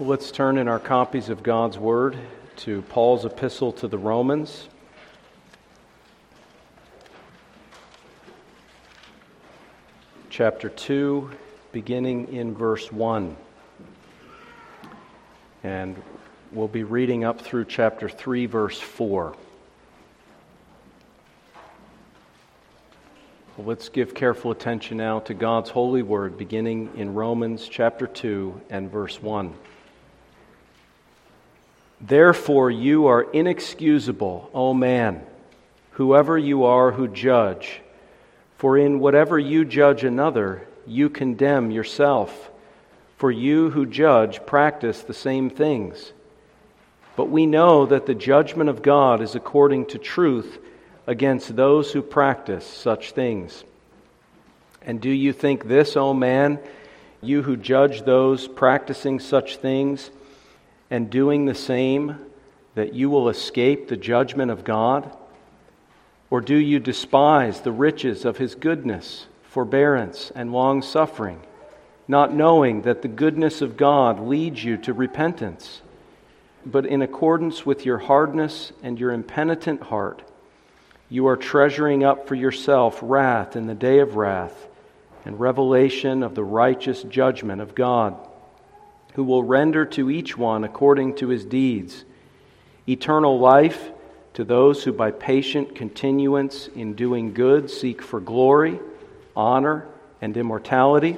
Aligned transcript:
Let's 0.00 0.30
turn 0.30 0.56
in 0.56 0.68
our 0.68 0.78
copies 0.78 1.28
of 1.28 1.42
God's 1.42 1.76
Word 1.76 2.16
to 2.56 2.80
Paul's 2.80 3.26
epistle 3.26 3.72
to 3.72 3.88
the 3.88 3.98
Romans. 3.98 4.66
Chapter 10.30 10.70
2, 10.70 11.30
beginning 11.72 12.32
in 12.32 12.54
verse 12.54 12.90
1. 12.90 13.36
And 15.62 16.02
we'll 16.52 16.68
be 16.68 16.84
reading 16.84 17.24
up 17.24 17.42
through 17.42 17.66
chapter 17.66 18.08
3, 18.08 18.46
verse 18.46 18.80
4. 18.80 19.36
Well, 23.58 23.66
let's 23.66 23.90
give 23.90 24.14
careful 24.14 24.52
attention 24.52 24.96
now 24.96 25.20
to 25.20 25.34
God's 25.34 25.68
holy 25.68 26.02
word, 26.02 26.38
beginning 26.38 26.92
in 26.96 27.12
Romans 27.12 27.68
chapter 27.68 28.06
2 28.06 28.58
and 28.70 28.90
verse 28.90 29.20
1. 29.20 29.52
Therefore, 32.02 32.68
you 32.68 33.06
are 33.06 33.22
inexcusable, 33.22 34.50
O 34.52 34.74
man, 34.74 35.22
whoever 35.92 36.36
you 36.36 36.64
are 36.64 36.90
who 36.90 37.06
judge. 37.06 37.80
For 38.58 38.76
in 38.76 38.98
whatever 38.98 39.38
you 39.38 39.64
judge 39.64 40.02
another, 40.02 40.66
you 40.84 41.08
condemn 41.08 41.70
yourself. 41.70 42.50
For 43.18 43.30
you 43.30 43.70
who 43.70 43.86
judge 43.86 44.44
practice 44.44 45.02
the 45.02 45.14
same 45.14 45.48
things. 45.48 46.12
But 47.14 47.28
we 47.28 47.46
know 47.46 47.86
that 47.86 48.06
the 48.06 48.14
judgment 48.14 48.68
of 48.68 48.82
God 48.82 49.20
is 49.20 49.36
according 49.36 49.86
to 49.86 49.98
truth 49.98 50.58
against 51.06 51.54
those 51.54 51.92
who 51.92 52.02
practice 52.02 52.66
such 52.66 53.12
things. 53.12 53.62
And 54.80 55.00
do 55.00 55.10
you 55.10 55.32
think 55.32 55.68
this, 55.68 55.96
O 55.96 56.14
man, 56.14 56.58
you 57.20 57.42
who 57.42 57.56
judge 57.56 58.02
those 58.02 58.48
practicing 58.48 59.20
such 59.20 59.58
things, 59.58 60.10
and 60.92 61.08
doing 61.08 61.46
the 61.46 61.54
same, 61.54 62.18
that 62.74 62.92
you 62.92 63.08
will 63.08 63.30
escape 63.30 63.88
the 63.88 63.96
judgment 63.96 64.50
of 64.50 64.62
God? 64.62 65.16
Or 66.28 66.42
do 66.42 66.54
you 66.54 66.78
despise 66.80 67.62
the 67.62 67.72
riches 67.72 68.26
of 68.26 68.36
his 68.36 68.54
goodness, 68.54 69.26
forbearance, 69.42 70.30
and 70.34 70.52
long 70.52 70.82
suffering, 70.82 71.40
not 72.06 72.34
knowing 72.34 72.82
that 72.82 73.00
the 73.00 73.08
goodness 73.08 73.62
of 73.62 73.78
God 73.78 74.20
leads 74.20 74.62
you 74.62 74.76
to 74.76 74.92
repentance? 74.92 75.80
But 76.66 76.84
in 76.84 77.00
accordance 77.00 77.64
with 77.64 77.86
your 77.86 77.98
hardness 77.98 78.72
and 78.82 79.00
your 79.00 79.12
impenitent 79.12 79.84
heart, 79.84 80.20
you 81.08 81.26
are 81.26 81.38
treasuring 81.38 82.04
up 82.04 82.28
for 82.28 82.34
yourself 82.34 82.98
wrath 83.00 83.56
in 83.56 83.66
the 83.66 83.74
day 83.74 84.00
of 84.00 84.16
wrath 84.16 84.66
and 85.24 85.40
revelation 85.40 86.22
of 86.22 86.34
the 86.34 86.44
righteous 86.44 87.02
judgment 87.02 87.62
of 87.62 87.74
God 87.74 88.14
who 89.14 89.24
will 89.24 89.42
render 89.42 89.84
to 89.84 90.10
each 90.10 90.36
one 90.36 90.64
according 90.64 91.14
to 91.16 91.28
his 91.28 91.44
deeds 91.44 92.04
eternal 92.88 93.38
life 93.38 93.90
to 94.34 94.44
those 94.44 94.82
who 94.82 94.92
by 94.92 95.10
patient 95.10 95.74
continuance 95.74 96.68
in 96.74 96.94
doing 96.94 97.34
good 97.34 97.70
seek 97.70 98.00
for 98.00 98.18
glory, 98.20 98.80
honor, 99.36 99.86
and 100.20 100.36
immortality, 100.36 101.16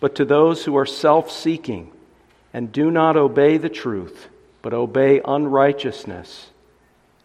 but 0.00 0.14
to 0.16 0.24
those 0.24 0.64
who 0.64 0.76
are 0.76 0.86
self 0.86 1.30
seeking 1.30 1.90
and 2.52 2.72
do 2.72 2.90
not 2.90 3.16
obey 3.16 3.56
the 3.56 3.68
truth, 3.68 4.28
but 4.62 4.74
obey 4.74 5.20
unrighteousness, 5.24 6.50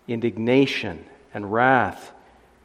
indignation 0.07 1.05
and 1.33 1.51
wrath, 1.51 2.11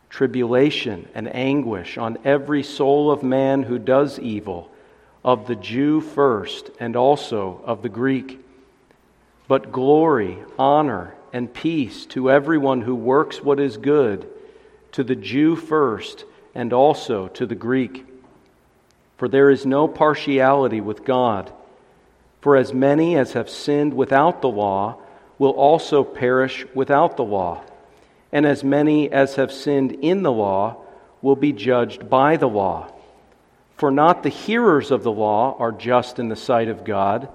tribulation 0.09 1.09
and 1.15 1.35
anguish 1.35 1.99
on 1.99 2.17
every 2.25 2.63
soul 2.63 3.11
of 3.11 3.23
man 3.23 3.65
who 3.65 3.79
does 3.79 4.19
evil 4.21 4.71
of 5.25 5.47
the 5.47 5.57
Jew 5.57 6.01
first 6.01 6.71
and 6.79 6.95
also 6.95 7.63
of 7.65 7.83
the 7.83 7.89
Greek. 7.89 8.45
But 9.49 9.73
glory, 9.73 10.39
honor, 10.59 11.15
and 11.33 11.53
peace 11.53 12.07
to 12.07 12.31
everyone 12.31 12.83
who 12.83 12.95
works 12.95 13.43
what 13.43 13.59
is 13.59 13.77
good, 13.77 14.29
to 14.93 15.03
the 15.03 15.17
Jew 15.17 15.57
first 15.57 16.25
and 16.55 16.73
also 16.73 17.29
to 17.29 17.47
the 17.47 17.55
Greek. 17.55 18.07
For 19.17 19.29
there 19.29 19.51
is 19.51 19.67
no 19.67 19.89
partiality 19.89 20.81
with 20.81 21.05
God. 21.05 21.53
For 22.41 22.57
as 22.57 22.73
many 22.73 23.17
as 23.17 23.33
have 23.33 23.49
sinned 23.49 23.95
without 23.95 24.43
the 24.43 24.49
law 24.49 24.99
will 25.39 25.51
also 25.51 26.05
perish 26.05 26.67
without 26.75 27.17
the 27.17 27.25
law, 27.25 27.63
and 28.31 28.47
as 28.47 28.63
many 28.63 29.11
as 29.11 29.37
have 29.37 29.51
sinned 29.51 29.93
in 29.93 30.23
the 30.23 30.33
law 30.33 30.77
will 31.23 31.37
be 31.37 31.53
judged 31.53 32.09
by 32.09 32.37
the 32.37 32.49
law. 32.49 32.94
For 33.85 33.91
not 33.91 34.23
the 34.23 34.31
hearers 34.31 34.91
of 34.91 35.03
the 35.03 35.13
law 35.13 35.59
are 35.59 35.71
just 35.71 36.19
in 36.19 36.31
the 36.31 36.37
sight 36.37 36.69
of 36.69 36.87
God, 36.87 37.29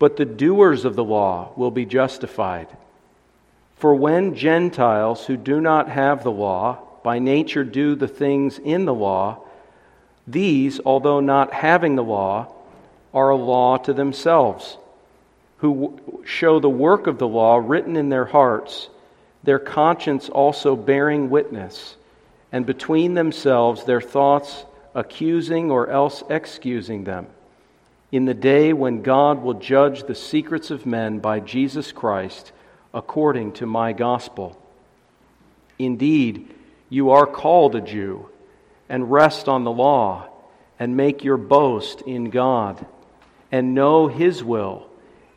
but 0.00 0.16
the 0.16 0.24
doers 0.24 0.84
of 0.84 0.96
the 0.96 1.04
law 1.04 1.52
will 1.54 1.70
be 1.70 1.86
justified. 1.86 2.66
For 3.76 3.94
when 3.94 4.34
Gentiles 4.34 5.26
who 5.26 5.36
do 5.36 5.60
not 5.60 5.88
have 5.88 6.24
the 6.24 6.32
law 6.32 6.78
by 7.04 7.20
nature 7.20 7.62
do 7.62 7.94
the 7.94 8.08
things 8.08 8.58
in 8.58 8.86
the 8.86 8.92
law, 8.92 9.38
these, 10.26 10.80
although 10.84 11.20
not 11.20 11.52
having 11.52 11.94
the 11.94 12.02
law, 12.02 12.52
are 13.14 13.30
a 13.30 13.36
law 13.36 13.76
to 13.76 13.92
themselves, 13.92 14.78
who 15.58 16.00
show 16.24 16.58
the 16.58 16.68
work 16.68 17.06
of 17.06 17.18
the 17.18 17.28
law 17.28 17.54
written 17.64 17.94
in 17.94 18.08
their 18.08 18.24
hearts, 18.24 18.88
their 19.44 19.60
conscience 19.60 20.28
also 20.28 20.74
bearing 20.74 21.30
witness, 21.30 21.94
and 22.50 22.66
between 22.66 23.14
themselves 23.14 23.84
their 23.84 24.00
thoughts 24.00 24.64
accusing 24.98 25.70
or 25.70 25.88
else 25.88 26.24
excusing 26.28 27.04
them, 27.04 27.26
in 28.10 28.24
the 28.24 28.34
day 28.34 28.72
when 28.72 29.02
God 29.02 29.42
will 29.42 29.54
judge 29.54 30.04
the 30.04 30.14
secrets 30.14 30.70
of 30.70 30.86
men 30.86 31.20
by 31.20 31.38
Jesus 31.40 31.92
Christ 31.92 32.52
according 32.92 33.52
to 33.52 33.66
my 33.66 33.92
gospel. 33.92 34.60
Indeed, 35.78 36.52
you 36.88 37.10
are 37.10 37.26
called 37.26 37.76
a 37.76 37.80
Jew, 37.80 38.28
and 38.88 39.12
rest 39.12 39.48
on 39.48 39.64
the 39.64 39.70
law, 39.70 40.28
and 40.80 40.96
make 40.96 41.22
your 41.22 41.36
boast 41.36 42.00
in 42.02 42.30
God, 42.30 42.84
and 43.52 43.74
know 43.74 44.08
His 44.08 44.42
will, 44.42 44.88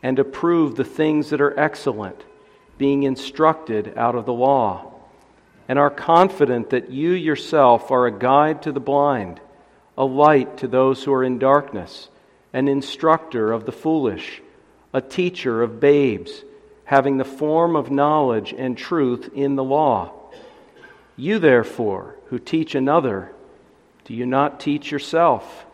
and 0.01 0.17
approve 0.17 0.75
the 0.75 0.83
things 0.83 1.29
that 1.29 1.41
are 1.41 1.59
excellent, 1.59 2.23
being 2.77 3.03
instructed 3.03 3.93
out 3.95 4.15
of 4.15 4.25
the 4.25 4.33
law 4.33 4.91
and 5.71 5.79
are 5.79 5.89
confident 5.89 6.71
that 6.71 6.91
you 6.91 7.11
yourself 7.11 7.91
are 7.91 8.05
a 8.05 8.11
guide 8.11 8.61
to 8.63 8.73
the 8.73 8.79
blind, 8.81 9.39
a 9.97 10.05
light 10.05 10.57
to 10.57 10.67
those 10.67 11.03
who 11.03 11.13
are 11.13 11.23
in 11.23 11.39
darkness, 11.39 12.09
an 12.53 12.67
instructor 12.67 13.51
of 13.51 13.65
the 13.65 13.71
foolish, 13.71 14.41
a 14.93 15.01
teacher 15.01 15.61
of 15.61 15.79
babes, 15.79 16.43
having 16.85 17.17
the 17.17 17.25
form 17.25 17.75
of 17.75 17.91
knowledge 17.91 18.53
and 18.57 18.77
truth 18.77 19.29
in 19.33 19.55
the 19.55 19.63
law. 19.63 20.11
You, 21.15 21.39
therefore, 21.39 22.15
who 22.25 22.39
teach 22.39 22.75
another, 22.75 23.31
do 24.05 24.13
you 24.13 24.25
not 24.25 24.59
teach 24.59 24.91
yourself? 24.91 25.65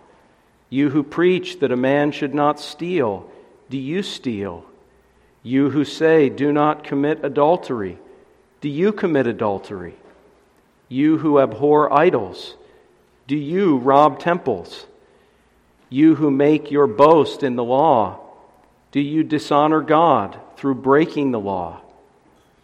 You 0.70 0.90
who 0.90 1.04
preach 1.04 1.60
that 1.60 1.72
a 1.72 1.78
man 1.78 2.12
should 2.12 2.36
not 2.36 2.60
steal, 2.60 3.30
do 3.70 3.78
you 3.78 4.04
steal? 4.04 4.66
You 5.42 5.70
who 5.70 5.86
say, 5.86 6.30
Do 6.30 6.52
not 6.52 6.84
commit 6.84 7.24
adultery, 7.24 7.98
do 8.60 8.68
you 8.68 8.92
commit 8.92 9.28
adultery? 9.28 9.96
You 10.90 11.18
who 11.18 11.40
abhor 11.40 11.92
idols, 11.94 12.57
do 13.28 13.36
you 13.36 13.78
rob 13.78 14.20
temples? 14.20 14.86
You 15.90 16.16
who 16.16 16.32
make 16.32 16.72
your 16.72 16.88
boast 16.88 17.44
in 17.44 17.56
the 17.56 17.64
law, 17.64 18.20
do 18.92 19.02
you 19.02 19.24
dishonor 19.24 19.82
God 19.82 20.40
through 20.56 20.76
breaking 20.76 21.32
the 21.32 21.40
law? 21.40 21.82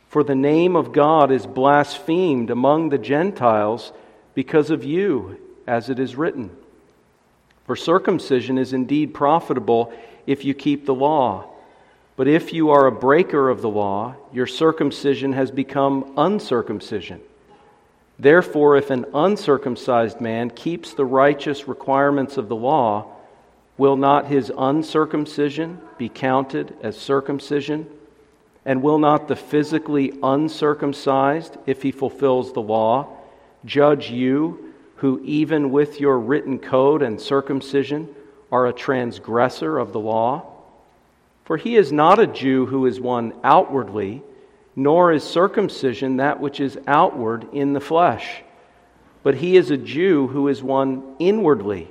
For 0.07 0.23
the 0.23 0.35
name 0.35 0.75
of 0.75 0.93
God 0.93 1.31
is 1.31 1.45
blasphemed 1.45 2.49
among 2.49 2.89
the 2.89 2.97
Gentiles 2.97 3.91
because 4.33 4.69
of 4.69 4.83
you, 4.83 5.39
as 5.67 5.89
it 5.89 5.99
is 5.99 6.15
written. 6.15 6.49
For 7.65 7.75
circumcision 7.75 8.57
is 8.57 8.73
indeed 8.73 9.13
profitable 9.13 9.93
if 10.27 10.45
you 10.45 10.53
keep 10.53 10.85
the 10.85 10.93
law. 10.93 11.49
But 12.15 12.27
if 12.27 12.53
you 12.53 12.69
are 12.69 12.85
a 12.85 12.91
breaker 12.91 13.49
of 13.49 13.61
the 13.61 13.69
law, 13.69 14.15
your 14.31 14.47
circumcision 14.47 15.33
has 15.33 15.49
become 15.49 16.13
uncircumcision. 16.17 17.21
Therefore, 18.19 18.77
if 18.77 18.89
an 18.89 19.05
uncircumcised 19.13 20.21
man 20.21 20.49
keeps 20.49 20.93
the 20.93 21.05
righteous 21.05 21.67
requirements 21.67 22.37
of 22.37 22.47
the 22.47 22.55
law, 22.55 23.07
will 23.77 23.97
not 23.97 24.27
his 24.27 24.51
uncircumcision 24.55 25.79
be 25.97 26.09
counted 26.09 26.75
as 26.81 26.97
circumcision? 26.97 27.89
And 28.65 28.81
will 28.81 28.99
not 28.99 29.27
the 29.27 29.35
physically 29.35 30.13
uncircumcised, 30.21 31.57
if 31.65 31.81
he 31.81 31.91
fulfills 31.91 32.53
the 32.53 32.61
law, 32.61 33.07
judge 33.65 34.09
you, 34.09 34.73
who 34.97 35.19
even 35.23 35.71
with 35.71 35.99
your 35.99 36.17
written 36.17 36.59
code 36.59 37.01
and 37.01 37.19
circumcision 37.19 38.07
are 38.51 38.67
a 38.67 38.73
transgressor 38.73 39.77
of 39.77 39.91
the 39.91 39.99
law? 39.99 40.45
For 41.43 41.57
he 41.57 41.75
is 41.75 41.91
not 41.91 42.19
a 42.19 42.27
Jew 42.27 42.67
who 42.67 42.85
is 42.85 43.01
one 43.01 43.33
outwardly, 43.43 44.23
nor 44.75 45.11
is 45.11 45.23
circumcision 45.23 46.17
that 46.17 46.39
which 46.39 46.59
is 46.59 46.79
outward 46.87 47.47
in 47.53 47.73
the 47.73 47.79
flesh. 47.79 48.41
But 49.21 49.35
he 49.35 49.55
is 49.55 49.71
a 49.71 49.77
Jew 49.77 50.27
who 50.27 50.47
is 50.47 50.63
one 50.63 51.15
inwardly, 51.19 51.87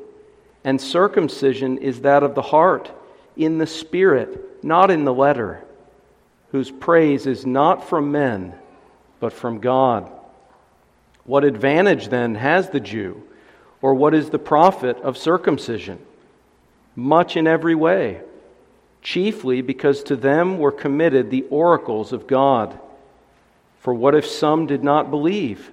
and 0.64 0.80
circumcision 0.80 1.78
is 1.78 2.02
that 2.02 2.22
of 2.22 2.34
the 2.34 2.42
heart, 2.42 2.90
in 3.36 3.58
the 3.58 3.66
Spirit, 3.66 4.64
not 4.64 4.90
in 4.90 5.04
the 5.04 5.14
letter, 5.14 5.64
whose 6.50 6.70
praise 6.70 7.26
is 7.26 7.46
not 7.46 7.88
from 7.88 8.12
men, 8.12 8.54
but 9.20 9.32
from 9.32 9.60
God. 9.60 10.10
What 11.24 11.44
advantage 11.44 12.08
then 12.08 12.34
has 12.34 12.70
the 12.70 12.80
Jew, 12.80 13.22
or 13.80 13.94
what 13.94 14.14
is 14.14 14.30
the 14.30 14.38
profit 14.38 14.98
of 14.98 15.16
circumcision? 15.16 15.98
Much 16.94 17.36
in 17.36 17.46
every 17.46 17.74
way, 17.74 18.20
chiefly 19.02 19.60
because 19.60 20.02
to 20.04 20.16
them 20.16 20.58
were 20.58 20.72
committed 20.72 21.30
the 21.30 21.44
oracles 21.50 22.12
of 22.12 22.26
God. 22.26 22.78
For 23.80 23.92
what 23.92 24.14
if 24.14 24.24
some 24.24 24.66
did 24.66 24.84
not 24.84 25.10
believe? 25.10 25.72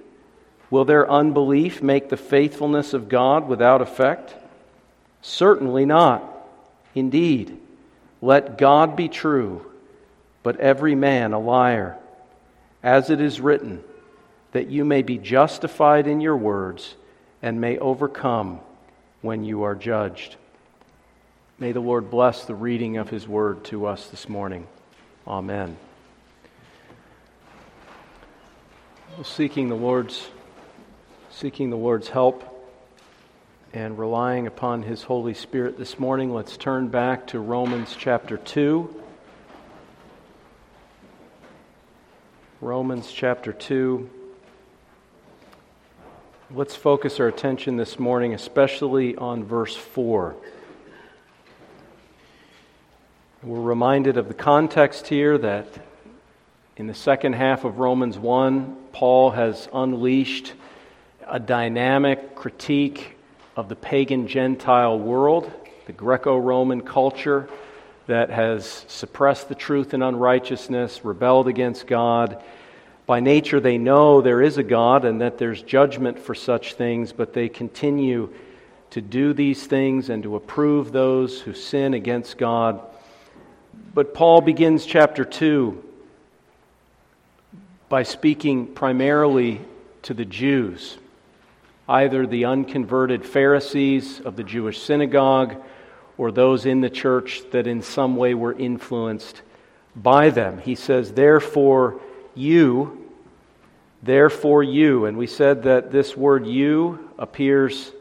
Will 0.68 0.84
their 0.84 1.10
unbelief 1.10 1.82
make 1.82 2.08
the 2.08 2.16
faithfulness 2.16 2.92
of 2.92 3.08
God 3.08 3.48
without 3.48 3.80
effect? 3.80 4.34
Certainly 5.22 5.86
not. 5.86 6.24
Indeed, 6.94 7.58
let 8.20 8.58
God 8.58 8.96
be 8.96 9.08
true, 9.08 9.64
but 10.42 10.58
every 10.58 10.94
man 10.94 11.32
a 11.32 11.38
liar. 11.38 11.96
As 12.82 13.10
it 13.10 13.20
is 13.20 13.40
written, 13.40 13.82
that 14.52 14.68
you 14.68 14.84
may 14.84 15.02
be 15.02 15.18
justified 15.18 16.06
in 16.06 16.20
your 16.20 16.36
words 16.36 16.96
and 17.42 17.60
may 17.60 17.78
overcome 17.78 18.60
when 19.22 19.44
you 19.44 19.62
are 19.62 19.74
judged. 19.74 20.36
May 21.60 21.72
the 21.72 21.80
Lord 21.80 22.10
bless 22.10 22.46
the 22.46 22.54
reading 22.54 22.96
of 22.96 23.10
his 23.10 23.28
word 23.28 23.64
to 23.64 23.84
us 23.84 24.06
this 24.06 24.30
morning. 24.30 24.66
Amen. 25.28 25.76
Seeking 29.22 29.68
the 29.68 29.74
Lord's 29.74 30.28
seeking 31.28 31.68
the 31.68 31.76
Lord's 31.76 32.08
help 32.08 32.46
and 33.74 33.98
relying 33.98 34.46
upon 34.46 34.82
his 34.82 35.02
Holy 35.02 35.34
Spirit 35.34 35.76
this 35.76 35.98
morning, 35.98 36.32
let's 36.32 36.56
turn 36.56 36.88
back 36.88 37.26
to 37.26 37.40
Romans 37.40 37.94
chapter 37.94 38.38
2. 38.38 39.02
Romans 42.62 43.12
chapter 43.12 43.52
2. 43.52 44.08
Let's 46.52 46.74
focus 46.74 47.20
our 47.20 47.28
attention 47.28 47.76
this 47.76 47.98
morning, 47.98 48.32
especially 48.32 49.14
on 49.16 49.44
verse 49.44 49.76
4. 49.76 50.34
We're 53.42 53.60
reminded 53.60 54.18
of 54.18 54.28
the 54.28 54.34
context 54.34 55.06
here 55.06 55.38
that 55.38 55.66
in 56.76 56.86
the 56.86 56.94
second 56.94 57.32
half 57.32 57.64
of 57.64 57.78
Romans 57.78 58.18
1, 58.18 58.76
Paul 58.92 59.30
has 59.30 59.66
unleashed 59.72 60.52
a 61.26 61.40
dynamic 61.40 62.34
critique 62.34 63.16
of 63.56 63.70
the 63.70 63.76
pagan 63.76 64.28
Gentile 64.28 64.98
world, 64.98 65.50
the 65.86 65.92
Greco 65.92 66.36
Roman 66.36 66.82
culture 66.82 67.48
that 68.06 68.28
has 68.28 68.84
suppressed 68.88 69.48
the 69.48 69.54
truth 69.54 69.94
in 69.94 70.02
unrighteousness, 70.02 71.04
rebelled 71.04 71.48
against 71.48 71.86
God 71.86 72.42
by 73.06 73.18
nature, 73.18 73.58
they 73.58 73.76
know 73.76 74.20
there 74.20 74.40
is 74.40 74.56
a 74.56 74.62
God 74.62 75.04
and 75.04 75.20
that 75.20 75.36
there's 75.36 75.62
judgment 75.62 76.16
for 76.16 76.32
such 76.32 76.74
things, 76.74 77.10
but 77.12 77.32
they 77.32 77.48
continue 77.48 78.32
to 78.90 79.00
do 79.00 79.32
these 79.32 79.66
things 79.66 80.10
and 80.10 80.22
to 80.22 80.36
approve 80.36 80.92
those 80.92 81.40
who 81.40 81.52
sin 81.52 81.94
against 81.94 82.38
God. 82.38 82.80
But 83.92 84.14
Paul 84.14 84.40
begins 84.40 84.86
chapter 84.86 85.24
2 85.24 85.84
by 87.88 88.04
speaking 88.04 88.68
primarily 88.68 89.60
to 90.02 90.14
the 90.14 90.24
Jews, 90.24 90.96
either 91.88 92.26
the 92.26 92.44
unconverted 92.44 93.24
Pharisees 93.24 94.20
of 94.20 94.36
the 94.36 94.44
Jewish 94.44 94.80
synagogue 94.80 95.56
or 96.16 96.30
those 96.30 96.66
in 96.66 96.80
the 96.80 96.90
church 96.90 97.42
that 97.50 97.66
in 97.66 97.82
some 97.82 98.16
way 98.16 98.34
were 98.34 98.52
influenced 98.52 99.42
by 99.96 100.30
them. 100.30 100.58
He 100.58 100.74
says, 100.76 101.12
Therefore, 101.12 102.00
you, 102.34 103.00
Therefore, 104.02 104.62
you. 104.62 105.04
And 105.04 105.16
we 105.18 105.26
said 105.26 105.64
that 105.64 105.90
this 105.90 106.16
word 106.16 106.46
you 106.46 107.10
appears 107.18 107.92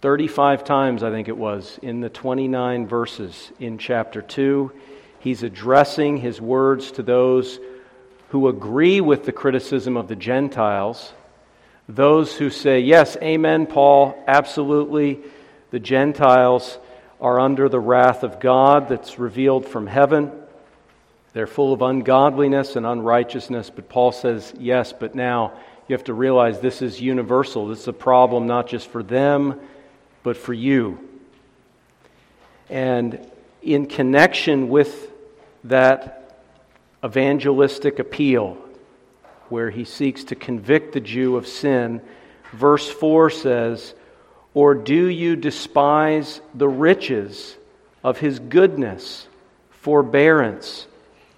35 0.00 0.64
times, 0.64 1.02
I 1.02 1.10
think 1.10 1.28
it 1.28 1.36
was, 1.36 1.78
in 1.82 2.00
the 2.00 2.08
29 2.08 2.86
verses 2.86 3.52
in 3.58 3.78
chapter 3.78 4.22
2. 4.22 4.72
He's 5.18 5.42
addressing 5.42 6.16
his 6.16 6.40
words 6.40 6.92
to 6.92 7.02
those 7.02 7.58
who 8.30 8.48
agree 8.48 9.00
with 9.00 9.24
the 9.24 9.32
criticism 9.32 9.96
of 9.96 10.08
the 10.08 10.16
Gentiles, 10.16 11.12
those 11.88 12.36
who 12.36 12.48
say, 12.48 12.80
Yes, 12.80 13.16
amen, 13.16 13.66
Paul, 13.66 14.22
absolutely. 14.26 15.20
The 15.70 15.80
Gentiles 15.80 16.78
are 17.20 17.38
under 17.38 17.68
the 17.68 17.80
wrath 17.80 18.22
of 18.22 18.40
God 18.40 18.88
that's 18.88 19.18
revealed 19.18 19.66
from 19.66 19.86
heaven. 19.86 20.32
They're 21.32 21.46
full 21.46 21.72
of 21.72 21.82
ungodliness 21.82 22.76
and 22.76 22.86
unrighteousness. 22.86 23.70
But 23.70 23.88
Paul 23.88 24.12
says, 24.12 24.52
yes, 24.58 24.92
but 24.92 25.14
now 25.14 25.52
you 25.86 25.94
have 25.94 26.04
to 26.04 26.14
realize 26.14 26.60
this 26.60 26.82
is 26.82 27.00
universal. 27.00 27.68
This 27.68 27.80
is 27.80 27.88
a 27.88 27.92
problem 27.92 28.46
not 28.46 28.66
just 28.66 28.88
for 28.88 29.02
them, 29.02 29.60
but 30.22 30.36
for 30.36 30.52
you. 30.52 30.98
And 32.68 33.24
in 33.62 33.86
connection 33.86 34.68
with 34.68 35.10
that 35.64 36.42
evangelistic 37.04 37.98
appeal, 37.98 38.56
where 39.48 39.70
he 39.70 39.84
seeks 39.84 40.24
to 40.24 40.34
convict 40.34 40.92
the 40.92 41.00
Jew 41.00 41.36
of 41.36 41.46
sin, 41.46 42.00
verse 42.52 42.88
4 42.88 43.30
says, 43.30 43.94
Or 44.54 44.74
do 44.74 45.06
you 45.06 45.36
despise 45.36 46.40
the 46.54 46.68
riches 46.68 47.56
of 48.02 48.18
his 48.18 48.38
goodness, 48.38 49.26
forbearance, 49.70 50.86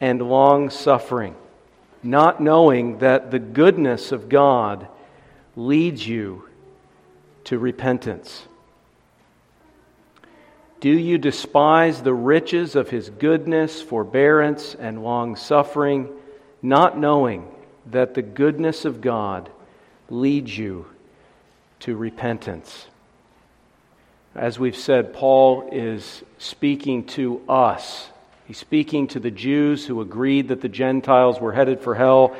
and 0.00 0.20
long 0.20 0.70
suffering, 0.70 1.34
not 2.02 2.40
knowing 2.40 2.98
that 2.98 3.30
the 3.30 3.38
goodness 3.38 4.12
of 4.12 4.28
God 4.28 4.88
leads 5.56 6.06
you 6.06 6.48
to 7.44 7.58
repentance. 7.58 8.46
Do 10.82 10.90
you 10.90 11.16
despise 11.16 12.02
the 12.02 12.12
riches 12.12 12.76
of 12.76 12.90
his 12.90 13.08
goodness, 13.08 13.80
forbearance, 13.80 14.74
and 14.74 15.02
long 15.02 15.36
suffering, 15.36 16.10
not 16.60 16.98
knowing 16.98 17.48
that 17.86 18.12
the 18.12 18.20
goodness 18.20 18.84
of 18.84 19.00
God 19.00 19.48
leads 20.10 20.58
you 20.58 20.84
to 21.80 21.96
repentance? 21.96 22.86
As 24.34 24.58
we've 24.58 24.76
said, 24.76 25.14
Paul 25.14 25.70
is 25.72 26.22
speaking 26.36 27.04
to 27.04 27.40
us 27.48 28.10
He's 28.52 28.58
speaking 28.58 29.06
to 29.08 29.18
the 29.18 29.30
Jews 29.30 29.86
who 29.86 30.02
agreed 30.02 30.48
that 30.48 30.60
the 30.60 30.68
Gentiles 30.68 31.40
were 31.40 31.52
headed 31.52 31.80
for 31.80 31.94
hell. 31.94 32.36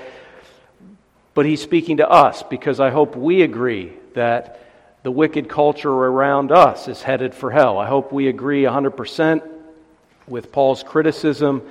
But 1.33 1.47
he's 1.47 1.63
speaking 1.63 1.97
to 1.99 2.07
us 2.07 2.43
because 2.43 2.81
I 2.81 2.91
hope 2.91 3.17
we 3.17 3.41
agree 3.41 3.95
that 4.15 4.62
the 5.03 5.11
wicked 5.11 5.49
culture 5.49 5.91
around 5.91 6.53
us 6.53 6.87
is 6.87 7.03
headed 7.03 7.35
for 7.35 7.51
hell. 7.51 7.79
I 7.79 7.87
hope 7.87 8.13
we 8.13 8.29
agree 8.29 8.63
100% 8.63 9.43
with 10.29 10.53
Paul's 10.53 10.85
criticism 10.85 11.63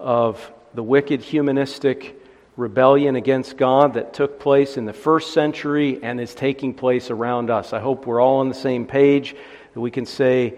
of 0.00 0.50
the 0.74 0.82
wicked 0.82 1.20
humanistic 1.20 2.16
rebellion 2.56 3.14
against 3.14 3.56
God 3.56 3.94
that 3.94 4.12
took 4.12 4.40
place 4.40 4.76
in 4.76 4.86
the 4.86 4.92
first 4.92 5.32
century 5.32 6.00
and 6.02 6.20
is 6.20 6.34
taking 6.34 6.74
place 6.74 7.10
around 7.10 7.48
us. 7.48 7.72
I 7.72 7.78
hope 7.78 8.06
we're 8.06 8.20
all 8.20 8.40
on 8.40 8.48
the 8.48 8.54
same 8.54 8.86
page, 8.86 9.36
that 9.72 9.80
we 9.80 9.92
can 9.92 10.04
say, 10.04 10.54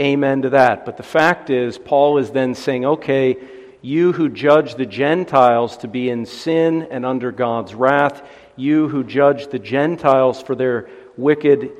amen 0.00 0.42
to 0.42 0.50
that. 0.50 0.84
But 0.84 0.96
the 0.96 1.04
fact 1.04 1.50
is, 1.50 1.78
Paul 1.78 2.18
is 2.18 2.32
then 2.32 2.56
saying, 2.56 2.84
okay, 2.84 3.36
you 3.80 4.12
who 4.12 4.28
judge 4.28 4.74
the 4.74 4.86
Gentiles 4.86 5.76
to 5.78 5.88
be 5.88 6.10
in 6.10 6.26
sin 6.26 6.88
and 6.90 7.06
under 7.06 7.30
God's 7.30 7.74
wrath, 7.74 8.28
you 8.56 8.88
who 8.88 9.04
judge 9.04 9.46
the 9.48 9.60
Gentiles 9.60 10.42
for 10.42 10.56
their 10.56 10.88
wicked 11.16 11.70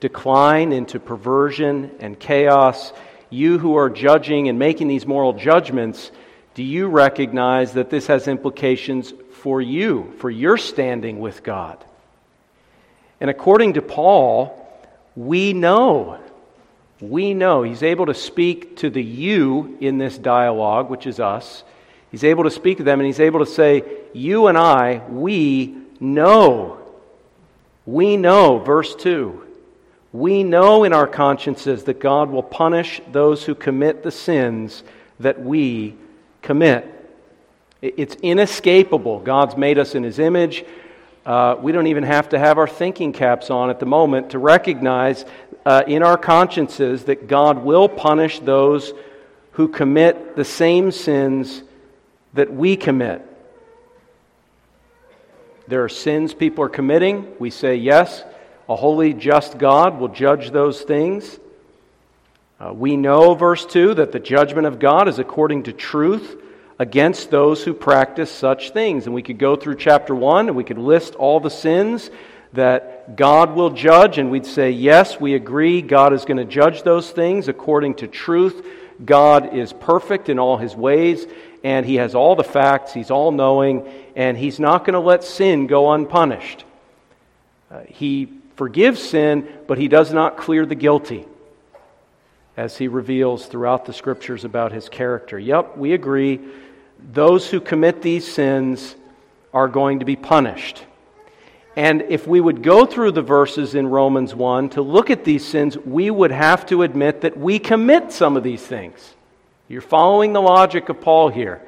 decline 0.00 0.72
into 0.72 0.98
perversion 0.98 1.90
and 2.00 2.18
chaos, 2.18 2.92
you 3.30 3.58
who 3.58 3.76
are 3.76 3.88
judging 3.88 4.48
and 4.48 4.58
making 4.58 4.88
these 4.88 5.06
moral 5.06 5.32
judgments, 5.32 6.10
do 6.54 6.62
you 6.62 6.88
recognize 6.88 7.72
that 7.72 7.90
this 7.90 8.08
has 8.08 8.28
implications 8.28 9.12
for 9.40 9.60
you, 9.60 10.12
for 10.18 10.30
your 10.30 10.58
standing 10.58 11.20
with 11.20 11.42
God? 11.42 11.82
And 13.20 13.30
according 13.30 13.74
to 13.74 13.82
Paul, 13.82 14.58
we 15.14 15.52
know 15.52 16.18
we 17.02 17.34
know 17.34 17.64
he's 17.64 17.82
able 17.82 18.06
to 18.06 18.14
speak 18.14 18.76
to 18.76 18.88
the 18.88 19.02
you 19.02 19.76
in 19.80 19.98
this 19.98 20.16
dialogue, 20.16 20.88
which 20.88 21.08
is 21.08 21.18
us. 21.18 21.64
He's 22.12 22.22
able 22.22 22.44
to 22.44 22.50
speak 22.50 22.78
to 22.78 22.84
them 22.84 23.00
and 23.00 23.06
he's 23.06 23.18
able 23.18 23.40
to 23.40 23.50
say, 23.50 23.82
You 24.12 24.46
and 24.46 24.56
I, 24.56 25.02
we 25.08 25.76
know. 25.98 26.78
We 27.86 28.16
know, 28.16 28.58
verse 28.58 28.94
2. 28.94 29.46
We 30.12 30.44
know 30.44 30.84
in 30.84 30.92
our 30.92 31.06
consciences 31.06 31.84
that 31.84 31.98
God 31.98 32.30
will 32.30 32.42
punish 32.42 33.00
those 33.10 33.44
who 33.44 33.54
commit 33.54 34.02
the 34.02 34.10
sins 34.10 34.82
that 35.20 35.40
we 35.40 35.96
commit. 36.42 36.88
It's 37.80 38.14
inescapable. 38.16 39.20
God's 39.20 39.56
made 39.56 39.78
us 39.78 39.94
in 39.94 40.02
his 40.02 40.18
image. 40.18 40.64
Uh, 41.24 41.56
we 41.60 41.72
don't 41.72 41.86
even 41.86 42.04
have 42.04 42.28
to 42.28 42.38
have 42.38 42.58
our 42.58 42.68
thinking 42.68 43.12
caps 43.12 43.50
on 43.50 43.70
at 43.70 43.80
the 43.80 43.86
moment 43.86 44.30
to 44.30 44.38
recognize 44.38 45.24
uh, 45.64 45.82
in 45.86 46.02
our 46.02 46.18
consciences 46.18 47.04
that 47.04 47.26
God 47.26 47.64
will 47.64 47.88
punish 47.88 48.40
those 48.40 48.92
who 49.52 49.68
commit 49.68 50.36
the 50.36 50.44
same 50.44 50.90
sins 50.90 51.62
that 52.34 52.52
we 52.52 52.76
commit. 52.76 53.26
There 55.68 55.84
are 55.84 55.88
sins 55.88 56.34
people 56.34 56.64
are 56.64 56.68
committing. 56.68 57.34
We 57.38 57.50
say, 57.50 57.76
yes, 57.76 58.24
a 58.68 58.76
holy, 58.76 59.14
just 59.14 59.58
God 59.58 59.98
will 59.98 60.08
judge 60.08 60.50
those 60.50 60.82
things. 60.82 61.38
Uh, 62.58 62.72
we 62.72 62.96
know, 62.96 63.34
verse 63.34 63.66
2, 63.66 63.94
that 63.94 64.12
the 64.12 64.20
judgment 64.20 64.66
of 64.66 64.78
God 64.78 65.08
is 65.08 65.18
according 65.18 65.64
to 65.64 65.72
truth 65.72 66.36
against 66.78 67.30
those 67.30 67.62
who 67.64 67.74
practice 67.74 68.30
such 68.30 68.70
things. 68.70 69.06
And 69.06 69.14
we 69.14 69.22
could 69.22 69.38
go 69.38 69.56
through 69.56 69.76
chapter 69.76 70.14
1 70.14 70.48
and 70.48 70.56
we 70.56 70.64
could 70.64 70.78
list 70.78 71.14
all 71.14 71.40
the 71.40 71.50
sins 71.50 72.10
that 72.52 73.16
God 73.16 73.54
will 73.54 73.70
judge, 73.70 74.18
and 74.18 74.30
we'd 74.30 74.46
say, 74.46 74.70
yes, 74.70 75.18
we 75.18 75.34
agree, 75.34 75.80
God 75.80 76.12
is 76.12 76.24
going 76.24 76.36
to 76.36 76.44
judge 76.44 76.82
those 76.82 77.10
things 77.10 77.48
according 77.48 77.94
to 77.96 78.06
truth. 78.06 78.66
God 79.04 79.54
is 79.54 79.72
perfect 79.72 80.28
in 80.28 80.38
all 80.38 80.58
his 80.58 80.76
ways, 80.76 81.26
and 81.64 81.86
he 81.86 81.96
has 81.96 82.14
all 82.14 82.34
the 82.34 82.44
facts, 82.44 82.92
he's 82.92 83.10
all 83.10 83.30
knowing, 83.30 83.86
and 84.16 84.36
he's 84.36 84.58
not 84.58 84.84
going 84.84 84.94
to 84.94 85.00
let 85.00 85.24
sin 85.24 85.66
go 85.66 85.92
unpunished. 85.92 86.64
Uh, 87.70 87.80
he 87.88 88.28
forgives 88.56 89.02
sin, 89.02 89.48
but 89.66 89.78
he 89.78 89.88
does 89.88 90.12
not 90.12 90.36
clear 90.36 90.66
the 90.66 90.74
guilty, 90.74 91.26
as 92.56 92.76
he 92.76 92.88
reveals 92.88 93.46
throughout 93.46 93.84
the 93.84 93.92
scriptures 93.92 94.44
about 94.44 94.72
his 94.72 94.88
character. 94.88 95.38
Yep, 95.38 95.76
we 95.76 95.92
agree. 95.92 96.40
Those 97.12 97.48
who 97.48 97.60
commit 97.60 98.02
these 98.02 98.30
sins 98.30 98.94
are 99.54 99.68
going 99.68 100.00
to 100.00 100.04
be 100.04 100.16
punished. 100.16 100.84
And 101.74 102.02
if 102.02 102.26
we 102.26 102.40
would 102.40 102.62
go 102.62 102.84
through 102.84 103.12
the 103.12 103.22
verses 103.22 103.74
in 103.74 103.86
Romans 103.86 104.34
1 104.34 104.70
to 104.70 104.82
look 104.82 105.10
at 105.10 105.24
these 105.24 105.46
sins, 105.46 105.78
we 105.78 106.10
would 106.10 106.30
have 106.30 106.66
to 106.66 106.82
admit 106.82 107.22
that 107.22 107.36
we 107.38 107.58
commit 107.58 108.12
some 108.12 108.36
of 108.36 108.42
these 108.42 108.62
things. 108.62 109.14
You're 109.72 109.80
following 109.80 110.34
the 110.34 110.42
logic 110.42 110.90
of 110.90 111.00
Paul 111.00 111.30
here. 111.30 111.62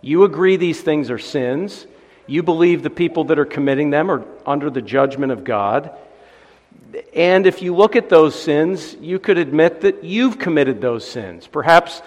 You 0.00 0.24
agree 0.24 0.56
these 0.56 0.80
things 0.80 1.10
are 1.10 1.18
sins. 1.18 1.86
You 2.26 2.42
believe 2.42 2.82
the 2.82 2.88
people 2.88 3.24
that 3.24 3.38
are 3.38 3.44
committing 3.44 3.90
them 3.90 4.10
are 4.10 4.24
under 4.46 4.70
the 4.70 4.80
judgment 4.80 5.30
of 5.30 5.44
God. 5.44 5.90
And 7.14 7.46
if 7.46 7.60
you 7.60 7.76
look 7.76 7.96
at 7.96 8.08
those 8.08 8.34
sins, 8.34 8.96
you 8.98 9.18
could 9.18 9.36
admit 9.36 9.82
that 9.82 10.04
you've 10.04 10.38
committed 10.38 10.80
those 10.80 11.06
sins. 11.06 11.46
Perhaps 11.46 12.00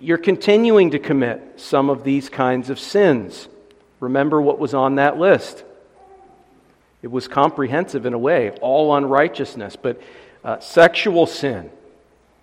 you're 0.00 0.18
continuing 0.18 0.90
to 0.90 0.98
commit 0.98 1.60
some 1.60 1.88
of 1.88 2.02
these 2.02 2.28
kinds 2.28 2.70
of 2.70 2.80
sins. 2.80 3.46
Remember 4.00 4.42
what 4.42 4.58
was 4.58 4.74
on 4.74 4.96
that 4.96 5.16
list 5.16 5.62
it 7.02 7.10
was 7.12 7.28
comprehensive 7.28 8.04
in 8.04 8.14
a 8.14 8.18
way, 8.18 8.50
all 8.60 8.96
unrighteousness, 8.96 9.76
but 9.76 10.00
uh, 10.42 10.58
sexual 10.58 11.28
sin, 11.28 11.70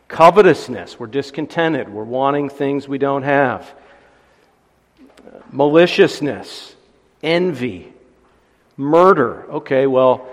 covetousness, 0.07 0.99
we're 0.99 1.07
discontented, 1.07 1.89
we're 1.89 2.03
wanting 2.03 2.49
things 2.49 2.87
we 2.87 2.97
don't 2.97 3.23
have, 3.23 3.73
maliciousness, 5.51 6.75
envy, 7.21 7.93
murder. 8.75 9.45
Okay, 9.51 9.87
well, 9.87 10.27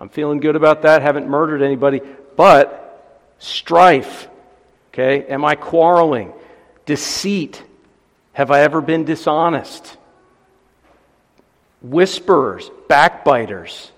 I'm 0.00 0.08
feeling 0.08 0.40
good 0.40 0.56
about 0.56 0.82
that, 0.82 1.02
haven't 1.02 1.28
murdered 1.28 1.62
anybody, 1.62 2.00
but 2.36 3.34
strife. 3.38 4.28
Okay, 4.92 5.26
am 5.26 5.44
I 5.44 5.56
quarreling? 5.56 6.32
Deceit. 6.86 7.62
Have 8.32 8.50
I 8.50 8.60
ever 8.60 8.80
been 8.80 9.04
dishonest? 9.04 9.96
whisperers, 11.80 12.70
backbiters, 12.88 13.90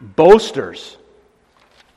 boasters. 0.00 0.96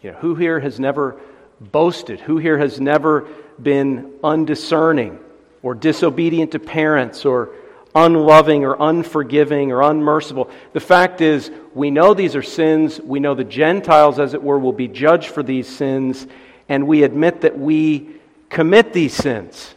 You 0.01 0.11
know, 0.11 0.17
who 0.17 0.35
here 0.35 0.59
has 0.59 0.79
never 0.79 1.19
boasted? 1.59 2.19
Who 2.21 2.37
here 2.37 2.57
has 2.57 2.79
never 2.79 3.27
been 3.61 4.13
undiscerning 4.23 5.19
or 5.63 5.75
disobedient 5.75 6.51
to 6.51 6.59
parents 6.59 7.25
or 7.25 7.49
unloving 7.95 8.63
or 8.63 8.75
unforgiving 8.79 9.71
or 9.71 9.81
unmerciful? 9.81 10.49
The 10.73 10.79
fact 10.79 11.21
is, 11.21 11.51
we 11.73 11.91
know 11.91 12.13
these 12.13 12.35
are 12.35 12.43
sins. 12.43 12.99
We 12.99 13.19
know 13.19 13.35
the 13.35 13.43
Gentiles, 13.43 14.19
as 14.19 14.33
it 14.33 14.43
were, 14.43 14.59
will 14.59 14.73
be 14.73 14.87
judged 14.87 15.29
for 15.29 15.43
these 15.43 15.67
sins, 15.67 16.27
and 16.69 16.87
we 16.87 17.03
admit 17.03 17.41
that 17.41 17.57
we 17.57 18.15
commit 18.49 18.93
these 18.93 19.13
sins. 19.13 19.73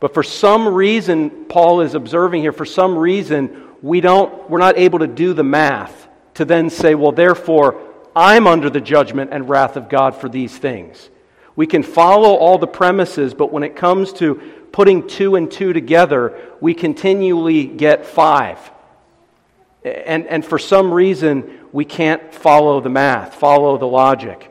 But 0.00 0.14
for 0.14 0.22
some 0.22 0.68
reason, 0.68 1.46
Paul 1.46 1.80
is 1.80 1.94
observing 1.94 2.42
here, 2.42 2.52
for 2.52 2.64
some 2.64 2.98
reason, 2.98 3.68
we 3.82 4.00
don't, 4.00 4.50
we're 4.50 4.58
not 4.58 4.76
able 4.76 4.98
to 5.00 5.06
do 5.06 5.32
the 5.32 5.44
math 5.44 6.08
to 6.34 6.44
then 6.44 6.70
say, 6.70 6.94
well, 6.94 7.12
therefore, 7.12 7.91
I'm 8.14 8.46
under 8.46 8.70
the 8.70 8.80
judgment 8.80 9.30
and 9.32 9.48
wrath 9.48 9.76
of 9.76 9.88
God 9.88 10.16
for 10.16 10.28
these 10.28 10.56
things. 10.56 11.10
We 11.54 11.66
can 11.66 11.82
follow 11.82 12.34
all 12.34 12.58
the 12.58 12.66
premises, 12.66 13.34
but 13.34 13.52
when 13.52 13.62
it 13.62 13.76
comes 13.76 14.12
to 14.14 14.36
putting 14.72 15.06
two 15.06 15.36
and 15.36 15.50
two 15.50 15.72
together, 15.72 16.38
we 16.60 16.74
continually 16.74 17.64
get 17.64 18.06
five. 18.06 18.58
And, 19.84 20.26
and 20.26 20.44
for 20.44 20.58
some 20.58 20.92
reason, 20.92 21.60
we 21.72 21.84
can't 21.84 22.34
follow 22.34 22.80
the 22.80 22.88
math, 22.88 23.34
follow 23.34 23.76
the 23.76 23.86
logic. 23.86 24.50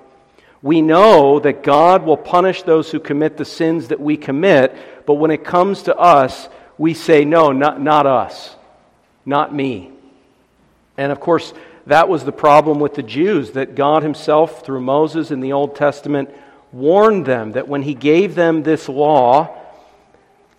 We 0.61 0.81
know 0.81 1.39
that 1.39 1.63
God 1.63 2.03
will 2.03 2.17
punish 2.17 2.63
those 2.63 2.91
who 2.91 2.99
commit 2.99 3.37
the 3.37 3.45
sins 3.45 3.87
that 3.87 3.99
we 3.99 4.17
commit, 4.17 4.75
but 5.07 5.15
when 5.15 5.31
it 5.31 5.43
comes 5.43 5.83
to 5.83 5.95
us, 5.97 6.49
we 6.77 6.93
say, 6.93 7.25
no, 7.25 7.51
not, 7.51 7.81
not 7.81 8.05
us 8.05 8.55
not 9.25 9.53
me. 9.53 9.91
And 10.97 11.11
of 11.11 11.19
course, 11.19 11.53
that 11.87 12.09
was 12.09 12.23
the 12.23 12.31
problem 12.31 12.79
with 12.79 12.95
the 12.95 13.03
Jews, 13.03 13.51
that 13.51 13.75
God 13.75 14.03
Himself, 14.03 14.65
through 14.65 14.81
Moses 14.81 15.31
in 15.31 15.39
the 15.39 15.53
Old 15.53 15.75
Testament, 15.75 16.29
warned 16.71 17.25
them 17.25 17.53
that 17.53 17.67
when 17.67 17.81
He 17.81 17.93
gave 17.93 18.35
them 18.35 18.63
this 18.63 18.87
law, 18.87 19.57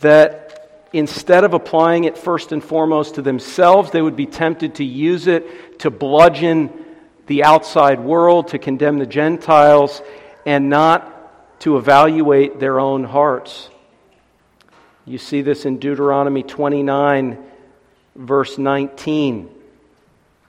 that 0.00 0.88
instead 0.92 1.44
of 1.44 1.54
applying 1.54 2.04
it 2.04 2.18
first 2.18 2.52
and 2.52 2.62
foremost 2.62 3.14
to 3.14 3.22
themselves, 3.22 3.90
they 3.90 4.02
would 4.02 4.16
be 4.16 4.26
tempted 4.26 4.76
to 4.76 4.84
use 4.84 5.26
it 5.26 5.78
to 5.80 5.90
bludgeon 5.90 6.70
the 7.26 7.44
outside 7.44 8.00
world, 8.00 8.48
to 8.48 8.58
condemn 8.58 8.98
the 8.98 9.06
Gentiles, 9.06 10.02
and 10.44 10.68
not 10.68 11.60
to 11.60 11.76
evaluate 11.76 12.58
their 12.58 12.80
own 12.80 13.04
hearts. 13.04 13.70
You 15.04 15.18
see 15.18 15.42
this 15.42 15.64
in 15.64 15.78
Deuteronomy 15.78 16.42
29 16.42 17.38
verse 18.14 18.58
19, 18.58 19.48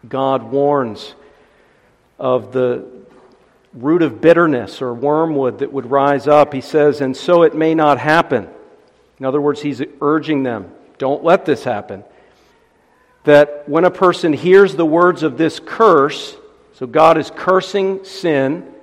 God 0.08 0.44
warns 0.44 1.16
of 2.20 2.52
the 2.52 2.86
root 3.74 4.02
of 4.02 4.22
bitterness 4.22 4.82
or 4.82 4.94
wormwood 4.94 5.60
that 5.60 5.74
would 5.74 5.90
rise 5.90 6.28
up. 6.28 6.54
He 6.54 6.62
says, 6.62 7.02
And 7.02 7.16
so 7.16 7.44
it 7.44 7.56
may 7.56 7.74
not 7.76 8.00
happen. 8.00 8.48
In 9.20 9.26
other 9.26 9.42
words, 9.42 9.62
he's 9.62 9.82
urging 10.02 10.44
them, 10.44 10.72
don't 10.98 11.24
let 11.24 11.46
this 11.46 11.64
happen. 11.64 12.04
That 13.24 13.68
when 13.70 13.86
a 13.86 13.92
person 13.92 14.34
hears 14.34 14.76
the 14.76 14.86
words 14.86 15.24
of 15.24 15.38
this 15.38 15.60
curse, 15.64 16.36
so 16.74 16.86
God 16.86 17.18
is 17.18 17.32
cursing 17.34 18.04
sin, 18.04 18.74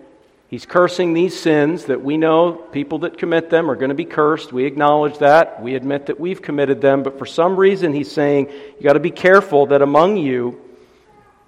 He's 0.50 0.66
cursing 0.66 1.14
these 1.14 1.38
sins 1.38 1.84
that 1.84 2.02
we 2.02 2.16
know 2.16 2.54
people 2.54 2.98
that 3.00 3.18
commit 3.18 3.50
them 3.50 3.70
are 3.70 3.76
going 3.76 3.90
to 3.90 3.94
be 3.94 4.04
cursed. 4.04 4.52
We 4.52 4.64
acknowledge 4.64 5.18
that. 5.18 5.62
We 5.62 5.76
admit 5.76 6.06
that 6.06 6.18
we've 6.18 6.42
committed 6.42 6.80
them. 6.80 7.04
But 7.04 7.20
for 7.20 7.26
some 7.26 7.56
reason, 7.56 7.92
he's 7.92 8.10
saying 8.10 8.50
you 8.76 8.82
got 8.82 8.94
to 8.94 9.00
be 9.00 9.12
careful 9.12 9.66
that 9.66 9.80
among 9.80 10.16
you, 10.16 10.60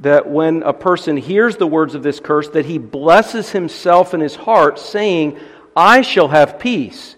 that 0.03 0.29
when 0.29 0.63
a 0.65 0.73
person 0.73 1.17
hears 1.17 1.57
the 1.57 1.67
words 1.67 1.95
of 1.95 2.03
this 2.03 2.21
curse, 2.21 2.49
that 2.51 2.67
he 2.67 2.79
blesses 2.79 3.51
himself 3.51 4.15
in 4.15 4.21
his 4.21 4.35
heart, 4.35 4.79
saying, 4.79 5.39
I 5.77 6.03
shall 6.03 6.29
have 6.29 6.59
peace, 6.59 7.17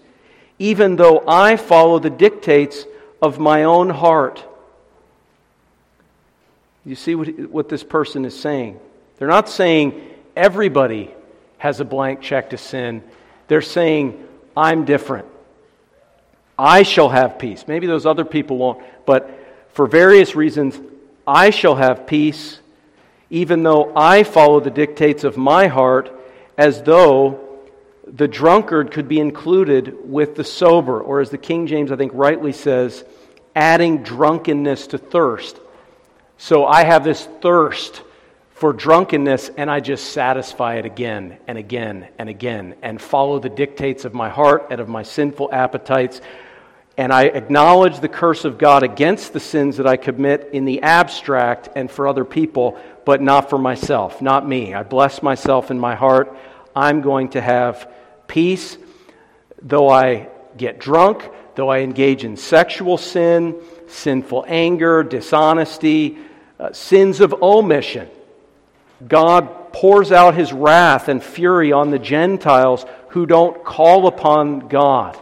even 0.59 0.95
though 0.95 1.23
I 1.27 1.57
follow 1.57 1.99
the 1.99 2.09
dictates 2.09 2.85
of 3.21 3.39
my 3.39 3.63
own 3.63 3.89
heart. 3.89 4.43
You 6.85 6.95
see 6.95 7.15
what, 7.15 7.27
what 7.49 7.69
this 7.69 7.83
person 7.83 8.23
is 8.23 8.39
saying? 8.39 8.79
They're 9.17 9.27
not 9.27 9.49
saying 9.49 9.99
everybody 10.35 11.11
has 11.57 11.79
a 11.79 11.85
blank 11.85 12.21
check 12.21 12.51
to 12.51 12.57
sin. 12.57 13.03
They're 13.47 13.63
saying, 13.63 14.23
I'm 14.55 14.85
different. 14.85 15.27
I 16.57 16.83
shall 16.83 17.09
have 17.09 17.39
peace. 17.39 17.67
Maybe 17.67 17.87
those 17.87 18.05
other 18.05 18.25
people 18.25 18.57
won't, 18.57 18.83
but 19.05 19.29
for 19.73 19.87
various 19.87 20.35
reasons, 20.35 20.79
I 21.27 21.49
shall 21.49 21.75
have 21.75 22.05
peace, 22.05 22.59
even 23.35 23.63
though 23.63 23.91
I 23.97 24.23
follow 24.23 24.61
the 24.61 24.69
dictates 24.69 25.25
of 25.25 25.35
my 25.35 25.67
heart, 25.67 26.09
as 26.57 26.81
though 26.83 27.59
the 28.07 28.29
drunkard 28.29 28.91
could 28.91 29.09
be 29.09 29.19
included 29.19 30.09
with 30.09 30.35
the 30.35 30.43
sober, 30.45 31.01
or 31.01 31.19
as 31.19 31.31
the 31.31 31.37
King 31.37 31.67
James, 31.67 31.91
I 31.91 31.97
think, 31.97 32.13
rightly 32.15 32.53
says, 32.53 33.03
adding 33.53 34.03
drunkenness 34.03 34.87
to 34.87 34.97
thirst. 34.97 35.59
So 36.37 36.65
I 36.65 36.85
have 36.85 37.03
this 37.03 37.27
thirst 37.41 38.03
for 38.51 38.71
drunkenness 38.71 39.49
and 39.57 39.69
I 39.69 39.81
just 39.81 40.13
satisfy 40.13 40.75
it 40.75 40.85
again 40.85 41.37
and 41.45 41.57
again 41.57 42.07
and 42.17 42.29
again 42.29 42.75
and 42.81 43.01
follow 43.01 43.39
the 43.39 43.49
dictates 43.49 44.05
of 44.05 44.13
my 44.13 44.29
heart 44.29 44.67
and 44.69 44.79
of 44.79 44.87
my 44.87 45.03
sinful 45.03 45.49
appetites. 45.51 46.21
And 46.97 47.11
I 47.11 47.23
acknowledge 47.23 47.99
the 47.99 48.07
curse 48.07 48.45
of 48.45 48.57
God 48.57 48.83
against 48.83 49.33
the 49.33 49.39
sins 49.39 49.77
that 49.77 49.87
I 49.87 49.97
commit 49.97 50.49
in 50.53 50.63
the 50.63 50.81
abstract 50.81 51.69
and 51.75 51.91
for 51.91 52.07
other 52.07 52.23
people, 52.23 52.79
but 53.03 53.21
not 53.21 53.49
for 53.49 53.57
myself, 53.57 54.21
not 54.21 54.47
me. 54.47 54.73
I 54.73 54.83
bless 54.83 55.21
myself 55.21 55.71
in 55.71 55.79
my 55.79 55.95
heart. 55.95 56.35
I'm 56.75 57.01
going 57.01 57.29
to 57.29 57.41
have 57.41 57.91
peace. 58.27 58.77
Though 59.61 59.89
I 59.89 60.29
get 60.55 60.79
drunk, 60.79 61.29
though 61.55 61.69
I 61.69 61.79
engage 61.79 62.23
in 62.23 62.37
sexual 62.37 62.97
sin, 62.97 63.55
sinful 63.87 64.45
anger, 64.47 65.03
dishonesty, 65.03 66.17
uh, 66.59 66.71
sins 66.71 67.19
of 67.19 67.33
omission, 67.41 68.09
God 69.05 69.73
pours 69.73 70.13
out 70.13 70.35
his 70.35 70.53
wrath 70.53 71.09
and 71.09 71.21
fury 71.21 71.73
on 71.73 71.91
the 71.91 71.99
Gentiles 71.99 72.85
who 73.09 73.25
don't 73.25 73.65
call 73.65 74.07
upon 74.07 74.69
God. 74.69 75.19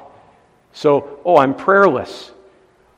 So, 0.74 1.20
oh, 1.24 1.38
I'm 1.38 1.56
prayerless, 1.56 2.32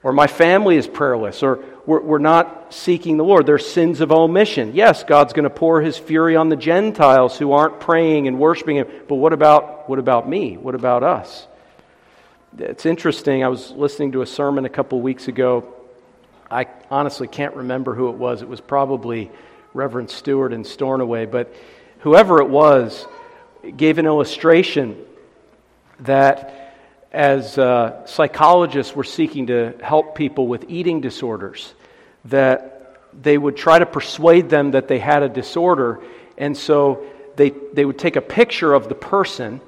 or 0.01 0.13
my 0.13 0.27
family 0.27 0.77
is 0.77 0.87
prayerless, 0.87 1.43
or 1.43 1.63
we're, 1.85 2.01
we're 2.01 2.17
not 2.19 2.73
seeking 2.73 3.17
the 3.17 3.23
Lord. 3.23 3.45
They're 3.45 3.59
sins 3.59 4.01
of 4.01 4.11
omission. 4.11 4.73
Yes, 4.73 5.03
God's 5.03 5.33
going 5.33 5.43
to 5.43 5.49
pour 5.49 5.81
his 5.81 5.97
fury 5.97 6.35
on 6.35 6.49
the 6.49 6.55
Gentiles 6.55 7.37
who 7.37 7.51
aren't 7.51 7.79
praying 7.79 8.27
and 8.27 8.39
worshiping 8.39 8.77
him, 8.77 8.87
but 9.07 9.15
what 9.15 9.33
about, 9.33 9.89
what 9.89 9.99
about 9.99 10.27
me? 10.27 10.57
What 10.57 10.73
about 10.73 11.03
us? 11.03 11.47
It's 12.57 12.85
interesting. 12.85 13.43
I 13.43 13.49
was 13.49 13.71
listening 13.71 14.13
to 14.13 14.21
a 14.21 14.25
sermon 14.25 14.63
a 14.63 14.69
couple 14.69 15.01
weeks 15.01 15.27
ago. 15.27 15.73
I 16.49 16.67
honestly 16.89 17.27
can't 17.27 17.55
remember 17.55 17.93
who 17.93 18.09
it 18.09 18.15
was. 18.15 18.41
It 18.41 18.47
was 18.47 18.61
probably 18.61 19.29
Reverend 19.73 20.09
Stewart 20.09 20.53
in 20.53 20.63
Stornoway, 20.63 21.25
but 21.25 21.53
whoever 21.99 22.39
it 22.39 22.47
was 22.47 23.05
gave 23.75 23.97
an 23.97 24.05
illustration 24.05 24.95
that 26.01 26.64
as 27.15 27.57
uh, 27.57 28.05
psychologists 28.05 28.93
were 28.93 29.05
seeking 29.05 29.47
to 29.47 29.73
help 29.81 30.15
people 30.15 30.47
with 30.47 30.65
eating 30.67 30.99
disorders, 30.99 31.73
that 32.25 32.99
they 33.19 33.37
would 33.37 33.55
try 33.55 33.79
to 33.79 33.85
persuade 33.85 34.49
them 34.49 34.71
that 34.71 34.89
they 34.89 34.99
had 34.99 35.23
a 35.23 35.29
disorder, 35.29 36.01
and 36.37 36.57
so 36.57 37.05
they, 37.37 37.51
they 37.71 37.85
would 37.85 37.97
take 37.97 38.17
a 38.17 38.21
picture 38.21 38.73
of 38.73 38.89
the 38.89 38.95
person 38.95 39.61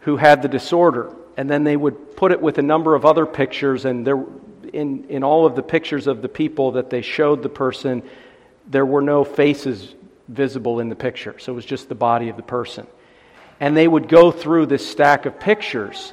who 0.00 0.18
had 0.18 0.42
the 0.42 0.48
disorder, 0.48 1.10
and 1.38 1.48
then 1.48 1.64
they 1.64 1.74
would 1.74 2.16
put 2.16 2.32
it 2.32 2.42
with 2.42 2.58
a 2.58 2.62
number 2.62 2.94
of 2.94 3.06
other 3.06 3.24
pictures, 3.24 3.86
and 3.86 4.06
there, 4.06 4.22
in, 4.74 5.04
in 5.08 5.24
all 5.24 5.46
of 5.46 5.56
the 5.56 5.62
pictures 5.62 6.06
of 6.06 6.20
the 6.20 6.28
people 6.28 6.72
that 6.72 6.90
they 6.90 7.00
showed 7.00 7.42
the 7.42 7.48
person, 7.48 8.02
there 8.68 8.84
were 8.84 9.00
no 9.00 9.24
faces 9.24 9.94
visible 10.28 10.80
in 10.80 10.90
the 10.90 10.96
picture, 10.96 11.38
so 11.38 11.52
it 11.52 11.56
was 11.56 11.64
just 11.64 11.88
the 11.88 11.94
body 11.94 12.28
of 12.28 12.36
the 12.36 12.42
person. 12.42 12.86
And 13.58 13.74
they 13.74 13.88
would 13.88 14.06
go 14.06 14.30
through 14.30 14.66
this 14.66 14.86
stack 14.86 15.24
of 15.24 15.40
pictures 15.40 16.12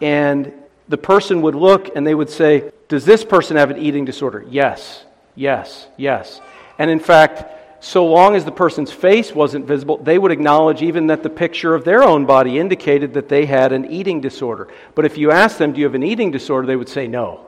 and 0.00 0.52
the 0.88 0.98
person 0.98 1.42
would 1.42 1.54
look 1.54 1.94
and 1.96 2.06
they 2.06 2.14
would 2.14 2.30
say, 2.30 2.70
Does 2.88 3.04
this 3.04 3.24
person 3.24 3.56
have 3.56 3.70
an 3.70 3.78
eating 3.78 4.04
disorder? 4.04 4.44
Yes, 4.48 5.04
yes, 5.34 5.86
yes. 5.96 6.40
And 6.78 6.90
in 6.90 7.00
fact, 7.00 7.84
so 7.84 8.06
long 8.06 8.34
as 8.34 8.44
the 8.44 8.52
person's 8.52 8.92
face 8.92 9.34
wasn't 9.34 9.66
visible, 9.66 9.98
they 9.98 10.18
would 10.18 10.32
acknowledge 10.32 10.82
even 10.82 11.08
that 11.08 11.22
the 11.22 11.30
picture 11.30 11.74
of 11.74 11.84
their 11.84 12.02
own 12.02 12.26
body 12.26 12.58
indicated 12.58 13.14
that 13.14 13.28
they 13.28 13.46
had 13.46 13.72
an 13.72 13.90
eating 13.90 14.20
disorder. 14.20 14.68
But 14.94 15.04
if 15.04 15.18
you 15.18 15.30
ask 15.30 15.58
them, 15.58 15.72
Do 15.72 15.80
you 15.80 15.86
have 15.86 15.94
an 15.94 16.02
eating 16.02 16.30
disorder? 16.30 16.66
they 16.66 16.76
would 16.76 16.88
say 16.88 17.06
no. 17.06 17.46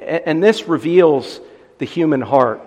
And 0.00 0.42
this 0.42 0.68
reveals 0.68 1.40
the 1.78 1.84
human 1.84 2.20
heart. 2.20 2.60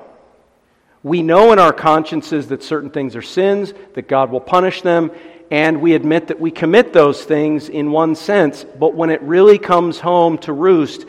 We 1.02 1.22
know 1.22 1.54
in 1.54 1.60
our 1.60 1.72
consciences 1.72 2.48
that 2.48 2.64
certain 2.64 2.90
things 2.90 3.16
are 3.16 3.22
sins, 3.22 3.74
that 3.94 4.08
God 4.08 4.32
will 4.32 4.42
punish 4.42 4.82
them, 4.82 5.12
and 5.52 5.82
we 5.82 5.94
admit 5.94 6.28
that 6.28 6.40
we 6.40 6.52
commit 6.52 6.94
those 6.94 7.24
things 7.24 7.70
in 7.70 7.92
one 7.92 8.16
sense, 8.16 8.64
but 8.64 8.96
when 8.96 9.10
it 9.10 9.22
really 9.22 9.58
comes 9.58 10.00
home 10.00 10.38
to 10.40 10.54
roost, 10.54 11.06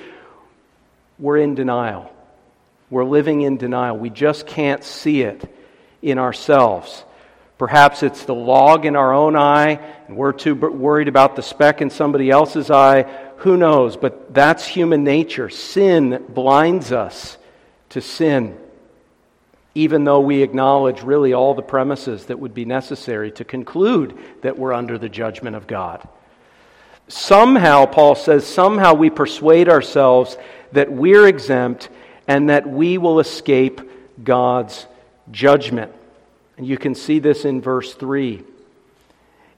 we're 1.18 1.38
in 1.38 1.54
denial. 1.54 2.12
We're 2.90 3.04
living 3.04 3.42
in 3.42 3.56
denial. 3.56 3.96
We 3.96 4.10
just 4.10 4.46
can't 4.46 4.84
see 4.84 5.22
it 5.22 5.52
in 6.02 6.18
ourselves. 6.18 7.04
Perhaps 7.58 8.02
it's 8.02 8.24
the 8.24 8.34
log 8.34 8.84
in 8.84 8.96
our 8.96 9.14
own 9.14 9.34
eye, 9.34 9.80
and 10.06 10.16
we're 10.16 10.32
too 10.32 10.54
worried 10.54 11.08
about 11.08 11.36
the 11.36 11.42
speck 11.42 11.80
in 11.80 11.88
somebody 11.88 12.30
else's 12.30 12.70
eye. 12.70 13.02
Who 13.38 13.56
knows? 13.56 13.96
But 13.96 14.34
that's 14.34 14.66
human 14.66 15.04
nature. 15.04 15.48
Sin 15.48 16.24
blinds 16.28 16.92
us 16.92 17.38
to 17.90 18.02
sin 18.02 18.58
even 19.76 20.04
though 20.04 20.20
we 20.20 20.42
acknowledge 20.42 21.02
really 21.02 21.34
all 21.34 21.52
the 21.52 21.60
premises 21.60 22.24
that 22.26 22.38
would 22.38 22.54
be 22.54 22.64
necessary 22.64 23.30
to 23.30 23.44
conclude 23.44 24.16
that 24.40 24.58
we're 24.58 24.72
under 24.72 24.96
the 24.96 25.10
judgment 25.10 25.54
of 25.54 25.66
God. 25.66 26.08
Somehow, 27.08 27.84
Paul 27.84 28.14
says, 28.14 28.46
somehow 28.46 28.94
we 28.94 29.10
persuade 29.10 29.68
ourselves 29.68 30.38
that 30.72 30.90
we're 30.90 31.28
exempt 31.28 31.90
and 32.26 32.48
that 32.48 32.66
we 32.66 32.96
will 32.96 33.20
escape 33.20 33.82
God's 34.24 34.86
judgment. 35.30 35.92
And 36.56 36.66
you 36.66 36.78
can 36.78 36.94
see 36.94 37.18
this 37.18 37.44
in 37.44 37.60
verse 37.60 37.92
3. 37.92 38.42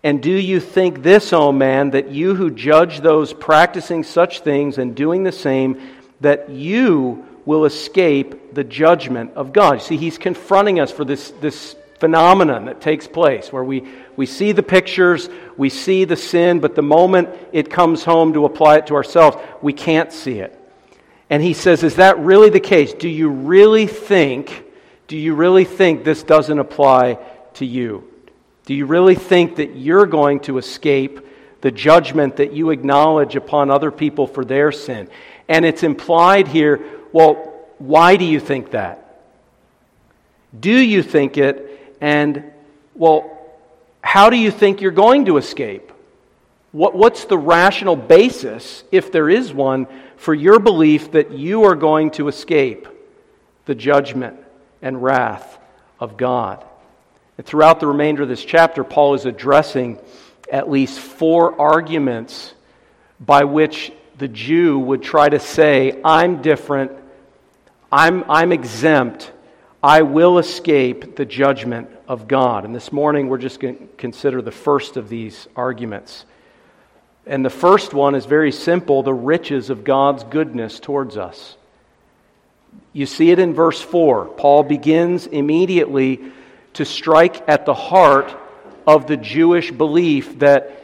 And 0.03 0.21
do 0.21 0.33
you 0.33 0.59
think 0.59 1.05
this, 1.05 1.33
O 1.33 1.53
man, 1.53 1.91
that 1.91 2.11
you 2.11 2.35
who 2.35 2.51
judge 2.51 3.03
those 3.03 3.33
practicing 3.33 4.03
such 4.03 4.41
things 4.41 4.79
and 4.79 4.97
doing 4.97 5.23
the 5.23 5.31
same, 5.31 5.81
that 6.21 6.51
you 6.51 7.25
will 7.49 7.65
escape 7.65 8.53
the 8.53 8.63
judgment 8.63 9.33
of 9.35 9.55
God. 9.55 9.79
You 9.79 9.81
See, 9.81 9.97
he's 9.97 10.19
confronting 10.19 10.81
us 10.81 10.93
for 10.93 11.07
this, 11.07 11.31
this 11.41 11.75
phenomenon 11.99 12.67
that 12.67 12.83
takes 12.83 13.07
place 13.07 13.51
where 13.51 13.65
we, 13.65 13.89
we 14.17 14.27
see 14.27 14.53
the 14.53 14.63
pictures, 14.63 15.31
we 15.57 15.71
see 15.71 16.05
the 16.05 16.15
sin, 16.15 16.61
but 16.61 16.75
the 16.75 16.83
moment 16.83 17.31
it 17.53 17.71
comes 17.71 18.05
home 18.05 18.35
to 18.35 18.45
apply 18.45 18.77
it 18.77 18.89
to 18.89 18.95
ourselves, 18.97 19.39
we 19.63 19.73
can't 19.73 20.13
see 20.13 20.41
it. 20.41 20.61
And 21.31 21.43
he 21.43 21.55
says, 21.55 21.83
Is 21.83 21.97
that 21.97 22.19
really 22.19 22.51
the 22.51 22.61
case? 22.61 22.93
Do 22.93 23.09
you 23.09 23.31
really 23.31 23.87
think, 23.87 24.67
do 25.07 25.17
you 25.17 25.35
really 25.35 25.65
think 25.65 26.05
this 26.05 26.23
doesn't 26.23 26.59
apply 26.59 27.19
to 27.55 27.65
you? 27.65 28.13
Do 28.67 28.75
you 28.75 28.85
really 28.85 29.15
think 29.15 29.57
that 29.57 29.75
you're 29.75 30.05
going 30.05 30.41
to 30.41 30.59
escape 30.59 31.27
the 31.63 31.71
judgment 31.71 32.37
that 32.37 32.53
you 32.53 32.69
acknowledge 32.69 33.37
upon 33.37 33.71
other 33.71 33.91
people 33.91 34.27
for 34.27 34.45
their 34.45 34.71
sin? 34.71 35.09
And 35.49 35.65
it's 35.65 35.83
implied 35.83 36.47
here 36.47 36.98
well, 37.13 37.55
why 37.79 38.17
do 38.17 38.25
you 38.25 38.41
think 38.41 38.73
that? 38.73 39.23
Do 40.59 40.77
you 40.77 41.03
think 41.03 41.37
it? 41.37 41.97
And, 42.01 42.45
well, 42.95 43.39
how 44.03 44.31
do 44.31 44.37
you 44.37 44.51
think 44.51 44.81
you're 44.81 44.91
going 44.91 45.27
to 45.27 45.37
escape? 45.37 45.93
What, 46.73 46.95
what's 46.95 47.25
the 47.25 47.39
rational 47.39 47.97
basis, 47.97 48.85
if 48.93 49.11
there 49.11 49.29
is 49.29 49.53
one, 49.53 49.87
for 50.17 50.35
your 50.35 50.59
belief 50.59 51.13
that 51.13 51.33
you 51.33 51.65
are 51.65 51.75
going 51.75 52.11
to 52.13 52.29
escape 52.29 52.89
the 53.67 53.75
judgment 53.75 54.39
and 54.83 55.03
wrath 55.03 55.59
of 56.01 56.17
God? 56.17 56.65
And 57.37 57.47
throughout 57.47 57.81
the 57.81 57.87
remainder 57.87 58.25
of 58.25 58.29
this 58.29 58.45
chapter, 58.45 58.85
Paul 58.85 59.15
is 59.15 59.25
addressing 59.25 59.99
at 60.51 60.71
least 60.71 60.99
four 60.99 61.61
arguments 61.61 62.53
by 63.21 63.45
which 63.45 63.93
the 64.19 64.29
Jew 64.29 64.79
would 64.79 65.03
try 65.03 65.29
to 65.29 65.39
say, 65.39 66.01
I'm 66.05 66.43
different, 66.43 66.93
I'm, 67.91 68.29
I'm 68.29 68.53
exempt, 68.53 69.33
I 69.83 70.03
will 70.03 70.39
escape 70.39 71.15
the 71.15 71.25
judgment 71.25 71.89
of 72.09 72.27
God. 72.27 72.65
And 72.65 72.75
this 72.75 72.93
morning 72.93 73.29
we're 73.29 73.39
just 73.39 73.61
going 73.61 73.79
to 73.79 73.87
consider 73.97 74.43
the 74.43 74.51
first 74.51 74.97
of 74.97 75.09
these 75.09 75.47
arguments. 75.55 76.25
And 77.27 77.45
the 77.45 77.51
first 77.51 77.95
one 77.95 78.17
is 78.17 78.27
very 78.27 78.51
simple 78.51 79.03
the 79.03 79.15
riches 79.15 79.71
of 79.71 79.85
God's 79.85 80.25
goodness 80.25 80.81
towards 80.81 81.17
us. 81.17 81.57
You 82.93 83.07
see 83.07 83.31
it 83.31 83.39
in 83.39 83.55
verse 83.55 83.81
4. 83.81 84.25
Paul 84.27 84.65
begins 84.65 85.27
immediately 85.27 86.21
to 86.75 86.85
strike 86.85 87.49
at 87.49 87.67
the 87.67 87.75
heart 87.75 88.37
of 88.85 89.07
the 89.07 89.17
Jewish 89.17 89.71
belief 89.71 90.41
that 90.41 90.75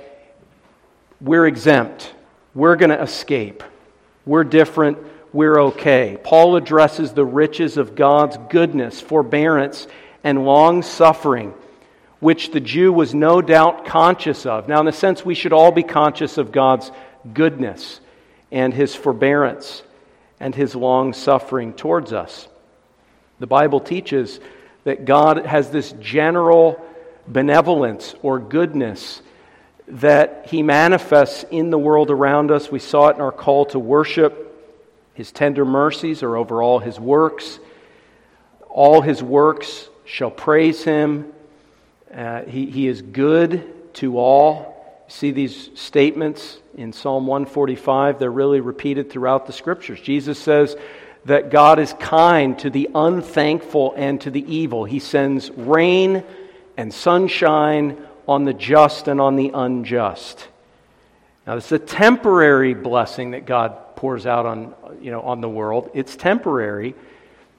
we're 1.20 1.46
exempt. 1.46 2.13
We're 2.54 2.76
going 2.76 2.90
to 2.90 3.02
escape. 3.02 3.62
We're 4.24 4.44
different. 4.44 4.98
We're 5.32 5.60
okay. 5.60 6.16
Paul 6.22 6.56
addresses 6.56 7.12
the 7.12 7.24
riches 7.24 7.76
of 7.76 7.96
God's 7.96 8.38
goodness, 8.48 9.00
forbearance, 9.00 9.88
and 10.22 10.44
long 10.44 10.82
suffering, 10.82 11.54
which 12.20 12.52
the 12.52 12.60
Jew 12.60 12.92
was 12.92 13.14
no 13.14 13.42
doubt 13.42 13.86
conscious 13.86 14.46
of. 14.46 14.68
Now, 14.68 14.80
in 14.80 14.88
a 14.88 14.92
sense, 14.92 15.24
we 15.24 15.34
should 15.34 15.52
all 15.52 15.72
be 15.72 15.82
conscious 15.82 16.38
of 16.38 16.52
God's 16.52 16.90
goodness 17.32 18.00
and 18.52 18.72
his 18.72 18.94
forbearance 18.94 19.82
and 20.38 20.54
his 20.54 20.76
long 20.76 21.12
suffering 21.12 21.72
towards 21.72 22.12
us. 22.12 22.48
The 23.40 23.46
Bible 23.46 23.80
teaches 23.80 24.38
that 24.84 25.04
God 25.04 25.44
has 25.44 25.70
this 25.70 25.92
general 26.00 26.80
benevolence 27.26 28.14
or 28.22 28.38
goodness 28.38 29.20
that 29.88 30.46
He 30.48 30.62
manifests 30.62 31.44
in 31.50 31.70
the 31.70 31.78
world 31.78 32.10
around 32.10 32.50
us. 32.50 32.70
We 32.70 32.78
saw 32.78 33.08
it 33.08 33.16
in 33.16 33.22
our 33.22 33.32
call 33.32 33.66
to 33.66 33.78
worship. 33.78 34.40
His 35.14 35.30
tender 35.30 35.64
mercies 35.64 36.22
are 36.22 36.36
over 36.36 36.62
all 36.62 36.78
His 36.78 36.98
works. 36.98 37.58
All 38.68 39.00
His 39.00 39.22
works 39.22 39.88
shall 40.04 40.30
praise 40.30 40.84
Him. 40.84 41.32
Uh, 42.14 42.42
he, 42.42 42.66
he 42.70 42.86
is 42.86 43.02
good 43.02 43.92
to 43.94 44.18
all. 44.18 45.04
See 45.08 45.32
these 45.32 45.70
statements 45.74 46.58
in 46.76 46.92
Psalm 46.92 47.26
145, 47.26 48.18
they're 48.18 48.30
really 48.30 48.60
repeated 48.60 49.10
throughout 49.10 49.46
the 49.46 49.52
scriptures. 49.52 50.00
Jesus 50.00 50.38
says 50.38 50.76
that 51.24 51.50
God 51.50 51.78
is 51.78 51.94
kind 51.94 52.58
to 52.60 52.70
the 52.70 52.90
unthankful 52.94 53.94
and 53.96 54.20
to 54.22 54.30
the 54.30 54.44
evil. 54.52 54.84
He 54.84 54.98
sends 54.98 55.50
rain 55.50 56.24
and 56.76 56.92
sunshine 56.92 58.04
on 58.26 58.44
the 58.44 58.54
just 58.54 59.08
and 59.08 59.20
on 59.20 59.36
the 59.36 59.50
unjust. 59.54 60.48
Now, 61.46 61.56
is 61.56 61.72
a 61.72 61.78
temporary 61.78 62.74
blessing 62.74 63.32
that 63.32 63.44
God 63.44 63.96
pours 63.96 64.26
out 64.26 64.46
on, 64.46 64.74
you 65.00 65.10
know, 65.10 65.20
on 65.20 65.40
the 65.40 65.48
world. 65.48 65.90
It's 65.94 66.16
temporary. 66.16 66.94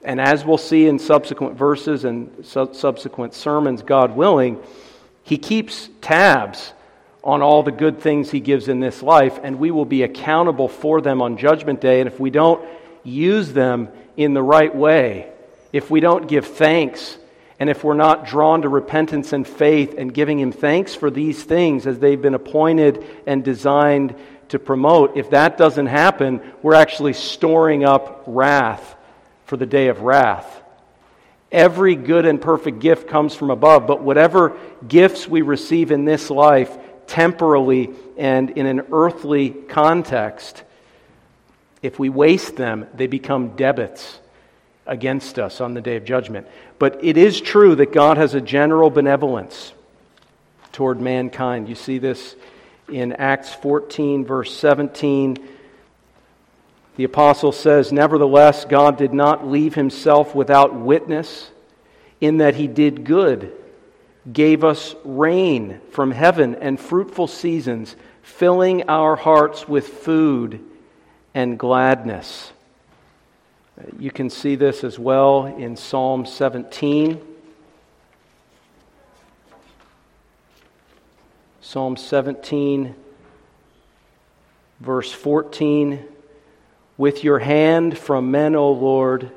And 0.02 0.20
as 0.20 0.44
we'll 0.44 0.58
see 0.58 0.86
in 0.86 0.98
subsequent 0.98 1.56
verses 1.56 2.04
and 2.04 2.44
su- 2.44 2.70
subsequent 2.72 3.34
sermons, 3.34 3.82
God 3.82 4.16
willing, 4.16 4.60
He 5.22 5.38
keeps 5.38 5.88
tabs 6.00 6.72
on 7.22 7.42
all 7.42 7.62
the 7.62 7.72
good 7.72 8.00
things 8.00 8.30
He 8.30 8.40
gives 8.40 8.68
in 8.68 8.80
this 8.80 9.02
life, 9.02 9.38
and 9.42 9.58
we 9.58 9.70
will 9.70 9.84
be 9.84 10.02
accountable 10.02 10.68
for 10.68 11.00
them 11.00 11.22
on 11.22 11.36
Judgment 11.36 11.80
Day. 11.80 12.00
And 12.00 12.08
if 12.08 12.20
we 12.20 12.30
don't 12.30 12.66
use 13.02 13.52
them 13.52 13.88
in 14.16 14.34
the 14.34 14.42
right 14.42 14.74
way, 14.74 15.28
if 15.72 15.90
we 15.90 16.00
don't 16.00 16.28
give 16.28 16.46
thanks, 16.46 17.18
and 17.58 17.70
if 17.70 17.82
we're 17.84 17.94
not 17.94 18.26
drawn 18.26 18.62
to 18.62 18.68
repentance 18.68 19.32
and 19.32 19.46
faith 19.46 19.94
and 19.96 20.12
giving 20.12 20.38
Him 20.38 20.52
thanks 20.52 20.94
for 20.94 21.10
these 21.10 21.42
things 21.42 21.86
as 21.86 21.98
they've 21.98 22.20
been 22.20 22.34
appointed 22.34 23.04
and 23.26 23.42
designed 23.42 24.14
to 24.48 24.58
promote, 24.58 25.16
if 25.16 25.30
that 25.30 25.56
doesn't 25.56 25.86
happen, 25.86 26.40
we're 26.62 26.74
actually 26.74 27.14
storing 27.14 27.84
up 27.84 28.24
wrath 28.26 28.94
for 29.46 29.56
the 29.56 29.66
day 29.66 29.88
of 29.88 30.02
wrath. 30.02 30.62
Every 31.50 31.94
good 31.94 32.26
and 32.26 32.40
perfect 32.40 32.80
gift 32.80 33.08
comes 33.08 33.34
from 33.34 33.50
above, 33.50 33.86
but 33.86 34.02
whatever 34.02 34.58
gifts 34.86 35.26
we 35.26 35.42
receive 35.42 35.90
in 35.90 36.04
this 36.04 36.28
life, 36.28 36.76
temporally 37.06 37.90
and 38.16 38.50
in 38.50 38.66
an 38.66 38.82
earthly 38.92 39.50
context, 39.50 40.64
if 41.82 41.98
we 41.98 42.08
waste 42.08 42.56
them, 42.56 42.86
they 42.94 43.06
become 43.06 43.56
debits 43.56 44.18
against 44.86 45.38
us 45.38 45.60
on 45.60 45.74
the 45.74 45.80
day 45.80 45.96
of 45.96 46.04
judgment. 46.04 46.46
But 46.78 47.04
it 47.04 47.16
is 47.16 47.40
true 47.40 47.74
that 47.76 47.92
God 47.92 48.16
has 48.18 48.34
a 48.34 48.40
general 48.40 48.90
benevolence 48.90 49.72
toward 50.72 51.00
mankind. 51.00 51.68
You 51.68 51.74
see 51.74 51.98
this 51.98 52.36
in 52.88 53.12
Acts 53.14 53.54
14, 53.54 54.24
verse 54.24 54.54
17 54.56 55.38
the 56.96 57.04
apostle 57.04 57.52
says, 57.52 57.92
Nevertheless, 57.92 58.64
God 58.64 58.96
did 58.96 59.12
not 59.12 59.46
leave 59.46 59.74
himself 59.74 60.34
without 60.34 60.74
witness, 60.74 61.50
in 62.20 62.38
that 62.38 62.56
he 62.56 62.66
did 62.66 63.04
good, 63.04 63.52
gave 64.30 64.64
us 64.64 64.94
rain 65.04 65.80
from 65.90 66.10
heaven 66.10 66.54
and 66.54 66.80
fruitful 66.80 67.26
seasons, 67.26 67.94
filling 68.22 68.88
our 68.88 69.14
hearts 69.14 69.68
with 69.68 69.86
food 69.86 70.64
and 71.34 71.58
gladness. 71.58 72.50
You 73.98 74.10
can 74.10 74.30
see 74.30 74.56
this 74.56 74.84
as 74.84 74.98
well 74.98 75.46
in 75.46 75.76
Psalm 75.76 76.26
17. 76.26 77.20
Psalm 81.60 81.96
17, 81.96 82.94
verse 84.80 85.12
14 85.12 86.06
with 86.96 87.24
your 87.24 87.38
hand 87.38 87.98
from 87.98 88.30
men, 88.30 88.54
O 88.54 88.72
Lord. 88.72 89.30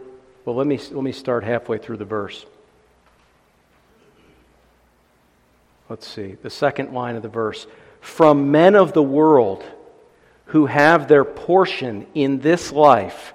Well, 0.45 0.55
let 0.55 0.67
me, 0.67 0.77
let 0.77 1.03
me 1.03 1.11
start 1.11 1.43
halfway 1.43 1.77
through 1.77 1.97
the 1.97 2.05
verse. 2.05 2.45
Let's 5.89 6.07
see, 6.07 6.37
the 6.41 6.49
second 6.49 6.93
line 6.93 7.15
of 7.15 7.23
the 7.23 7.29
verse. 7.29 7.67
From 7.99 8.51
men 8.51 8.75
of 8.75 8.93
the 8.93 9.03
world 9.03 9.63
who 10.45 10.67
have 10.67 11.07
their 11.07 11.25
portion 11.25 12.05
in 12.13 12.39
this 12.39 12.71
life, 12.71 13.33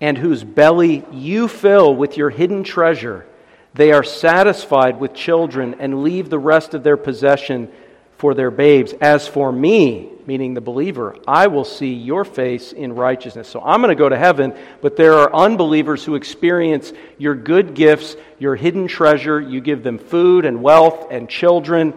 and 0.00 0.18
whose 0.18 0.44
belly 0.44 1.04
you 1.12 1.48
fill 1.48 1.94
with 1.94 2.16
your 2.16 2.30
hidden 2.30 2.64
treasure, 2.64 3.26
they 3.74 3.92
are 3.92 4.04
satisfied 4.04 5.00
with 5.00 5.14
children 5.14 5.76
and 5.80 6.02
leave 6.02 6.30
the 6.30 6.38
rest 6.38 6.74
of 6.74 6.82
their 6.82 6.96
possession 6.96 7.70
for 8.18 8.34
their 8.34 8.50
babes. 8.50 8.94
As 9.00 9.26
for 9.26 9.50
me, 9.50 10.10
meaning 10.26 10.54
the 10.54 10.60
believer, 10.60 11.16
I 11.26 11.48
will 11.48 11.64
see 11.64 11.92
your 11.92 12.24
face 12.24 12.72
in 12.72 12.94
righteousness. 12.94 13.48
So 13.48 13.60
I'm 13.60 13.80
going 13.80 13.94
to 13.94 14.00
go 14.00 14.08
to 14.08 14.16
heaven, 14.16 14.54
but 14.80 14.96
there 14.96 15.14
are 15.14 15.34
unbelievers 15.34 16.04
who 16.04 16.14
experience 16.14 16.92
your 17.18 17.34
good 17.34 17.74
gifts, 17.74 18.16
your 18.38 18.56
hidden 18.56 18.86
treasure. 18.86 19.40
You 19.40 19.60
give 19.60 19.82
them 19.82 19.98
food 19.98 20.44
and 20.44 20.62
wealth 20.62 21.08
and 21.10 21.28
children. 21.28 21.94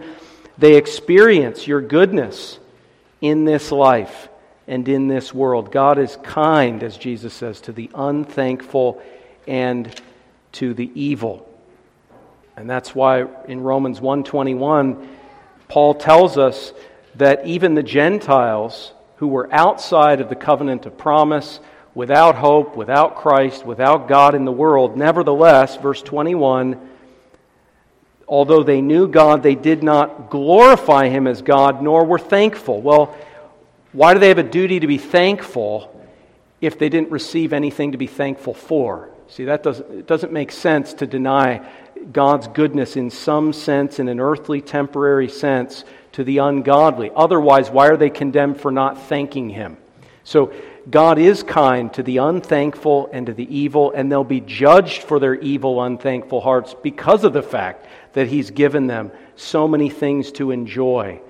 They 0.58 0.76
experience 0.76 1.66
your 1.66 1.80
goodness 1.80 2.58
in 3.20 3.44
this 3.44 3.70
life 3.70 4.27
and 4.68 4.86
in 4.86 5.08
this 5.08 5.34
world. 5.34 5.72
God 5.72 5.98
is 5.98 6.16
kind, 6.22 6.82
as 6.84 6.96
Jesus 6.96 7.32
says, 7.34 7.60
to 7.62 7.72
the 7.72 7.90
unthankful 7.94 9.02
and 9.46 9.92
to 10.52 10.74
the 10.74 10.90
evil. 10.94 11.48
And 12.56 12.68
that's 12.68 12.94
why 12.94 13.26
in 13.46 13.62
Romans 13.62 14.00
121, 14.00 15.08
Paul 15.68 15.94
tells 15.94 16.36
us 16.36 16.72
that 17.14 17.46
even 17.46 17.74
the 17.74 17.82
Gentiles 17.82 18.92
who 19.16 19.28
were 19.28 19.52
outside 19.52 20.20
of 20.20 20.28
the 20.28 20.36
covenant 20.36 20.84
of 20.86 20.98
promise, 20.98 21.60
without 21.94 22.36
hope, 22.36 22.76
without 22.76 23.16
Christ, 23.16 23.64
without 23.64 24.06
God 24.06 24.34
in 24.34 24.44
the 24.44 24.52
world, 24.52 24.96
nevertheless, 24.96 25.76
verse 25.76 26.02
21, 26.02 26.78
although 28.28 28.62
they 28.62 28.80
knew 28.82 29.08
God, 29.08 29.42
they 29.42 29.54
did 29.54 29.82
not 29.82 30.30
glorify 30.30 31.08
him 31.08 31.26
as 31.26 31.42
God, 31.42 31.82
nor 31.82 32.04
were 32.04 32.18
thankful. 32.18 32.80
Well, 32.80 33.16
why 33.98 34.14
do 34.14 34.20
they 34.20 34.28
have 34.28 34.38
a 34.38 34.44
duty 34.44 34.78
to 34.78 34.86
be 34.86 34.96
thankful 34.96 35.92
if 36.60 36.78
they 36.78 36.88
didn't 36.88 37.10
receive 37.10 37.52
anything 37.52 37.90
to 37.90 37.98
be 37.98 38.06
thankful 38.06 38.54
for? 38.54 39.10
See, 39.26 39.46
that 39.46 39.64
doesn't, 39.64 39.90
it 39.90 40.06
doesn't 40.06 40.32
make 40.32 40.52
sense 40.52 40.94
to 40.94 41.06
deny 41.08 41.68
God's 42.12 42.46
goodness 42.46 42.96
in 42.96 43.10
some 43.10 43.52
sense, 43.52 43.98
in 43.98 44.06
an 44.06 44.20
earthly, 44.20 44.60
temporary 44.60 45.28
sense, 45.28 45.82
to 46.12 46.22
the 46.22 46.38
ungodly. 46.38 47.10
Otherwise, 47.16 47.70
why 47.70 47.88
are 47.88 47.96
they 47.96 48.08
condemned 48.08 48.60
for 48.60 48.70
not 48.70 49.02
thanking 49.08 49.50
Him? 49.50 49.76
So, 50.22 50.52
God 50.88 51.18
is 51.18 51.42
kind 51.42 51.92
to 51.94 52.04
the 52.04 52.18
unthankful 52.18 53.10
and 53.12 53.26
to 53.26 53.32
the 53.32 53.52
evil, 53.52 53.90
and 53.90 54.12
they'll 54.12 54.22
be 54.22 54.40
judged 54.40 55.02
for 55.02 55.18
their 55.18 55.34
evil, 55.34 55.82
unthankful 55.82 56.40
hearts 56.40 56.72
because 56.84 57.24
of 57.24 57.32
the 57.32 57.42
fact 57.42 57.84
that 58.12 58.28
He's 58.28 58.52
given 58.52 58.86
them 58.86 59.10
so 59.34 59.66
many 59.66 59.90
things 59.90 60.30
to 60.32 60.52
enjoy 60.52 61.20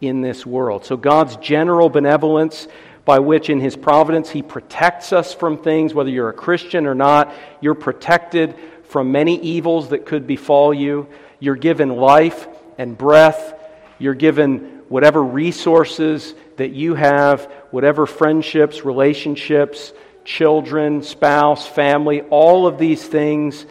in 0.00 0.20
this 0.20 0.46
world. 0.46 0.84
So, 0.84 0.96
God's 0.96 1.36
general 1.36 1.88
benevolence, 1.88 2.68
by 3.04 3.18
which 3.18 3.50
in 3.50 3.60
His 3.60 3.76
providence 3.76 4.30
He 4.30 4.42
protects 4.42 5.12
us 5.12 5.34
from 5.34 5.58
things, 5.58 5.94
whether 5.94 6.10
you're 6.10 6.28
a 6.28 6.34
Christian 6.34 6.86
or 6.86 6.94
not, 6.94 7.32
you're 7.60 7.74
protected 7.74 8.54
from 8.84 9.12
many 9.12 9.40
evils 9.40 9.90
that 9.90 10.06
could 10.06 10.26
befall 10.26 10.72
you. 10.72 11.08
You're 11.40 11.56
given 11.56 11.90
life 11.96 12.48
and 12.78 12.96
breath 12.96 13.54
you're 13.98 14.14
given 14.14 14.82
whatever 14.88 15.22
resources 15.22 16.34
that 16.56 16.70
you 16.70 16.94
have, 16.94 17.44
whatever 17.70 18.06
friendships, 18.06 18.84
relationships, 18.84 19.92
children, 20.24 21.02
spouse, 21.02 21.66
family, 21.66 22.22
all 22.22 22.66
of 22.66 22.78
these 22.78 23.04
things, 23.04 23.66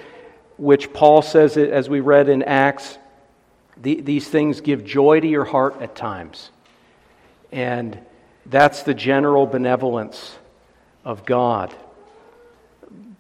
which 0.58 0.92
Paul 0.92 1.22
says, 1.22 1.58
as 1.58 1.90
we 1.90 2.02
read 2.02 2.30
in 2.30 2.44
Acts, 2.44 2.98
these 3.82 4.28
things 4.28 4.62
give 4.62 4.84
joy 4.84 5.20
to 5.20 5.28
your 5.28 5.46
heart 5.46 5.82
at 5.82 5.96
times. 5.96 6.52
And 7.52 8.00
that's 8.46 8.84
the 8.84 8.94
general 8.94 9.46
benevolence 9.46 10.38
of 11.06 11.26
God. 11.26 11.74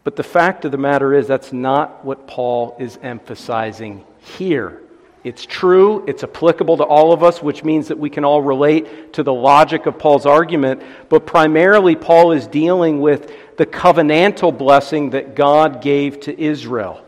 But 0.04 0.15
the 0.15 0.24
fact 0.24 0.63
of 0.65 0.72
the 0.72 0.78
matter 0.78 1.13
is, 1.13 1.28
that's 1.28 1.52
not 1.52 2.06
what 2.06 2.28
Paul 2.28 2.76
is 2.80 2.98
emphasizing 3.02 4.06
here. 4.38 4.82
It's 5.24 5.46
true, 5.46 6.06
it's 6.08 6.24
applicable 6.24 6.78
to 6.78 6.84
all 6.84 7.12
of 7.12 7.24
us, 7.24 7.43
which 7.43 7.63
means 7.63 7.89
that 7.89 8.00
we 8.00 8.10
can 8.10 8.24
all 8.24 8.41
relate 8.41 9.12
to 9.13 9.24
the 9.24 9.34
logic 9.34 9.86
of 9.86 10.00
Paul's 10.00 10.26
argument. 10.26 10.82
But 11.10 11.26
primarily, 11.26 11.98
Paul 11.98 12.32
is 12.32 12.48
dealing 12.48 13.02
with 13.02 13.58
the 13.58 13.65
covenantal 13.65 14.58
blessing 14.58 15.10
that 15.10 15.36
God 15.36 15.82
gave 15.82 16.22
to 16.22 16.39
Israel 16.39 17.04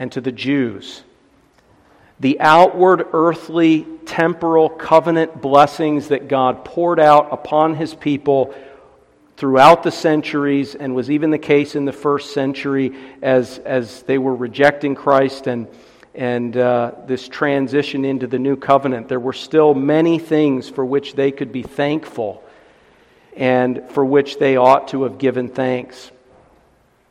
and 0.00 0.10
to 0.10 0.20
the 0.20 0.32
Jews. 0.32 1.04
The 2.20 2.40
outward, 2.40 3.06
earthly, 3.12 3.86
temporal 4.06 4.70
covenant 4.70 5.40
blessings 5.42 6.08
that 6.08 6.28
God 6.28 6.64
poured 6.64 6.98
out 6.98 7.32
upon 7.32 7.74
his 7.74 7.94
people 7.94 8.54
throughout 9.36 9.82
the 9.82 9.90
centuries 9.90 10.74
and 10.74 10.94
was 10.94 11.10
even 11.10 11.30
the 11.30 11.38
case 11.38 11.74
in 11.74 11.84
the 11.84 11.92
first 11.92 12.32
century 12.32 12.96
as, 13.20 13.58
as 13.58 14.02
they 14.02 14.16
were 14.16 14.34
rejecting 14.34 14.94
Christ 14.94 15.46
and 15.46 15.68
and 16.16 16.56
uh, 16.56 16.92
this 17.06 17.28
transition 17.28 18.06
into 18.06 18.26
the 18.26 18.38
new 18.38 18.56
covenant, 18.56 19.06
there 19.06 19.20
were 19.20 19.34
still 19.34 19.74
many 19.74 20.18
things 20.18 20.66
for 20.66 20.82
which 20.82 21.12
they 21.12 21.30
could 21.30 21.52
be 21.52 21.62
thankful 21.62 22.42
and 23.36 23.82
for 23.90 24.02
which 24.02 24.38
they 24.38 24.56
ought 24.56 24.88
to 24.88 25.02
have 25.02 25.18
given 25.18 25.50
thanks. 25.50 26.10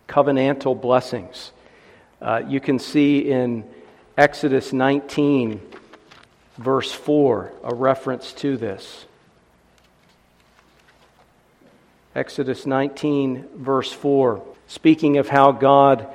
Covenantal 0.09 0.81
blessings. 0.81 1.51
Uh, 2.19 2.41
you 2.47 2.59
can 2.59 2.79
see 2.79 3.29
in 3.29 3.63
Exodus 4.17 4.71
19, 4.71 5.60
verse 6.58 6.91
4, 6.91 7.51
a 7.65 7.75
reference 7.75 8.32
to 8.34 8.56
this. 8.56 9.06
Exodus 12.15 12.65
19, 12.65 13.45
verse 13.58 13.91
4, 13.91 14.41
speaking 14.67 15.17
of 15.17 15.28
how 15.28 15.51
God 15.51 16.08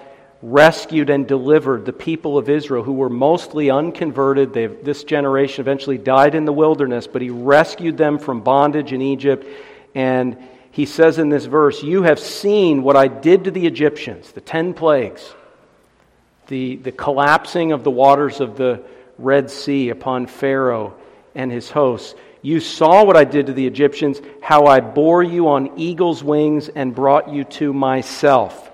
rescued 0.43 1.11
and 1.11 1.27
delivered 1.27 1.85
the 1.85 1.93
people 1.93 2.39
of 2.39 2.49
Israel 2.49 2.83
who 2.83 2.95
were 2.95 3.11
mostly 3.11 3.71
unconverted. 3.71 4.55
They've, 4.55 4.83
this 4.83 5.05
generation 5.05 5.61
eventually 5.61 5.99
died 5.99 6.35
in 6.35 6.47
the 6.47 6.53
wilderness, 6.55 7.07
but 7.07 7.21
he 7.21 7.29
rescued 7.29 7.99
them 7.99 8.19
from 8.19 8.41
bondage 8.41 8.95
in 8.95 9.03
Egypt. 9.03 9.47
And 9.95 10.39
he 10.71 10.87
says 10.87 11.19
in 11.19 11.29
this 11.29 11.45
verse, 11.45 11.83
You 11.83 12.05
have 12.05 12.19
seen 12.19 12.83
what 12.83 12.97
I 12.97 13.09
did 13.09 13.45
to 13.45 13.51
the 13.51 13.67
Egyptians, 13.67 14.33
the 14.33 14.41
ten 14.41 14.73
plagues, 14.73 15.35
the, 16.51 16.77
the 16.77 16.93
collapsing 16.93 17.73
of 17.73 17.85
the 17.85 17.91
waters 17.91 18.41
of 18.41 18.57
the 18.57 18.83
Red 19.19 19.51
Sea 19.51 19.89
upon 19.89 20.27
Pharaoh 20.27 20.95
and 21.35 21.51
his 21.51 21.71
hosts. 21.71 22.15
You 22.43 22.59
saw 22.61 23.05
what 23.05 23.17
I 23.17 23.25
did 23.25 23.47
to 23.47 23.53
the 23.53 23.67
Egyptians, 23.67 24.21
how 24.43 24.67
I 24.67 24.81
bore 24.81 25.23
you 25.23 25.49
on 25.49 25.79
eagle's 25.79 26.25
wings 26.25 26.69
and 26.69 26.95
brought 26.95 27.31
you 27.31 27.45
to 27.45 27.73
myself. 27.73 28.71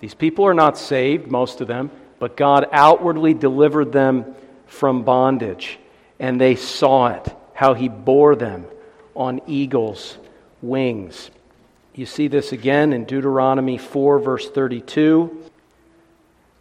These 0.00 0.14
people 0.14 0.46
are 0.46 0.54
not 0.54 0.76
saved, 0.76 1.30
most 1.30 1.60
of 1.60 1.68
them, 1.68 1.90
but 2.18 2.36
God 2.36 2.66
outwardly 2.72 3.34
delivered 3.34 3.92
them 3.92 4.34
from 4.66 5.04
bondage, 5.04 5.78
and 6.18 6.40
they 6.40 6.56
saw 6.56 7.08
it, 7.08 7.36
how 7.54 7.74
He 7.74 7.88
bore 7.88 8.34
them 8.34 8.66
on 9.14 9.40
eagle's 9.46 10.18
wings. 10.60 11.30
You 11.94 12.06
see 12.06 12.28
this 12.28 12.52
again 12.52 12.92
in 12.92 13.04
Deuteronomy 13.04 13.78
4, 13.78 14.18
verse 14.18 14.50
32. 14.50 15.50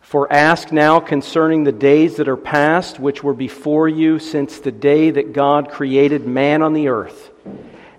For 0.08 0.32
ask 0.32 0.72
now 0.72 1.02
concerning 1.02 1.65
the 1.65 1.74
days 1.74 2.15
that 2.15 2.30
are 2.30 2.38
past, 2.38 2.98
which 2.98 3.26
were 3.26 3.34
before 3.34 3.89
you 3.89 4.20
since 4.20 4.58
the 4.58 4.72
day 4.72 5.12
that 5.12 5.34
God 5.34 5.70
created 5.70 6.26
man 6.26 6.62
on 6.62 6.72
the 6.72 6.88
earth, 6.88 7.30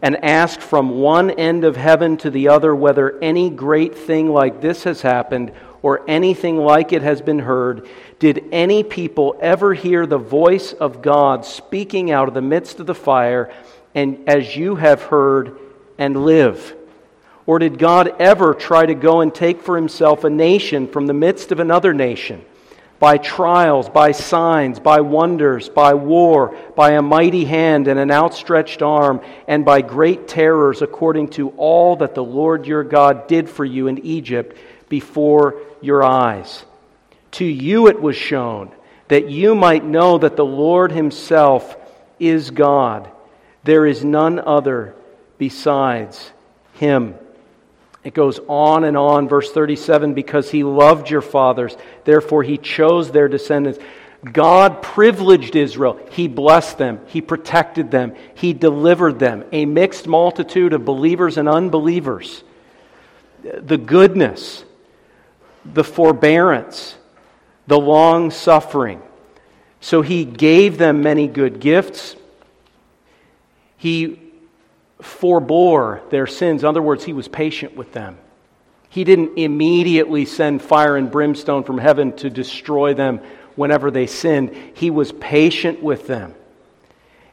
and 0.01 0.25
ask 0.25 0.59
from 0.59 1.01
one 1.01 1.31
end 1.31 1.65
of 1.65 1.77
heaven 1.77 2.17
to 2.17 2.31
the 2.31 2.49
other 2.49 2.75
whether 2.75 3.19
any 3.19 3.51
great 3.51 3.95
thing 3.95 4.31
like 4.31 4.63
this 4.63 4.85
has 4.85 5.03
happened 5.03 5.53
or 5.83 6.09
anything 6.09 6.57
like 6.57 6.95
it 6.95 7.03
has 7.03 7.21
been 7.21 7.41
heard. 7.41 7.87
Did 8.19 8.43
any 8.53 8.83
people 8.83 9.37
ever 9.43 9.75
hear 9.75 10.07
the 10.07 10.17
voice 10.17 10.73
of 10.73 11.03
God 11.03 11.45
speaking 11.45 12.11
out 12.11 12.27
of 12.27 12.33
the 12.33 12.41
midst 12.41 12.81
of 12.81 12.87
the 12.87 12.95
fire, 12.95 13.53
and 13.95 14.27
as 14.27 14.57
you 14.57 14.77
have 14.77 15.03
heard, 15.03 15.59
and 15.99 16.25
live? 16.25 16.75
Or 17.49 17.59
did 17.59 17.79
God 17.79 18.15
ever 18.19 18.53
try 18.53 18.85
to 18.85 18.95
go 18.95 19.23
and 19.23 19.35
take 19.35 19.63
for 19.63 19.75
himself 19.75 20.23
a 20.23 20.29
nation 20.29 20.87
from 20.87 21.07
the 21.07 21.15
midst 21.15 21.51
of 21.51 21.61
another 21.61 21.95
nation? 21.95 22.45
By 22.99 23.17
trials, 23.17 23.89
by 23.89 24.13
signs, 24.13 24.79
by 24.79 25.01
wonders, 25.01 25.71
by 25.71 25.95
war, 25.95 26.55
by 26.77 26.91
a 26.91 27.01
mighty 27.01 27.47
hand 27.47 27.89
and 27.89 27.99
an 27.99 28.11
outstretched 28.11 28.83
arm, 28.83 29.23
and 29.47 29.65
by 29.65 29.81
great 29.81 30.29
terrors, 30.29 30.83
according 30.83 31.29
to 31.29 31.49
all 31.57 31.97
that 31.97 32.15
the 32.15 32.23
Lord 32.23 32.67
your 32.67 32.85
God 32.85 33.29
did 33.29 33.49
for 33.49 33.65
you 33.65 33.87
in 33.87 34.05
Egypt 34.05 34.55
before 34.91 35.55
your 35.81 36.05
eyes. 36.05 36.67
To 37.31 37.47
you 37.47 37.87
it 37.89 37.99
was 37.99 38.17
shown 38.17 38.71
that 39.09 39.31
you 39.31 39.55
might 39.55 39.87
know 39.87 40.19
that 40.19 40.37
the 40.37 40.45
Lord 40.45 40.93
himself 40.93 41.79
is 42.21 42.51
God. 42.51 43.11
There 43.65 43.87
is 43.87 44.05
none 44.05 44.39
other 44.39 44.95
besides 45.39 46.31
him. 46.75 47.15
It 48.05 48.15
goes 48.15 48.41
on 48.49 48.85
and 48.85 48.97
on, 48.97 49.29
verse 49.29 49.51
37 49.51 50.15
because 50.15 50.51
he 50.51 50.65
loved 50.65 51.11
your 51.11 51.21
fathers, 51.21 51.77
therefore 52.05 52.43
he 52.43 52.57
chose 52.59 53.11
their 53.11 53.29
descendants. 53.29 53.79
God 54.33 54.83
privileged 54.83 55.55
Israel. 55.55 55.99
He 56.11 56.27
blessed 56.27 56.79
them. 56.79 57.01
He 57.07 57.21
protected 57.21 57.91
them. 57.91 58.17
He 58.35 58.53
delivered 58.53 59.19
them. 59.19 59.45
A 59.53 59.65
mixed 59.65 60.09
multitude 60.09 60.73
of 60.73 60.85
believers 60.85 61.37
and 61.37 61.49
unbelievers. 61.49 62.43
The 63.43 63.79
goodness, 63.79 64.65
the 65.65 65.85
forbearance, 65.85 66.97
the 67.69 67.79
long 67.79 68.33
suffering. 68.33 69.01
So 69.81 70.03
he 70.03 70.25
gave 70.25 70.79
them 70.79 71.03
many 71.03 71.29
good 71.29 71.61
gifts. 71.61 72.17
He 73.77 74.28
forbore 75.01 76.09
their 76.11 76.27
sins. 76.27 76.63
In 76.63 76.69
other 76.69 76.83
words, 76.83 77.05
he 77.05 77.13
was 77.13 77.29
patient 77.29 77.77
with 77.77 77.93
them. 77.93 78.19
He 78.91 79.05
didn't 79.05 79.39
immediately 79.39 80.25
send 80.25 80.63
fire 80.63 80.97
and 80.97 81.11
brimstone 81.11 81.65
from 81.65 81.79
heaven 81.79 82.13
to 82.17 82.31
destroy 82.31 82.95
them 82.95 83.21
whenever 83.55 83.91
they 83.91 84.07
sinned. 84.07 84.55
He 84.75 84.91
was 84.91 85.13
patient 85.13 85.83
with 85.83 86.07
them. 86.07 86.35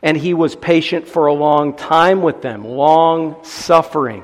And 0.02 0.18
he 0.18 0.34
was 0.34 0.56
patient 0.56 1.08
for 1.08 1.28
a 1.28 1.34
long 1.34 1.76
time 1.76 2.22
with 2.22 2.42
them, 2.42 2.66
long 2.66 3.44
suffering. 3.44 4.24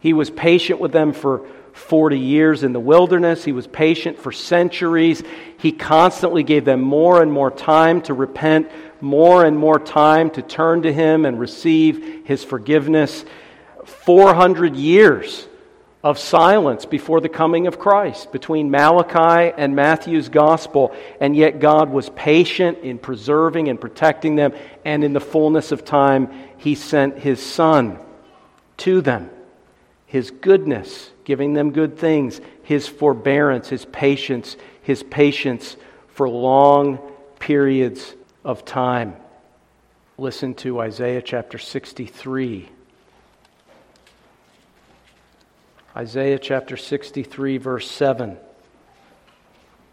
He 0.00 0.12
was 0.12 0.30
patient 0.30 0.80
with 0.80 0.90
them 0.90 1.12
for 1.12 1.46
40 1.72 2.18
years 2.18 2.64
in 2.64 2.72
the 2.72 2.80
wilderness. 2.80 3.44
He 3.44 3.52
was 3.52 3.66
patient 3.66 4.18
for 4.18 4.32
centuries. 4.32 5.22
He 5.58 5.72
constantly 5.72 6.42
gave 6.42 6.64
them 6.64 6.80
more 6.80 7.22
and 7.22 7.32
more 7.32 7.50
time 7.50 8.02
to 8.02 8.14
repent 8.14 8.70
more 9.02 9.44
and 9.44 9.58
more 9.58 9.78
time 9.78 10.30
to 10.30 10.42
turn 10.42 10.82
to 10.82 10.92
Him 10.92 11.24
and 11.24 11.38
receive 11.38 12.24
His 12.24 12.44
forgiveness. 12.44 13.24
400 13.84 14.76
years 14.76 15.48
of 16.02 16.18
silence 16.18 16.84
before 16.84 17.20
the 17.20 17.28
coming 17.28 17.66
of 17.66 17.78
Christ 17.78 18.32
between 18.32 18.70
Malachi 18.70 19.54
and 19.56 19.76
Matthew's 19.76 20.28
gospel, 20.28 20.94
and 21.20 21.36
yet 21.36 21.60
God 21.60 21.90
was 21.90 22.10
patient 22.10 22.78
in 22.78 22.98
preserving 22.98 23.68
and 23.68 23.80
protecting 23.80 24.34
them, 24.34 24.52
and 24.84 25.04
in 25.04 25.12
the 25.12 25.20
fullness 25.20 25.70
of 25.70 25.84
time, 25.84 26.28
He 26.58 26.74
sent 26.74 27.18
His 27.18 27.44
Son 27.44 27.98
to 28.78 29.00
them. 29.00 29.30
His 30.06 30.30
goodness, 30.30 31.10
giving 31.24 31.54
them 31.54 31.70
good 31.70 31.96
things, 31.96 32.40
His 32.64 32.88
forbearance, 32.88 33.68
His 33.68 33.84
patience, 33.84 34.56
His 34.82 35.02
patience 35.04 35.76
for 36.08 36.28
long 36.28 36.98
periods 37.38 38.14
of 38.44 38.64
time. 38.64 39.16
Listen 40.18 40.54
to 40.54 40.80
Isaiah 40.80 41.22
chapter 41.22 41.58
63. 41.58 42.68
Isaiah 45.96 46.38
chapter 46.38 46.76
63, 46.76 47.58
verse 47.58 47.90
7. 47.90 48.36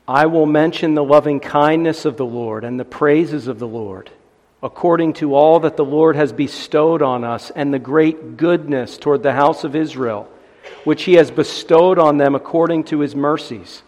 I 0.08 0.26
will 0.26 0.46
mention 0.46 0.96
the 0.96 1.04
loving 1.04 1.40
kindness 1.40 2.06
of 2.06 2.18
the 2.18 2.26
Lord 2.26 2.64
and 2.64 2.80
the 2.80 2.86
praises 2.86 3.48
of 3.48 3.60
the 3.60 3.68
Lord, 3.68 4.10
according 4.64 5.14
to 5.14 5.36
all 5.36 5.60
that 5.60 5.78
the 5.78 5.86
Lord 5.86 6.16
has 6.16 6.34
bestowed 6.34 7.02
on 7.02 7.24
us, 7.24 7.52
and 7.52 7.72
the 7.74 7.80
great 7.80 8.36
goodness 8.38 8.98
toward 8.98 9.22
the 9.22 9.34
house 9.34 9.64
of 9.64 9.76
Israel, 9.76 10.28
which 10.84 11.04
he 11.04 11.14
has 11.14 11.30
bestowed 11.30 12.00
on 12.00 12.18
them 12.18 12.34
according 12.34 12.86
to 12.86 13.02
his 13.02 13.16
mercies, 13.16 13.84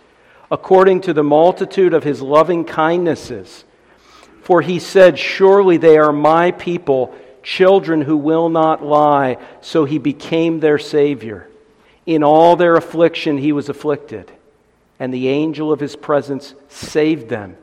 according 0.51 1.01
to 1.01 1.13
the 1.13 1.23
multitude 1.23 1.93
of 1.93 2.03
his 2.03 2.21
loving 2.21 2.65
kindnesses 2.65 3.63
for 4.41 4.61
he 4.61 4.79
said, 4.79 5.19
Surely 5.19 5.77
they 5.77 5.97
are 5.97 6.11
my 6.11 6.51
people, 6.51 7.15
children 7.43 8.01
who 8.01 8.17
will 8.17 8.49
not 8.49 8.83
lie. 8.83 9.37
So 9.61 9.85
he 9.85 9.97
became 9.97 10.59
their 10.59 10.79
Savior. 10.79 11.47
In 12.05 12.23
all 12.23 12.55
their 12.55 12.75
affliction, 12.75 13.37
he 13.37 13.51
was 13.51 13.69
afflicted, 13.69 14.31
and 14.99 15.13
the 15.13 15.29
angel 15.29 15.71
of 15.71 15.79
his 15.79 15.95
presence 15.95 16.55
saved 16.67 17.29
them. 17.29 17.57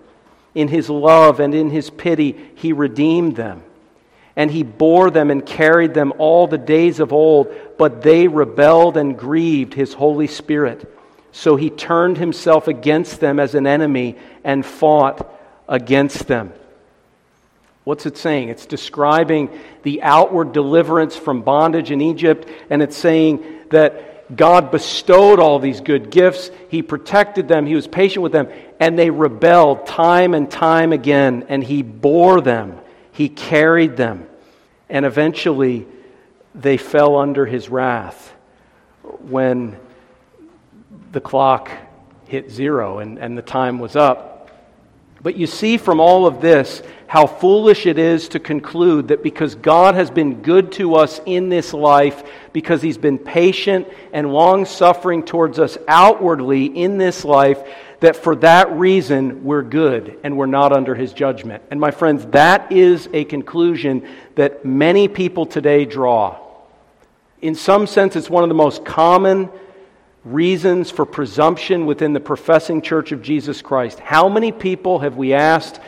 In 0.54 0.68
his 0.68 0.88
love 0.88 1.40
and 1.40 1.54
in 1.54 1.70
his 1.70 1.90
pity, 1.90 2.36
he 2.54 2.72
redeemed 2.72 3.36
them. 3.36 3.62
And 4.36 4.50
he 4.50 4.62
bore 4.62 5.10
them 5.10 5.32
and 5.32 5.44
carried 5.44 5.94
them 5.94 6.12
all 6.18 6.46
the 6.46 6.58
days 6.58 7.00
of 7.00 7.12
old, 7.12 7.52
but 7.76 8.02
they 8.02 8.28
rebelled 8.28 8.96
and 8.96 9.18
grieved 9.18 9.74
his 9.74 9.94
Holy 9.94 10.28
Spirit. 10.28 10.94
So 11.32 11.56
he 11.56 11.70
turned 11.70 12.18
himself 12.18 12.68
against 12.68 13.18
them 13.18 13.40
as 13.40 13.56
an 13.56 13.66
enemy 13.66 14.16
and 14.44 14.64
fought 14.64 15.28
against 15.68 16.28
them. 16.28 16.52
What's 17.88 18.04
it 18.04 18.18
saying? 18.18 18.50
It's 18.50 18.66
describing 18.66 19.48
the 19.82 20.02
outward 20.02 20.52
deliverance 20.52 21.16
from 21.16 21.40
bondage 21.40 21.90
in 21.90 22.02
Egypt, 22.02 22.46
and 22.68 22.82
it's 22.82 22.98
saying 22.98 23.42
that 23.70 24.36
God 24.36 24.70
bestowed 24.70 25.40
all 25.40 25.58
these 25.58 25.80
good 25.80 26.10
gifts. 26.10 26.50
He 26.68 26.82
protected 26.82 27.48
them, 27.48 27.64
He 27.64 27.74
was 27.74 27.86
patient 27.86 28.22
with 28.22 28.32
them, 28.32 28.48
and 28.78 28.98
they 28.98 29.08
rebelled 29.08 29.86
time 29.86 30.34
and 30.34 30.50
time 30.50 30.92
again, 30.92 31.46
and 31.48 31.64
He 31.64 31.80
bore 31.80 32.42
them, 32.42 32.78
He 33.12 33.30
carried 33.30 33.96
them, 33.96 34.28
and 34.90 35.06
eventually 35.06 35.86
they 36.54 36.76
fell 36.76 37.16
under 37.16 37.46
His 37.46 37.70
wrath 37.70 38.34
when 39.02 39.78
the 41.12 41.22
clock 41.22 41.70
hit 42.26 42.50
zero 42.50 42.98
and, 42.98 43.18
and 43.18 43.38
the 43.38 43.40
time 43.40 43.78
was 43.78 43.96
up. 43.96 44.27
But 45.22 45.36
you 45.36 45.46
see 45.46 45.76
from 45.76 46.00
all 46.00 46.26
of 46.26 46.40
this 46.40 46.82
how 47.06 47.26
foolish 47.26 47.86
it 47.86 47.98
is 47.98 48.28
to 48.28 48.38
conclude 48.38 49.08
that 49.08 49.22
because 49.22 49.54
God 49.54 49.94
has 49.94 50.10
been 50.10 50.42
good 50.42 50.72
to 50.72 50.94
us 50.94 51.20
in 51.26 51.48
this 51.48 51.72
life, 51.72 52.22
because 52.52 52.82
He's 52.82 52.98
been 52.98 53.18
patient 53.18 53.88
and 54.12 54.32
long 54.32 54.64
suffering 54.64 55.22
towards 55.24 55.58
us 55.58 55.78
outwardly 55.88 56.66
in 56.66 56.98
this 56.98 57.24
life, 57.24 57.62
that 58.00 58.16
for 58.16 58.36
that 58.36 58.70
reason 58.72 59.44
we're 59.44 59.62
good 59.62 60.18
and 60.22 60.36
we're 60.36 60.46
not 60.46 60.72
under 60.72 60.94
his 60.94 61.12
judgment. 61.12 61.62
And 61.70 61.80
my 61.80 61.90
friends, 61.90 62.24
that 62.26 62.70
is 62.70 63.08
a 63.12 63.24
conclusion 63.24 64.06
that 64.36 64.64
many 64.64 65.08
people 65.08 65.46
today 65.46 65.84
draw. 65.84 66.38
In 67.42 67.54
some 67.54 67.86
sense, 67.86 68.16
it's 68.16 68.30
one 68.30 68.44
of 68.44 68.48
the 68.48 68.54
most 68.54 68.84
common 68.84 69.48
reasons 70.32 70.90
for 70.90 71.04
presumption 71.04 71.86
within 71.86 72.12
the 72.12 72.20
professing 72.20 72.82
church 72.82 73.12
of 73.12 73.22
Jesus 73.22 73.62
Christ. 73.62 73.98
How 74.00 74.28
many 74.28 74.52
people 74.52 75.00
have 75.00 75.16
we 75.16 75.34
asked 75.34 75.80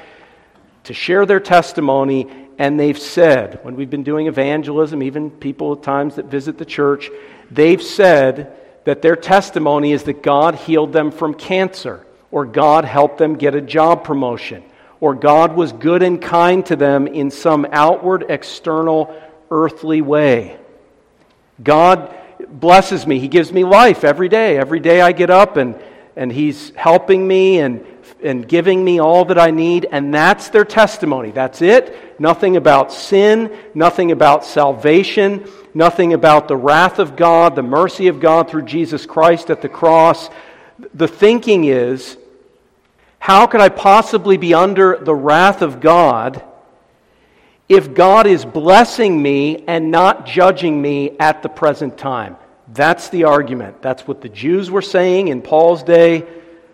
to 0.84 0.94
share 0.94 1.26
their 1.26 1.40
testimony 1.40 2.28
and 2.58 2.78
they've 2.78 2.98
said, 2.98 3.60
when 3.62 3.74
we've 3.74 3.88
been 3.88 4.02
doing 4.02 4.26
evangelism, 4.26 5.02
even 5.02 5.30
people 5.30 5.72
at 5.72 5.82
times 5.82 6.16
that 6.16 6.26
visit 6.26 6.58
the 6.58 6.64
church, 6.66 7.10
they've 7.50 7.82
said 7.82 8.56
that 8.84 9.00
their 9.00 9.16
testimony 9.16 9.92
is 9.92 10.02
that 10.04 10.22
God 10.22 10.54
healed 10.54 10.92
them 10.92 11.10
from 11.10 11.32
cancer, 11.32 12.04
or 12.30 12.44
God 12.44 12.84
helped 12.84 13.18
them 13.18 13.36
get 13.36 13.54
a 13.54 13.60
job 13.60 14.04
promotion, 14.04 14.62
or 15.00 15.14
God 15.14 15.56
was 15.56 15.72
good 15.72 16.02
and 16.02 16.20
kind 16.20 16.64
to 16.66 16.76
them 16.76 17.06
in 17.06 17.30
some 17.30 17.66
outward, 17.72 18.26
external, 18.28 19.14
earthly 19.50 20.02
way. 20.02 20.58
God 21.62 22.14
blesses 22.48 23.06
me. 23.06 23.18
He 23.18 23.28
gives 23.28 23.52
me 23.52 23.64
life 23.64 24.04
every 24.04 24.28
day. 24.28 24.56
Every 24.58 24.80
day 24.80 25.00
I 25.00 25.12
get 25.12 25.30
up 25.30 25.56
and, 25.56 25.74
and 26.16 26.32
He's 26.32 26.70
helping 26.76 27.26
me 27.26 27.58
and, 27.58 27.84
and 28.22 28.46
giving 28.46 28.84
me 28.84 29.00
all 29.00 29.24
that 29.26 29.38
I 29.38 29.50
need. 29.50 29.86
And 29.90 30.12
that's 30.12 30.48
their 30.48 30.64
testimony. 30.64 31.30
That's 31.30 31.62
it. 31.62 32.20
Nothing 32.20 32.56
about 32.56 32.92
sin, 32.92 33.56
nothing 33.74 34.12
about 34.12 34.44
salvation, 34.44 35.48
nothing 35.74 36.12
about 36.12 36.48
the 36.48 36.56
wrath 36.56 36.98
of 36.98 37.16
God, 37.16 37.56
the 37.56 37.62
mercy 37.62 38.08
of 38.08 38.20
God 38.20 38.50
through 38.50 38.64
Jesus 38.64 39.06
Christ 39.06 39.50
at 39.50 39.62
the 39.62 39.68
cross. 39.68 40.28
The 40.94 41.08
thinking 41.08 41.64
is, 41.64 42.16
how 43.18 43.46
could 43.46 43.60
I 43.60 43.68
possibly 43.68 44.36
be 44.36 44.54
under 44.54 44.96
the 44.96 45.14
wrath 45.14 45.62
of 45.62 45.80
God 45.80 46.42
if 47.70 47.94
God 47.94 48.26
is 48.26 48.44
blessing 48.44 49.22
me 49.22 49.62
and 49.68 49.92
not 49.92 50.26
judging 50.26 50.82
me 50.82 51.16
at 51.20 51.40
the 51.40 51.48
present 51.48 51.96
time? 51.96 52.36
That's 52.66 53.10
the 53.10 53.24
argument. 53.24 53.80
That's 53.80 54.08
what 54.08 54.20
the 54.20 54.28
Jews 54.28 54.72
were 54.72 54.82
saying 54.82 55.28
in 55.28 55.40
Paul's 55.40 55.84
day. 55.84 56.26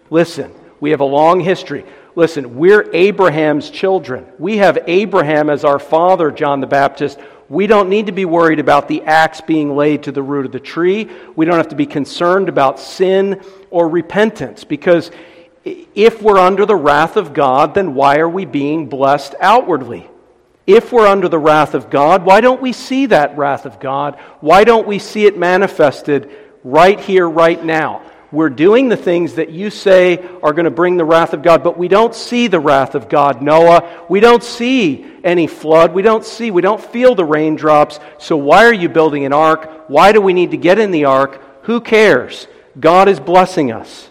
Listen, 0.09 0.51
we 0.81 0.91
have 0.93 1.01
a 1.01 1.05
long 1.05 1.41
history. 1.41 1.85
Listen, 2.15 2.57
we're 2.57 2.91
Abraham's 2.95 3.69
children. 3.69 4.27
We 4.39 4.57
have 4.57 4.79
Abraham 4.87 5.51
as 5.51 5.67
our 5.67 5.79
father, 5.79 6.31
John 6.31 6.63
the 6.63 6.67
Baptist. 6.67 7.19
We 7.51 7.67
don't 7.67 7.91
need 7.91 8.07
to 8.07 8.13
be 8.13 8.25
worried 8.25 8.59
about 8.59 8.89
the 8.89 9.03
axe 9.03 9.43
being 9.43 9.77
laid 9.77 10.05
to 10.05 10.13
the 10.13 10.23
root 10.23 10.47
of 10.47 10.53
the 10.53 10.61
tree. 10.61 11.11
We 11.37 11.45
don't 11.45 11.59
have 11.59 11.69
to 11.69 11.77
be 11.77 11.85
concerned 11.85 12.49
about 12.49 12.81
sin 12.81 13.43
or 13.69 13.87
repentance 13.87 14.65
because 14.65 15.11
if 15.63 16.23
we're 16.23 16.39
under 16.39 16.65
the 16.65 16.75
wrath 16.75 17.19
of 17.19 17.35
God, 17.35 17.75
then 17.75 17.95
why 17.95 18.17
are 18.17 18.31
we 18.31 18.47
being 18.47 18.89
blessed 18.89 19.35
outwardly? 19.41 20.09
If 20.67 20.93
we're 20.93 21.07
under 21.07 21.29
the 21.29 21.39
wrath 21.39 21.75
of 21.75 21.91
God, 21.91 22.25
why 22.25 22.41
don't 22.41 22.61
we 22.61 22.73
see 22.73 23.07
that 23.07 23.37
wrath 23.39 23.67
of 23.67 23.79
God? 23.79 24.19
Why 24.41 24.65
don't 24.65 24.87
we 24.87 24.99
see 24.99 25.27
it 25.27 25.39
manifested 25.39 26.31
right 26.65 26.99
here, 26.99 27.29
right 27.29 27.63
now? 27.65 28.03
We're 28.33 28.51
doing 28.51 28.89
the 28.89 28.97
things 28.97 29.35
that 29.35 29.51
you 29.51 29.71
say 29.71 30.19
are 30.43 30.53
going 30.53 30.65
to 30.65 30.71
bring 30.71 30.97
the 30.97 31.05
wrath 31.05 31.33
of 31.33 31.43
God, 31.43 31.63
but 31.63 31.79
we 31.79 31.87
don't 31.87 32.15
see 32.15 32.49
the 32.49 32.59
wrath 32.59 32.97
of 32.97 33.09
God, 33.09 33.41
Noah. 33.41 34.05
We 34.09 34.19
don't 34.19 34.43
see 34.43 35.07
any 35.23 35.47
flood. 35.47 35.95
We 35.95 36.03
don't 36.03 36.25
see, 36.25 36.51
we 36.51 36.63
don't 36.63 36.83
feel 36.83 37.15
the 37.15 37.25
raindrops. 37.25 38.01
So 38.19 38.37
why 38.37 38.65
are 38.65 38.75
you 38.75 38.89
building 38.89 39.25
an 39.25 39.33
ark? 39.33 39.89
Why 39.89 40.11
do 40.11 40.21
we 40.21 40.33
need 40.33 40.51
to 40.51 40.57
get 40.57 40.81
in 40.81 40.91
the 40.91 41.05
ark? 41.05 41.41
Who 41.63 41.81
cares? 41.81 42.49
God 42.79 43.09
is 43.09 43.21
blessing 43.21 43.71
us. 43.71 44.11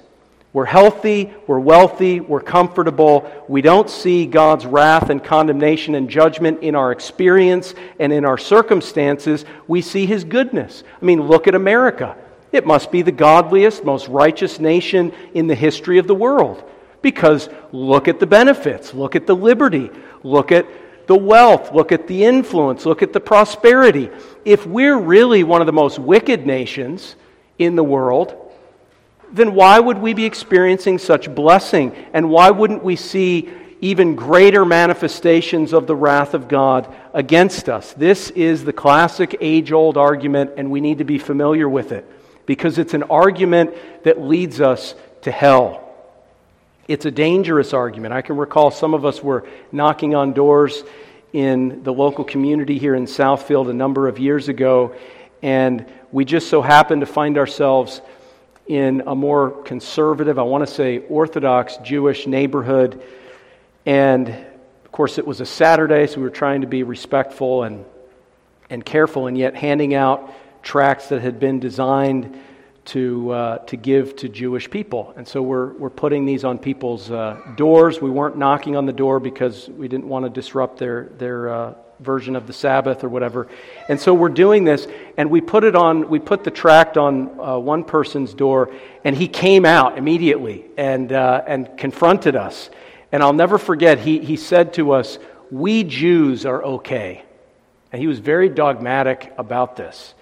We're 0.55 0.63
healthy, 0.63 1.33
we're 1.47 1.59
wealthy, 1.59 2.21
we're 2.21 2.39
comfortable. 2.39 3.29
We 3.49 3.61
don't 3.61 3.89
see 3.89 4.25
God's 4.25 4.65
wrath 4.65 5.09
and 5.09 5.21
condemnation 5.21 5.95
and 5.95 6.09
judgment 6.09 6.63
in 6.63 6.75
our 6.75 6.93
experience 6.93 7.73
and 7.99 8.13
in 8.13 8.23
our 8.23 8.37
circumstances. 8.37 9.43
We 9.67 9.81
see 9.81 10.05
His 10.05 10.23
goodness. 10.23 10.85
I 11.01 11.03
mean, 11.03 11.23
look 11.23 11.49
at 11.49 11.55
America. 11.55 12.15
It 12.53 12.65
must 12.65 12.89
be 12.89 13.01
the 13.01 13.11
godliest, 13.11 13.83
most 13.83 14.07
righteous 14.07 14.57
nation 14.57 15.11
in 15.33 15.47
the 15.47 15.55
history 15.55 15.97
of 15.97 16.07
the 16.07 16.15
world. 16.15 16.63
Because 17.01 17.49
look 17.73 18.07
at 18.07 18.21
the 18.21 18.25
benefits, 18.25 18.93
look 18.93 19.17
at 19.17 19.27
the 19.27 19.35
liberty, 19.35 19.91
look 20.23 20.53
at 20.53 20.65
the 21.07 21.17
wealth, 21.17 21.73
look 21.73 21.91
at 21.91 22.07
the 22.07 22.23
influence, 22.23 22.85
look 22.85 23.03
at 23.03 23.11
the 23.11 23.19
prosperity. 23.19 24.09
If 24.45 24.65
we're 24.65 24.97
really 24.97 25.43
one 25.43 25.59
of 25.59 25.67
the 25.67 25.73
most 25.73 25.99
wicked 25.99 26.47
nations 26.47 27.17
in 27.59 27.75
the 27.75 27.83
world, 27.83 28.44
then 29.31 29.53
why 29.53 29.79
would 29.79 29.97
we 29.97 30.13
be 30.13 30.25
experiencing 30.25 30.97
such 30.97 31.33
blessing? 31.33 31.95
And 32.13 32.29
why 32.29 32.51
wouldn't 32.51 32.83
we 32.83 32.95
see 32.95 33.49
even 33.81 34.15
greater 34.15 34.65
manifestations 34.65 35.73
of 35.73 35.87
the 35.87 35.95
wrath 35.95 36.33
of 36.33 36.47
God 36.47 36.93
against 37.13 37.69
us? 37.69 37.93
This 37.93 38.29
is 38.31 38.63
the 38.63 38.73
classic 38.73 39.37
age 39.41 39.71
old 39.71 39.97
argument, 39.97 40.51
and 40.57 40.71
we 40.71 40.81
need 40.81 40.99
to 40.99 41.03
be 41.03 41.17
familiar 41.17 41.67
with 41.67 41.91
it 41.91 42.09
because 42.45 42.77
it's 42.77 42.93
an 42.93 43.03
argument 43.03 43.73
that 44.03 44.21
leads 44.21 44.61
us 44.61 44.95
to 45.23 45.31
hell. 45.31 45.81
It's 46.87 47.05
a 47.05 47.11
dangerous 47.11 47.73
argument. 47.73 48.13
I 48.13 48.21
can 48.21 48.37
recall 48.37 48.69
some 48.69 48.93
of 48.93 49.05
us 49.05 49.23
were 49.23 49.47
knocking 49.71 50.13
on 50.13 50.33
doors 50.33 50.83
in 51.33 51.83
the 51.83 51.91
local 51.91 52.23
community 52.23 52.77
here 52.77 52.95
in 52.95 53.05
Southfield 53.05 53.69
a 53.69 53.73
number 53.73 54.07
of 54.07 54.19
years 54.19 54.47
ago, 54.47 54.95
and 55.41 55.85
we 56.11 56.23
just 56.23 56.47
so 56.47 56.61
happened 56.61 57.01
to 57.01 57.07
find 57.07 57.37
ourselves 57.37 58.01
in 58.67 59.03
a 59.05 59.15
more 59.15 59.51
conservative, 59.63 60.39
I 60.39 60.43
want 60.43 60.67
to 60.67 60.73
say 60.73 60.99
Orthodox 60.99 61.77
Jewish 61.77 62.25
neighborhood. 62.25 63.01
And 63.85 64.29
of 64.29 64.91
course, 64.91 65.17
it 65.17 65.27
was 65.27 65.39
a 65.41 65.45
Saturday, 65.45 66.07
so 66.07 66.17
we 66.17 66.23
were 66.23 66.29
trying 66.29 66.61
to 66.61 66.67
be 66.67 66.83
respectful 66.83 67.63
and, 67.63 67.85
and 68.69 68.83
careful, 68.83 69.27
and 69.27 69.37
yet 69.37 69.55
handing 69.55 69.93
out 69.93 70.33
tracts 70.63 71.09
that 71.09 71.21
had 71.21 71.39
been 71.39 71.59
designed 71.59 72.41
to, 72.85 73.31
uh, 73.31 73.57
to 73.59 73.77
give 73.77 74.15
to 74.17 74.29
Jewish 74.29 74.69
people. 74.69 75.13
And 75.17 75.27
so 75.27 75.41
we're, 75.41 75.73
we're 75.73 75.89
putting 75.89 76.25
these 76.25 76.43
on 76.43 76.59
people's 76.59 77.09
uh, 77.09 77.39
doors. 77.55 78.01
We 78.01 78.09
weren't 78.09 78.37
knocking 78.37 78.75
on 78.75 78.85
the 78.85 78.93
door 78.93 79.19
because 79.19 79.67
we 79.69 79.87
didn't 79.87 80.07
want 80.07 80.25
to 80.25 80.29
disrupt 80.29 80.77
their, 80.77 81.05
their 81.17 81.49
uh, 81.49 81.73
version 81.99 82.35
of 82.35 82.47
the 82.47 82.53
Sabbath 82.53 83.03
or 83.03 83.09
whatever. 83.09 83.47
And 83.89 83.99
so 83.99 84.13
we're 84.13 84.29
doing 84.29 84.63
this, 84.63 84.87
and 85.17 85.29
we 85.29 85.41
put 85.41 85.63
it 85.63 85.75
on, 85.75 86.09
we 86.09 86.19
put 86.19 86.43
the 86.43 86.51
tract 86.51 86.97
on 86.97 87.39
uh, 87.39 87.57
one 87.57 87.83
person's 87.83 88.33
door, 88.33 88.73
and 89.03 89.15
he 89.15 89.27
came 89.27 89.65
out 89.65 89.97
immediately 89.97 90.65
and, 90.77 91.11
uh, 91.11 91.43
and 91.47 91.77
confronted 91.77 92.35
us. 92.35 92.69
And 93.11 93.23
I'll 93.23 93.33
never 93.33 93.57
forget, 93.57 93.99
he, 93.99 94.19
he 94.19 94.35
said 94.35 94.73
to 94.73 94.91
us, 94.91 95.17
We 95.49 95.83
Jews 95.83 96.45
are 96.45 96.63
okay. 96.63 97.23
And 97.91 98.01
he 98.01 98.07
was 98.07 98.19
very 98.19 98.49
dogmatic 98.49 99.33
about 99.37 99.75
this. 99.77 100.13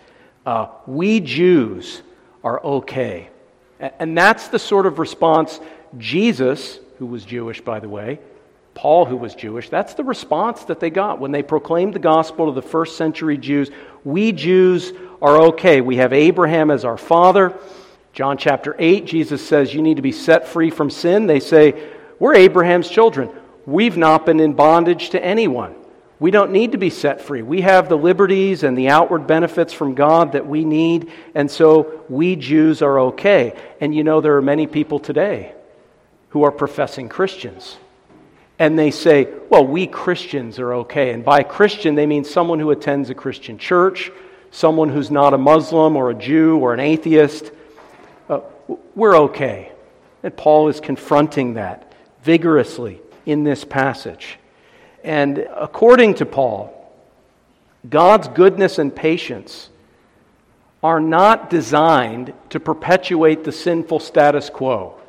Uh, 0.45 0.67
we 0.85 1.19
Jews 1.19 2.03
are 2.43 2.63
okay. 2.63 3.29
And 3.79 4.17
that's 4.17 4.47
the 4.47 4.59
sort 4.59 4.85
of 4.85 4.99
response 4.99 5.59
Jesus, 5.97 6.79
who 6.99 7.05
was 7.05 7.25
Jewish, 7.25 7.61
by 7.61 7.79
the 7.79 7.89
way, 7.89 8.19
Paul, 8.75 9.05
who 9.05 9.17
was 9.17 9.35
Jewish, 9.35 9.69
that's 9.69 9.93
the 9.93 10.03
response 10.03 10.63
that 10.65 10.79
they 10.79 10.89
got 10.89 11.19
when 11.19 11.31
they 11.31 11.43
proclaimed 11.43 11.93
the 11.93 11.99
gospel 11.99 12.47
to 12.47 12.51
the 12.51 12.67
first 12.67 12.97
century 12.97 13.37
Jews. 13.37 13.69
We 14.03 14.31
Jews 14.31 14.93
are 15.21 15.37
okay. 15.43 15.81
We 15.81 15.97
have 15.97 16.11
Abraham 16.11 16.71
as 16.71 16.83
our 16.83 16.97
father. 16.97 17.57
John 18.13 18.37
chapter 18.37 18.75
8, 18.77 19.05
Jesus 19.05 19.45
says, 19.45 19.73
You 19.73 19.81
need 19.81 19.97
to 19.97 20.01
be 20.01 20.11
set 20.11 20.47
free 20.47 20.69
from 20.69 20.89
sin. 20.89 21.27
They 21.27 21.39
say, 21.39 21.91
We're 22.19 22.35
Abraham's 22.35 22.89
children. 22.89 23.29
We've 23.65 23.97
not 23.97 24.25
been 24.25 24.39
in 24.39 24.53
bondage 24.53 25.11
to 25.11 25.23
anyone. 25.23 25.75
We 26.23 26.31
don't 26.31 26.53
need 26.53 26.71
to 26.71 26.77
be 26.77 26.89
set 26.89 27.19
free. 27.19 27.41
We 27.41 27.59
have 27.63 27.89
the 27.89 27.97
liberties 27.97 28.63
and 28.63 28.77
the 28.77 28.87
outward 28.87 29.27
benefits 29.27 29.73
from 29.73 29.93
God 29.93 30.31
that 30.31 30.47
we 30.47 30.63
need, 30.63 31.11
and 31.35 31.51
so 31.51 32.05
we 32.07 32.37
Jews 32.37 32.81
are 32.81 32.97
okay. 33.11 33.59
And 33.81 33.93
you 33.93 34.05
know, 34.05 34.21
there 34.21 34.37
are 34.37 34.41
many 34.41 34.65
people 34.65 34.99
today 34.99 35.51
who 36.29 36.43
are 36.43 36.51
professing 36.53 37.09
Christians 37.09 37.75
and 38.57 38.79
they 38.79 38.89
say, 38.89 39.27
well, 39.49 39.67
we 39.67 39.85
Christians 39.85 40.59
are 40.59 40.75
okay. 40.75 41.11
And 41.11 41.25
by 41.25 41.43
Christian, 41.43 41.95
they 41.95 42.05
mean 42.05 42.23
someone 42.23 42.61
who 42.61 42.71
attends 42.71 43.09
a 43.09 43.15
Christian 43.15 43.57
church, 43.57 44.09
someone 44.49 44.87
who's 44.87 45.11
not 45.11 45.33
a 45.33 45.37
Muslim 45.37 45.97
or 45.97 46.09
a 46.09 46.15
Jew 46.15 46.57
or 46.57 46.73
an 46.73 46.79
atheist. 46.79 47.51
Uh, 48.29 48.39
we're 48.95 49.17
okay. 49.23 49.73
And 50.23 50.37
Paul 50.37 50.69
is 50.69 50.79
confronting 50.79 51.55
that 51.55 51.91
vigorously 52.21 53.01
in 53.25 53.43
this 53.43 53.65
passage. 53.65 54.37
And 55.03 55.37
according 55.37 56.15
to 56.15 56.25
Paul, 56.25 56.73
God's 57.89 58.29
goodness 58.29 58.79
and 58.79 58.95
patience 58.95 59.69
are 60.81 60.99
not 60.99 61.49
designed 61.49 62.33
to 62.49 62.59
perpetuate 62.59 63.43
the 63.43 63.51
sinful 63.51 63.99
status 63.99 64.49
quo. 64.49 64.99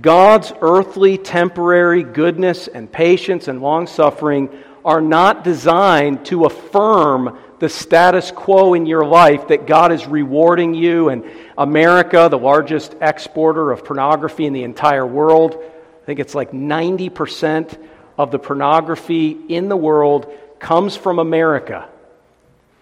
God's 0.00 0.52
earthly, 0.60 1.18
temporary 1.18 2.02
goodness 2.02 2.68
and 2.68 2.90
patience 2.90 3.48
and 3.48 3.62
long 3.62 3.86
suffering 3.86 4.50
are 4.84 5.00
not 5.00 5.44
designed 5.44 6.26
to 6.26 6.44
affirm 6.44 7.38
the 7.58 7.68
status 7.68 8.30
quo 8.30 8.74
in 8.74 8.86
your 8.86 9.04
life 9.04 9.48
that 9.48 9.66
God 9.66 9.92
is 9.92 10.06
rewarding 10.06 10.74
you. 10.74 11.08
And 11.08 11.24
America, 11.56 12.28
the 12.30 12.38
largest 12.38 12.96
exporter 13.00 13.70
of 13.70 13.84
pornography 13.84 14.44
in 14.46 14.52
the 14.52 14.64
entire 14.64 15.06
world, 15.06 15.56
I 16.02 16.06
think 16.06 16.18
it's 16.18 16.34
like 16.34 16.52
90% 16.52 17.78
of 18.16 18.30
the 18.30 18.38
pornography 18.38 19.30
in 19.48 19.68
the 19.68 19.76
world 19.76 20.32
comes 20.58 20.96
from 20.96 21.18
America. 21.18 21.88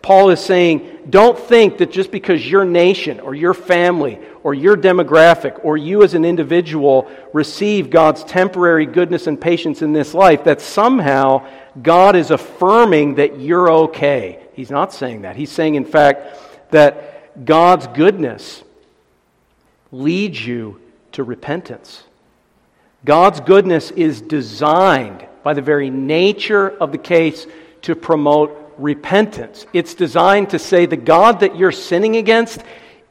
Paul 0.02 0.30
is 0.30 0.40
saying, 0.40 0.98
don't 1.08 1.38
think 1.38 1.78
that 1.78 1.92
just 1.92 2.10
because 2.10 2.48
your 2.48 2.64
nation 2.64 3.20
or 3.20 3.36
your 3.36 3.54
family 3.54 4.18
or 4.42 4.52
your 4.52 4.76
demographic 4.76 5.64
or 5.64 5.76
you 5.76 6.02
as 6.02 6.14
an 6.14 6.24
individual 6.24 7.08
receive 7.32 7.88
God's 7.88 8.24
temporary 8.24 8.84
goodness 8.84 9.28
and 9.28 9.40
patience 9.40 9.80
in 9.80 9.92
this 9.92 10.12
life, 10.12 10.42
that 10.44 10.60
somehow 10.60 11.46
God 11.80 12.16
is 12.16 12.32
affirming 12.32 13.14
that 13.14 13.38
you're 13.38 13.70
okay. 13.70 14.40
He's 14.54 14.72
not 14.72 14.92
saying 14.92 15.22
that. 15.22 15.36
He's 15.36 15.52
saying, 15.52 15.76
in 15.76 15.84
fact, 15.84 16.70
that 16.72 17.44
God's 17.44 17.86
goodness 17.86 18.64
leads 19.92 20.44
you 20.44 20.80
to 21.12 21.22
repentance. 21.22 22.02
God's 23.05 23.40
goodness 23.40 23.90
is 23.90 24.20
designed 24.20 25.26
by 25.42 25.55
the 25.55 25.62
very 25.62 25.90
nature 25.90 26.68
of 26.68 26.92
the 26.92 26.98
case 26.98 27.46
to 27.82 27.96
promote 27.96 28.74
repentance. 28.78 29.66
It's 29.72 29.94
designed 29.94 30.50
to 30.50 30.59
say 30.59 30.86
the 30.86 30.96
God 30.96 31.40
that 31.40 31.57
you're 31.57 31.72
sinning 31.72 32.16
against 32.16 32.62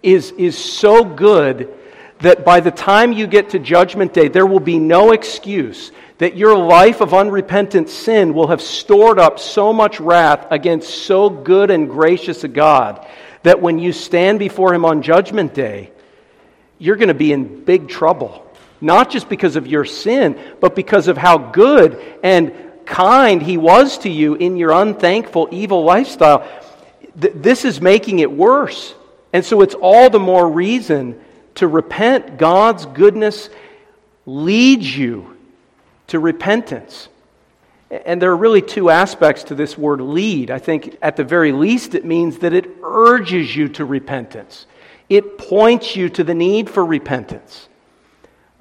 is, 0.02 0.32
is 0.32 0.58
so 0.58 1.04
good 1.04 1.74
that 2.20 2.46
by 2.46 2.60
the 2.60 2.72
time 2.72 3.12
you 3.12 3.28
get 3.28 3.50
to 3.50 3.60
Judgment 3.60 4.14
Day, 4.14 4.28
there 4.28 4.46
will 4.46 4.60
be 4.60 4.80
no 4.80 5.12
excuse 5.12 5.92
that 6.20 6.38
your 6.38 6.56
life 6.56 7.02
of 7.02 7.14
unrepentant 7.14 7.89
sin 7.89 8.34
will 8.34 8.48
have 8.48 8.62
stored 8.62 9.18
up 9.18 9.39
so 9.39 9.74
much 9.74 10.00
wrath 10.00 10.46
against 10.52 11.06
so 11.06 11.30
good 11.30 11.72
and 11.72 11.89
gracious 11.89 12.44
a 12.44 12.48
God 12.48 13.06
that 13.44 13.60
when 13.60 13.80
you 13.80 13.92
stand 13.92 14.38
before 14.38 14.74
Him 14.74 14.86
on 14.86 15.02
Judgment 15.02 15.54
Day, 15.54 15.92
you're 16.78 16.96
going 16.96 17.08
to 17.08 17.16
be 17.16 17.34
in 17.34 17.66
big 17.66 17.89
trouble. 17.89 18.51
Not 18.82 19.12
just 19.12 19.30
because 19.30 19.56
of 19.56 19.68
your 19.68 19.86
sin, 19.86 20.38
but 20.60 20.76
because 20.76 21.08
of 21.08 21.18
how 21.18 21.38
good 21.38 22.02
and 22.24 22.54
kind 22.86 23.42
He 23.42 23.58
was 23.58 24.00
to 24.00 24.10
you 24.10 24.34
in 24.36 24.58
your 24.58 24.72
unthankful, 24.72 25.48
evil 25.52 25.84
lifestyle. 25.84 26.48
This 27.16 27.64
is 27.64 27.80
making 27.80 28.20
it 28.20 28.32
worse. 28.32 28.96
And 29.34 29.46
so 29.46 29.62
it's 29.62 29.76
all 29.76 30.10
the 30.10 30.20
more 30.20 30.50
reason 30.50 31.22
to 31.56 31.68
repent. 31.68 32.38
God's 32.38 32.86
goodness 32.88 33.50
leads 34.26 34.98
you 34.98 35.38
to 36.08 36.20
repentance. 36.20 37.08
And 37.90 38.22
there 38.22 38.32
are 38.32 38.38
really 38.38 38.62
two 38.62 38.90
aspects 38.90 39.46
to 39.46 39.56
this 39.56 39.78
word 39.78 40.02
lead. 40.02 40.50
I 40.50 40.60
think 40.60 40.98
at 41.02 41.18
the 41.18 41.24
very 41.24 41.52
least 41.52 41.94
it 41.94 42.06
means 42.06 42.40
that 42.40 42.54
it 42.54 42.70
urges 42.84 43.54
you 43.56 43.68
to 43.70 43.86
repentance, 43.86 44.66
it 45.10 45.38
points 45.38 45.96
you 45.96 46.10
to 46.10 46.24
the 46.24 46.34
need 46.34 46.70
for 46.70 46.86
repentance. 46.86 47.68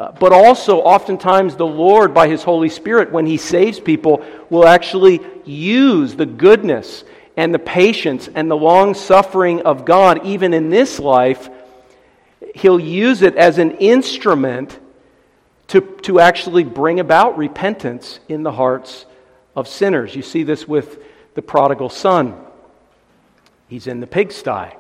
Uh, 0.01 0.11
but 0.13 0.33
also, 0.33 0.79
oftentimes, 0.79 1.57
the 1.57 1.67
Lord, 1.67 2.15
by 2.15 2.27
His 2.27 2.43
Holy 2.43 2.71
Spirit, 2.71 3.13
when 3.13 3.27
He 3.27 3.37
saves 3.37 3.79
people, 3.79 4.25
will 4.49 4.67
actually 4.67 5.21
use 5.45 6.15
the 6.15 6.25
goodness 6.25 7.05
and 7.37 7.53
the 7.53 7.59
patience 7.59 8.27
and 8.35 8.51
the 8.51 8.57
long 8.57 8.95
suffering 8.95 9.61
of 9.61 9.85
God, 9.85 10.25
even 10.25 10.55
in 10.55 10.71
this 10.71 10.99
life. 10.99 11.51
He'll 12.55 12.81
use 12.81 13.21
it 13.21 13.37
as 13.37 13.59
an 13.59 13.73
instrument 13.73 14.79
to, 15.69 15.83
to 16.05 16.19
actually 16.19 16.65
bring 16.65 16.99
about 16.99 17.37
repentance 17.37 18.21
in 18.27 18.43
the 18.43 18.53
hearts 18.53 19.05
of 19.55 19.69
sinners. 19.69 20.17
You 20.17 20.23
see 20.23 20.45
this 20.45 20.67
with 20.67 20.99
the 21.35 21.43
prodigal 21.43 21.91
son. 21.91 22.43
He's 23.69 23.87
in 23.87 24.01
the 24.01 24.07
pigsty, 24.07 24.75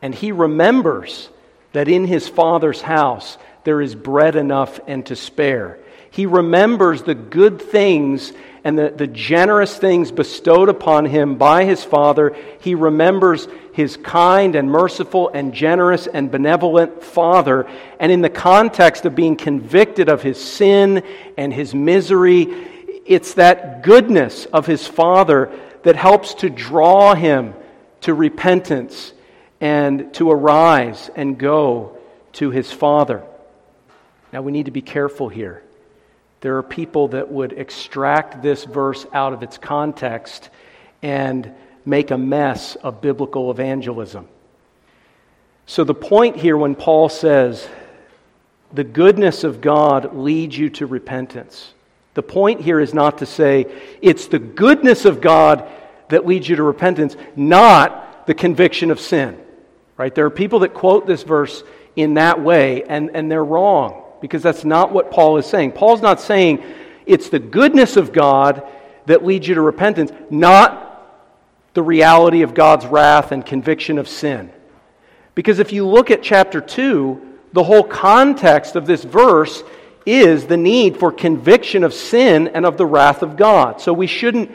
and 0.00 0.14
he 0.14 0.32
remembers 0.32 1.28
that 1.74 1.88
in 1.88 2.06
his 2.06 2.26
father's 2.26 2.80
house 2.80 3.36
there 3.66 3.82
is 3.82 3.96
bread 3.96 4.36
enough 4.36 4.78
and 4.86 5.04
to 5.06 5.16
spare. 5.16 5.80
He 6.12 6.24
remembers 6.24 7.02
the 7.02 7.16
good 7.16 7.60
things 7.60 8.32
and 8.62 8.78
the, 8.78 8.90
the 8.90 9.08
generous 9.08 9.76
things 9.76 10.12
bestowed 10.12 10.68
upon 10.68 11.04
him 11.04 11.34
by 11.34 11.64
his 11.64 11.82
father. 11.82 12.36
He 12.60 12.76
remembers 12.76 13.48
his 13.72 13.96
kind 13.96 14.54
and 14.54 14.70
merciful 14.70 15.30
and 15.34 15.52
generous 15.52 16.06
and 16.06 16.30
benevolent 16.30 17.02
father. 17.02 17.68
And 17.98 18.12
in 18.12 18.20
the 18.20 18.30
context 18.30 19.04
of 19.04 19.16
being 19.16 19.34
convicted 19.34 20.08
of 20.08 20.22
his 20.22 20.42
sin 20.42 21.02
and 21.36 21.52
his 21.52 21.74
misery, 21.74 22.44
it's 23.04 23.34
that 23.34 23.82
goodness 23.82 24.46
of 24.46 24.64
his 24.64 24.86
father 24.86 25.50
that 25.82 25.96
helps 25.96 26.34
to 26.34 26.50
draw 26.50 27.16
him 27.16 27.52
to 28.02 28.14
repentance 28.14 29.12
and 29.60 30.14
to 30.14 30.30
arise 30.30 31.10
and 31.16 31.36
go 31.36 31.98
to 32.34 32.50
his 32.50 32.70
father. 32.70 33.24
Now, 34.32 34.42
we 34.42 34.52
need 34.52 34.66
to 34.66 34.70
be 34.70 34.82
careful 34.82 35.28
here. 35.28 35.62
There 36.40 36.58
are 36.58 36.62
people 36.62 37.08
that 37.08 37.30
would 37.30 37.52
extract 37.52 38.42
this 38.42 38.64
verse 38.64 39.06
out 39.12 39.32
of 39.32 39.42
its 39.42 39.58
context 39.58 40.50
and 41.02 41.52
make 41.84 42.10
a 42.10 42.18
mess 42.18 42.76
of 42.76 43.00
biblical 43.00 43.50
evangelism. 43.50 44.28
So, 45.66 45.84
the 45.84 45.94
point 45.94 46.36
here 46.36 46.56
when 46.56 46.74
Paul 46.74 47.08
says, 47.08 47.66
the 48.72 48.84
goodness 48.84 49.44
of 49.44 49.60
God 49.60 50.16
leads 50.16 50.56
you 50.58 50.70
to 50.70 50.86
repentance, 50.86 51.72
the 52.14 52.22
point 52.22 52.60
here 52.60 52.80
is 52.80 52.94
not 52.94 53.18
to 53.18 53.26
say 53.26 53.66
it's 54.02 54.26
the 54.26 54.38
goodness 54.38 55.04
of 55.04 55.20
God 55.20 55.68
that 56.08 56.26
leads 56.26 56.48
you 56.48 56.56
to 56.56 56.62
repentance, 56.62 57.16
not 57.34 58.26
the 58.26 58.34
conviction 58.34 58.90
of 58.90 59.00
sin. 59.00 59.38
Right? 59.96 60.14
There 60.14 60.26
are 60.26 60.30
people 60.30 60.60
that 60.60 60.74
quote 60.74 61.06
this 61.06 61.22
verse 61.22 61.62
in 61.94 62.14
that 62.14 62.40
way, 62.40 62.82
and, 62.84 63.10
and 63.14 63.30
they're 63.30 63.44
wrong 63.44 64.04
because 64.20 64.42
that's 64.42 64.64
not 64.64 64.92
what 64.92 65.10
Paul 65.10 65.38
is 65.38 65.46
saying. 65.46 65.72
Paul's 65.72 66.02
not 66.02 66.20
saying 66.20 66.62
it's 67.06 67.28
the 67.28 67.38
goodness 67.38 67.96
of 67.96 68.12
God 68.12 68.66
that 69.06 69.24
leads 69.24 69.46
you 69.46 69.54
to 69.54 69.60
repentance, 69.60 70.10
not 70.30 70.82
the 71.74 71.82
reality 71.82 72.42
of 72.42 72.54
God's 72.54 72.86
wrath 72.86 73.32
and 73.32 73.44
conviction 73.44 73.98
of 73.98 74.08
sin. 74.08 74.50
Because 75.34 75.58
if 75.58 75.72
you 75.72 75.86
look 75.86 76.10
at 76.10 76.22
chapter 76.22 76.60
2, 76.60 77.38
the 77.52 77.62
whole 77.62 77.84
context 77.84 78.76
of 78.76 78.86
this 78.86 79.04
verse 79.04 79.62
is 80.06 80.46
the 80.46 80.56
need 80.56 80.98
for 80.98 81.12
conviction 81.12 81.84
of 81.84 81.92
sin 81.92 82.48
and 82.48 82.64
of 82.64 82.76
the 82.76 82.86
wrath 82.86 83.22
of 83.22 83.36
God. 83.36 83.80
So 83.80 83.92
we 83.92 84.06
shouldn't 84.06 84.50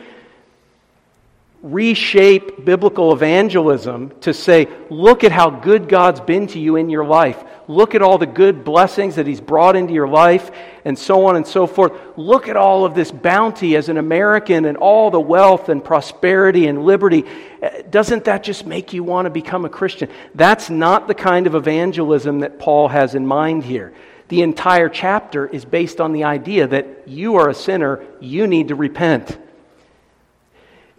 reshape 1.61 2.65
biblical 2.65 3.13
evangelism 3.13 4.11
to 4.21 4.33
say, 4.33 4.67
look 4.89 5.23
at 5.23 5.31
how 5.31 5.49
good 5.49 5.87
God's 5.87 6.19
been 6.19 6.47
to 6.47 6.59
you 6.59 6.75
in 6.75 6.89
your 6.89 7.05
life. 7.05 7.43
Look 7.67 7.95
at 7.95 8.01
all 8.01 8.17
the 8.17 8.25
good 8.25 8.63
blessings 8.65 9.15
that 9.15 9.27
He's 9.27 9.39
brought 9.39 9.75
into 9.75 9.93
your 9.93 10.07
life, 10.07 10.51
and 10.83 10.97
so 10.97 11.27
on 11.27 11.35
and 11.35 11.45
so 11.45 11.67
forth. 11.67 11.93
Look 12.17 12.49
at 12.49 12.57
all 12.57 12.83
of 12.83 12.95
this 12.95 13.11
bounty 13.11 13.75
as 13.75 13.87
an 13.87 13.97
American 13.97 14.65
and 14.65 14.77
all 14.77 15.11
the 15.11 15.21
wealth 15.21 15.69
and 15.69 15.83
prosperity 15.83 16.67
and 16.67 16.83
liberty. 16.83 17.23
Uh, 17.61 17.69
doesn't 17.89 18.25
that 18.25 18.43
just 18.43 18.65
make 18.65 18.91
you 18.91 19.03
want 19.03 19.25
to 19.27 19.29
become 19.29 19.63
a 19.63 19.69
Christian? 19.69 20.09
That's 20.35 20.69
not 20.69 21.07
the 21.07 21.15
kind 21.15 21.47
of 21.47 21.55
evangelism 21.55 22.39
that 22.39 22.59
Paul 22.59 22.87
has 22.87 23.15
in 23.15 23.25
mind 23.25 23.63
here. 23.63 23.93
The 24.27 24.41
entire 24.41 24.89
chapter 24.89 25.45
is 25.45 25.63
based 25.63 26.01
on 26.01 26.11
the 26.11 26.23
idea 26.23 26.67
that 26.67 27.07
you 27.07 27.35
are 27.35 27.49
a 27.49 27.53
sinner, 27.53 28.03
you 28.19 28.47
need 28.47 28.69
to 28.69 28.75
repent. 28.75 29.37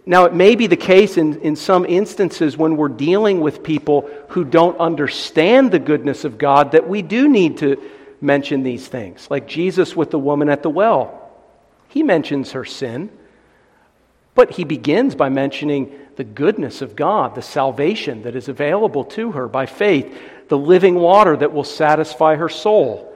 Now, 0.05 0.25
it 0.25 0.33
may 0.33 0.55
be 0.55 0.67
the 0.67 0.75
case 0.75 1.17
in, 1.17 1.39
in 1.41 1.55
some 1.55 1.85
instances 1.85 2.57
when 2.57 2.75
we're 2.75 2.89
dealing 2.89 3.39
with 3.39 3.63
people 3.63 4.09
who 4.29 4.43
don't 4.43 4.77
understand 4.77 5.71
the 5.71 5.79
goodness 5.79 6.25
of 6.25 6.37
God 6.37 6.73
that 6.73 6.89
we 6.89 7.01
do 7.01 7.29
need 7.29 7.59
to 7.59 7.81
mention 8.19 8.63
these 8.63 8.85
things, 8.87 9.27
like 9.29 9.47
Jesus 9.47 9.95
with 9.95 10.11
the 10.11 10.19
woman 10.19 10.49
at 10.49 10.61
the 10.61 10.69
well. 10.69 11.31
He 11.87 12.03
mentions 12.03 12.51
her 12.51 12.65
sin, 12.65 13.11
but 14.35 14.51
he 14.51 14.65
begins 14.65 15.15
by 15.15 15.29
mentioning 15.29 15.97
the 16.15 16.23
goodness 16.23 16.81
of 16.81 16.95
God, 16.95 17.35
the 17.35 17.41
salvation 17.41 18.23
that 18.23 18.35
is 18.35 18.49
available 18.49 19.05
to 19.05 19.31
her 19.31 19.47
by 19.47 19.65
faith, 19.65 20.17
the 20.49 20.57
living 20.57 20.95
water 20.95 21.37
that 21.37 21.53
will 21.53 21.63
satisfy 21.63 22.35
her 22.35 22.49
soul. 22.49 23.09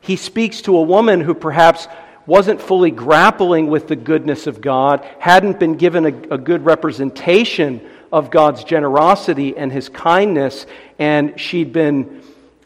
He 0.00 0.16
speaks 0.16 0.62
to 0.62 0.76
a 0.76 0.82
woman 0.82 1.20
who 1.20 1.34
perhaps 1.34 1.88
wasn't 2.28 2.60
fully 2.60 2.90
grappling 2.90 3.68
with 3.68 3.88
the 3.88 3.96
goodness 3.96 4.46
of 4.46 4.60
God, 4.60 5.02
hadn't 5.18 5.58
been 5.58 5.76
given 5.76 6.04
a, 6.04 6.34
a, 6.34 6.38
good 6.38 6.62
representation 6.62 7.80
of 8.12 8.30
God's 8.30 8.64
generosity 8.64 9.56
and 9.56 9.72
his 9.72 9.88
kindness, 9.88 10.66
and 10.98 11.40
she'd 11.40 11.72
been 11.72 12.22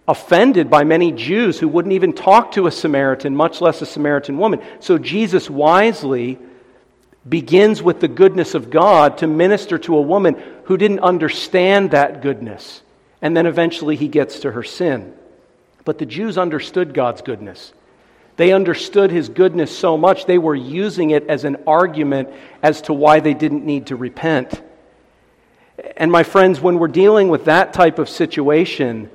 offended 0.09 0.69
by 0.69 0.83
many 0.83 1.13
Jews 1.13 1.61
who 1.61 1.69
wouldn't 1.69 1.93
even 1.93 2.13
talk 2.13 2.53
to 2.53 2.67
a 2.67 2.73
Samaritan, 2.73 3.37
much 3.37 3.61
less 3.61 3.81
a 3.81 3.87
Samaritan 3.87 4.37
woman. 4.37 4.61
So 4.81 4.99
Jesus 4.99 5.49
wisely 5.49 6.41
begins 7.29 7.81
with 7.81 8.01
the 8.01 8.09
goodness 8.09 8.57
of 8.57 8.69
God 8.69 9.19
to 9.19 9.29
minister 9.29 9.79
to 9.79 9.97
a 9.97 10.03
woman 10.03 10.43
who 10.65 10.77
didn't 10.77 11.01
understand 11.01 11.93
that 11.93 12.21
goodness. 12.21 12.83
And 13.21 13.37
then 13.37 13.47
eventually 13.47 13.95
he 13.95 14.09
gets 14.09 14.41
to 14.41 14.51
her 14.51 14.65
sin. 14.65 15.15
But 15.85 15.99
the 15.99 16.07
Jews 16.07 16.37
understood 16.37 16.95
God's 16.95 17.23
goodness. 17.23 17.73
They 18.37 18.53
understood 18.53 19.11
his 19.11 19.29
goodness 19.29 19.77
so 19.77 19.97
much, 19.99 20.27
they 20.27 20.39
were 20.39 20.55
using 20.55 21.11
it 21.11 21.27
as 21.29 21.45
an 21.45 21.57
argument 21.67 22.31
as 22.63 22.83
to 22.83 22.93
why 22.93 23.21
they 23.21 23.35
didn't 23.35 23.65
need 23.65 23.87
to 23.87 23.97
repent. 23.97 24.63
And 25.97 26.11
my 26.11 26.23
friends, 26.23 26.61
when 26.61 26.79
we're 26.79 26.89
dealing 26.89 27.29
with 27.29 27.47
that 27.47 27.73
type 27.73 27.99
of 27.99 28.09
situation, 28.09 29.11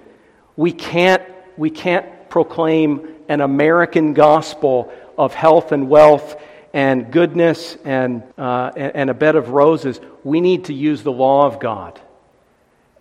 we 0.56 0.72
can't, 0.72 1.24
we 1.56 1.70
can't 1.70 2.30
proclaim 2.30 3.16
an 3.30 3.42
American 3.42 4.14
gospel 4.14 4.92
of 5.18 5.34
health 5.34 5.72
and 5.72 5.90
wealth 5.90 6.40
and 6.74 7.12
goodness 7.12 7.78
and, 7.84 8.24
uh, 8.38 8.72
and 8.76 9.10
a 9.10 9.14
bed 9.14 9.36
of 9.36 9.50
roses. 9.50 10.00
We 10.24 10.42
need 10.42 10.66
to 10.66 10.74
use 10.74 11.04
the 11.04 11.12
law 11.12 11.46
of 11.46 11.60
God, 11.60 12.00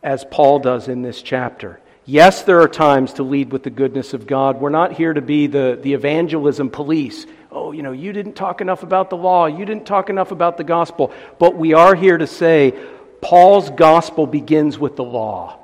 as 0.02 0.24
Paul 0.24 0.60
does 0.60 0.88
in 0.88 1.02
this 1.02 1.20
chapter. 1.20 1.80
Yes, 2.08 2.42
there 2.42 2.60
are 2.60 2.68
times 2.68 3.14
to 3.14 3.24
lead 3.24 3.50
with 3.50 3.64
the 3.64 3.70
goodness 3.70 4.14
of 4.14 4.28
God. 4.28 4.60
We're 4.60 4.70
not 4.70 4.92
here 4.92 5.12
to 5.12 5.20
be 5.20 5.48
the, 5.48 5.76
the 5.82 5.92
evangelism 5.92 6.70
police. 6.70 7.26
Oh, 7.50 7.72
you 7.72 7.82
know, 7.82 7.90
you 7.90 8.12
didn't 8.12 8.34
talk 8.34 8.60
enough 8.60 8.84
about 8.84 9.10
the 9.10 9.16
law. 9.16 9.46
You 9.46 9.64
didn't 9.64 9.86
talk 9.86 10.08
enough 10.08 10.30
about 10.30 10.56
the 10.56 10.62
gospel. 10.62 11.12
But 11.40 11.56
we 11.56 11.74
are 11.74 11.96
here 11.96 12.16
to 12.16 12.28
say 12.28 12.74
Paul's 13.20 13.70
gospel 13.70 14.28
begins 14.28 14.78
with 14.78 14.94
the 14.94 15.02
law. 15.02 15.58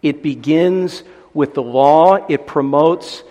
It 0.00 0.22
begins 0.22 1.02
with 1.34 1.52
the 1.52 1.62
law, 1.62 2.14
it 2.26 2.46
promotes 2.46 3.22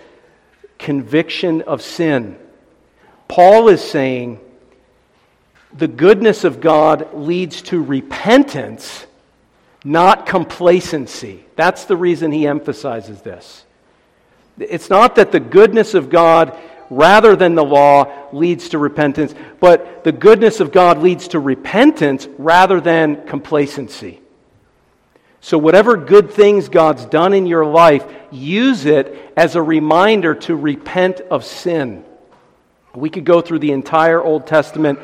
conviction 0.78 1.62
of 1.62 1.82
sin. 1.82 2.38
Paul 3.26 3.68
is 3.68 3.82
saying 3.82 4.38
the 5.72 5.88
goodness 5.88 6.44
of 6.44 6.60
God 6.60 7.12
leads 7.12 7.62
to 7.62 7.82
repentance 7.82 9.04
not 9.84 10.26
complacency. 10.26 11.44
That's 11.56 11.84
the 11.84 11.96
reason 11.96 12.32
he 12.32 12.46
emphasizes 12.46 13.22
this. 13.22 13.64
It's 14.58 14.90
not 14.90 15.16
that 15.16 15.32
the 15.32 15.40
goodness 15.40 15.94
of 15.94 16.10
God, 16.10 16.56
rather 16.90 17.34
than 17.34 17.54
the 17.54 17.64
law, 17.64 18.28
leads 18.32 18.70
to 18.70 18.78
repentance, 18.78 19.34
but 19.58 20.04
the 20.04 20.12
goodness 20.12 20.60
of 20.60 20.72
God 20.72 20.98
leads 20.98 21.28
to 21.28 21.40
repentance 21.40 22.28
rather 22.36 22.80
than 22.80 23.26
complacency. 23.26 24.20
So, 25.42 25.56
whatever 25.56 25.96
good 25.96 26.30
things 26.30 26.68
God's 26.68 27.06
done 27.06 27.32
in 27.32 27.46
your 27.46 27.64
life, 27.64 28.04
use 28.30 28.84
it 28.84 29.32
as 29.36 29.56
a 29.56 29.62
reminder 29.62 30.34
to 30.34 30.54
repent 30.54 31.20
of 31.20 31.46
sin. 31.46 32.04
We 32.94 33.08
could 33.08 33.24
go 33.24 33.40
through 33.40 33.60
the 33.60 33.72
entire 33.72 34.22
Old 34.22 34.46
Testament 34.46 34.98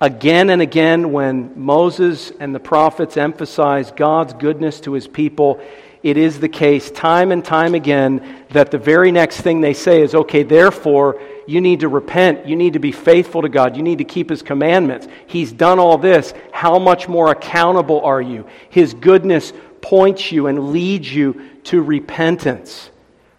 Again 0.00 0.50
and 0.50 0.60
again, 0.60 1.12
when 1.12 1.52
Moses 1.56 2.32
and 2.40 2.54
the 2.54 2.60
prophets 2.60 3.16
emphasize 3.16 3.92
God's 3.92 4.34
goodness 4.34 4.80
to 4.80 4.92
his 4.92 5.06
people, 5.06 5.60
it 6.02 6.18
is 6.18 6.38
the 6.38 6.48
case 6.48 6.90
time 6.90 7.32
and 7.32 7.42
time 7.42 7.74
again 7.74 8.44
that 8.50 8.70
the 8.70 8.76
very 8.76 9.10
next 9.10 9.40
thing 9.40 9.60
they 9.60 9.72
say 9.72 10.02
is, 10.02 10.14
okay, 10.14 10.42
therefore, 10.42 11.20
you 11.46 11.60
need 11.60 11.80
to 11.80 11.88
repent. 11.88 12.46
You 12.46 12.56
need 12.56 12.74
to 12.74 12.78
be 12.78 12.92
faithful 12.92 13.40
to 13.42 13.48
God. 13.48 13.76
You 13.76 13.82
need 13.82 13.98
to 13.98 14.04
keep 14.04 14.28
his 14.28 14.42
commandments. 14.42 15.08
He's 15.26 15.52
done 15.52 15.78
all 15.78 15.96
this. 15.96 16.34
How 16.52 16.78
much 16.78 17.08
more 17.08 17.30
accountable 17.30 18.02
are 18.02 18.20
you? 18.20 18.46
His 18.68 18.92
goodness 18.92 19.52
points 19.80 20.32
you 20.32 20.46
and 20.46 20.72
leads 20.72 21.14
you 21.14 21.50
to 21.64 21.80
repentance 21.80 22.90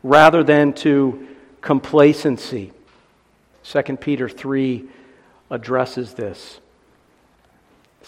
rather 0.02 0.44
than 0.44 0.74
to 0.74 1.28
complacency. 1.62 2.72
2 3.64 3.82
Peter 3.98 4.30
3 4.30 4.90
addresses 5.50 6.14
this. 6.14 6.60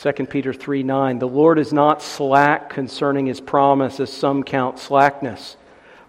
2 0.01 0.11
Peter 0.25 0.53
3 0.53 0.83
9, 0.83 1.19
the 1.19 1.27
Lord 1.27 1.57
is 1.57 1.73
not 1.73 2.01
slack 2.01 2.69
concerning 2.69 3.25
his 3.25 3.41
promise, 3.41 3.99
as 3.99 4.13
some 4.13 4.43
count 4.43 4.77
slackness, 4.77 5.57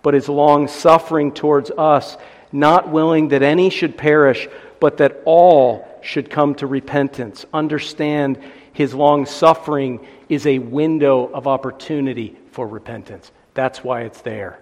but 0.03 0.15
is 0.15 0.29
long 0.29 0.69
suffering 0.69 1.33
towards 1.33 1.71
us, 1.71 2.19
not 2.53 2.91
willing 2.91 3.29
that 3.29 3.43
any 3.43 3.71
should 3.71 3.97
perish, 3.97 4.47
but 4.79 4.99
that 4.99 5.23
all 5.25 5.89
should 6.03 6.29
come 6.29 6.55
to 6.57 6.67
repentance. 6.67 7.47
Understand 7.53 8.39
his 8.73 8.95
long 8.95 9.25
suffering 9.25 10.07
is 10.29 10.47
a 10.47 10.59
window 10.59 11.27
of 11.33 11.47
opportunity 11.47 12.37
for 12.53 12.67
repentance. 12.67 13.33
That's 13.55 13.83
why 13.83 14.03
it's 14.03 14.21
there. 14.21 14.61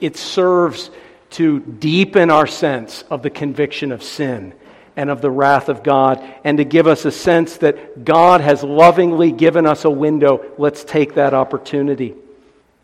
It 0.00 0.16
serves 0.16 0.90
to 1.30 1.60
deepen 1.60 2.30
our 2.30 2.46
sense 2.46 3.02
of 3.10 3.22
the 3.22 3.30
conviction 3.30 3.90
of 3.90 4.02
sin 4.02 4.54
and 4.96 5.10
of 5.10 5.20
the 5.20 5.30
wrath 5.30 5.68
of 5.68 5.82
God, 5.82 6.22
and 6.44 6.58
to 6.58 6.64
give 6.64 6.86
us 6.86 7.04
a 7.04 7.10
sense 7.10 7.58
that 7.58 8.04
God 8.04 8.40
has 8.40 8.62
lovingly 8.62 9.32
given 9.32 9.66
us 9.66 9.84
a 9.84 9.90
window. 9.90 10.44
Let's 10.58 10.84
take 10.84 11.14
that 11.14 11.34
opportunity. 11.34 12.14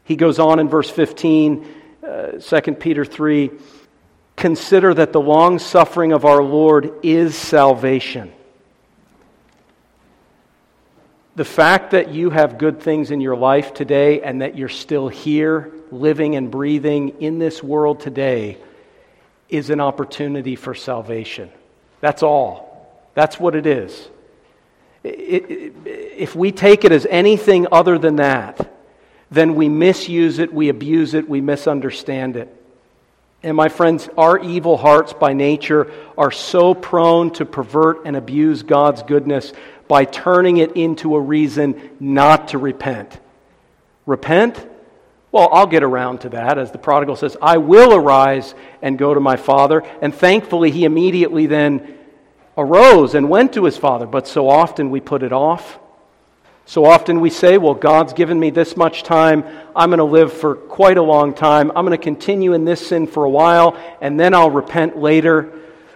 He 0.05 0.17
goes 0.17 0.39
on 0.39 0.59
in 0.59 0.69
verse 0.69 0.89
15, 0.91 1.75
uh, 2.03 2.27
2 2.41 2.61
Peter 2.75 3.05
3 3.05 3.51
Consider 4.39 4.95
that 4.95 5.13
the 5.13 5.21
long 5.21 5.59
suffering 5.59 6.13
of 6.13 6.25
our 6.25 6.41
Lord 6.41 6.93
is 7.03 7.37
salvation. 7.37 8.33
The 11.35 11.45
fact 11.45 11.91
that 11.91 12.11
you 12.11 12.31
have 12.31 12.57
good 12.57 12.81
things 12.81 13.11
in 13.11 13.21
your 13.21 13.35
life 13.35 13.75
today 13.75 14.23
and 14.23 14.43
that 14.43 14.57
you're 14.57 14.69
still 14.69 15.09
here, 15.09 15.73
living 15.91 16.37
and 16.37 16.53
breathing 16.53 17.21
in 17.21 17.41
this 17.41 17.65
world 17.65 17.99
today, 17.99 18.59
is 19.49 19.71
an 19.71 19.81
opportunity 19.81 20.55
for 20.55 20.73
salvation. 20.73 21.51
That's 22.01 22.23
all. 22.23 22.69
That's 23.15 23.41
what 23.41 23.55
it 23.55 23.67
is. 23.67 24.09
It, 25.03 25.51
it, 25.51 25.73
if 25.85 26.35
we 26.35 26.53
take 26.53 26.85
it 26.85 26.93
as 26.93 27.07
anything 27.09 27.67
other 27.73 27.99
than 27.99 28.17
that, 28.17 28.73
then 29.31 29.55
we 29.55 29.69
misuse 29.69 30.39
it, 30.39 30.53
we 30.53 30.69
abuse 30.69 31.15
it, 31.15 31.29
we 31.29 31.41
misunderstand 31.41 32.37
it. 32.37 32.55
And 33.43 33.57
my 33.57 33.69
friends, 33.69 34.09
our 34.19 34.39
evil 34.39 34.77
hearts 34.77 35.13
by 35.13 35.33
nature 35.33 35.93
are 36.17 36.33
so 36.33 36.75
prone 36.75 37.31
to 37.33 37.45
pervert 37.45 38.03
and 38.05 38.17
abuse 38.17 38.63
God's 38.63 39.03
goodness 39.03 39.53
by 39.87 40.05
turning 40.05 40.57
it 40.57 40.77
into 40.77 41.15
a 41.15 41.21
reason 41.21 41.91
not 42.01 42.49
to 42.49 42.59
repent. 42.59 43.19
Repent? 44.07 44.67
Well, 45.31 45.49
I'll 45.53 45.67
get 45.67 45.83
around 45.83 46.23
to 46.23 46.31
that. 46.31 46.59
As 46.59 46.73
the 46.73 46.79
prodigal 46.79 47.17
says, 47.17 47.37
I 47.43 47.59
will 47.59 47.95
arise 47.95 48.55
and 48.81 48.99
go 48.99 49.13
to 49.13 49.21
my 49.21 49.37
father. 49.37 49.83
And 50.01 50.15
thankfully, 50.15 50.71
he 50.71 50.85
immediately 50.85 51.47
then 51.47 51.99
arose 52.57 53.15
and 53.15 53.29
went 53.29 53.53
to 53.55 53.65
his 53.65 53.77
father. 53.77 54.07
But 54.07 54.27
so 54.27 54.49
often 54.49 54.91
we 54.91 55.01
put 55.01 55.23
it 55.23 55.33
off. 55.33 55.79
So 56.65 56.85
often 56.85 57.21
we 57.21 57.31
say, 57.31 57.57
Well, 57.57 57.75
God's 57.75 58.13
given 58.13 58.39
me 58.39 58.51
this 58.51 58.77
much 58.77 59.03
time. 59.03 59.45
I'm 59.75 59.91
going 59.91 59.99
to 59.99 60.05
live 60.05 60.33
for 60.33 60.55
quite 60.55 60.99
a 60.99 61.03
long 61.03 61.35
time. 61.35 61.71
I'm 61.71 61.87
going 61.87 61.97
to 61.97 62.03
continue 62.03 62.53
in 62.53 62.65
this 62.65 62.87
sin 62.87 63.07
for 63.07 63.25
a 63.25 63.31
while, 63.31 63.77
and 64.03 64.21
then 64.21 64.35
I'll 64.35 64.51
repent 64.51 64.97
later. 64.99 65.53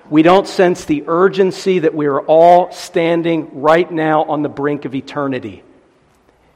We 0.09 0.23
don't 0.23 0.49
sense 0.49 0.85
the 0.85 1.05
urgency 1.07 1.81
that 1.81 1.95
we 1.95 2.07
are 2.07 2.21
all 2.21 2.73
standing 2.73 3.61
right 3.61 3.91
now 3.91 4.25
on 4.25 4.43
the 4.43 4.49
brink 4.49 4.85
of 4.85 4.95
eternity. 4.95 5.63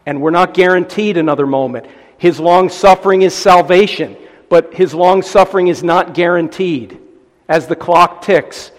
And 0.05 0.21
we're 0.23 0.31
not 0.31 0.55
guaranteed 0.55 1.17
another 1.17 1.47
moment. 1.47 1.87
His 2.19 2.41
long 2.41 2.69
suffering 2.69 3.23
is 3.23 3.35
salvation, 3.35 4.17
but 4.49 4.75
his 4.75 4.95
long 4.95 5.23
suffering 5.23 5.69
is 5.69 5.83
not 5.83 6.15
guaranteed. 6.15 6.99
As 7.49 7.67
the 7.67 7.77
clock 7.77 8.23
ticks, 8.23 8.73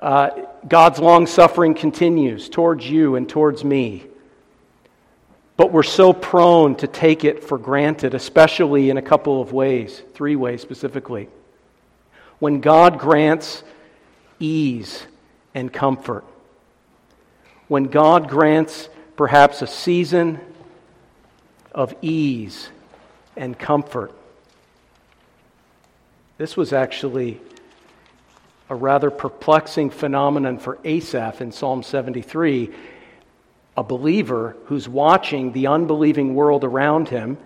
uh, 0.00 0.30
God's 0.66 0.98
long 0.98 1.26
suffering 1.26 1.74
continues 1.74 2.48
towards 2.48 2.88
you 2.88 3.16
and 3.16 3.28
towards 3.28 3.64
me. 3.64 4.04
But 5.56 5.72
we're 5.72 5.82
so 5.82 6.12
prone 6.12 6.76
to 6.76 6.86
take 6.86 7.24
it 7.24 7.42
for 7.42 7.58
granted, 7.58 8.14
especially 8.14 8.90
in 8.90 8.96
a 8.96 9.02
couple 9.02 9.42
of 9.42 9.52
ways, 9.52 10.02
three 10.14 10.36
ways 10.36 10.62
specifically. 10.62 11.28
When 12.38 12.60
God 12.60 13.00
grants 13.00 13.64
ease 14.38 15.04
and 15.54 15.72
comfort, 15.72 16.24
when 17.66 17.84
God 17.84 18.28
grants 18.28 18.88
perhaps 19.16 19.60
a 19.60 19.66
season 19.66 20.38
of 21.72 21.94
ease 22.02 22.68
and 23.36 23.58
comfort. 23.58 24.12
This 26.38 26.56
was 26.56 26.72
actually 26.72 27.40
a 28.70 28.74
rather 28.74 29.10
perplexing 29.10 29.90
phenomenon 29.90 30.58
for 30.58 30.78
Asaph 30.84 31.40
in 31.40 31.52
Psalm 31.52 31.82
73, 31.82 32.70
a 33.76 33.82
believer 33.82 34.56
who's 34.66 34.88
watching 34.88 35.52
the 35.52 35.68
unbelieving 35.68 36.34
world 36.34 36.64
around 36.64 37.08
him, 37.08 37.38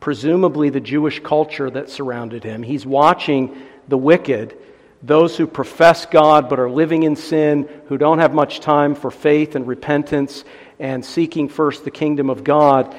presumably 0.00 0.70
the 0.70 0.80
Jewish 0.80 1.20
culture 1.20 1.70
that 1.70 1.90
surrounded 1.90 2.44
him. 2.44 2.62
He's 2.62 2.84
watching 2.84 3.56
the 3.88 3.96
wicked, 3.96 4.56
those 5.02 5.36
who 5.36 5.46
profess 5.46 6.06
God 6.06 6.48
but 6.48 6.60
are 6.60 6.70
living 6.70 7.04
in 7.04 7.16
sin, 7.16 7.68
who 7.88 7.96
don't 7.96 8.18
have 8.18 8.34
much 8.34 8.60
time 8.60 8.94
for 8.94 9.10
faith 9.10 9.56
and 9.56 9.66
repentance 9.66 10.44
and 10.78 11.04
seeking 11.04 11.48
first 11.48 11.84
the 11.84 11.90
kingdom 11.90 12.28
of 12.28 12.44
God 12.44 12.94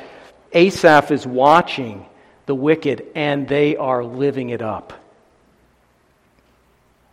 Asaph 0.53 1.11
is 1.11 1.27
watching 1.27 2.05
the 2.45 2.55
wicked 2.55 3.05
and 3.15 3.47
they 3.47 3.75
are 3.75 4.03
living 4.03 4.49
it 4.49 4.61
up 4.61 4.93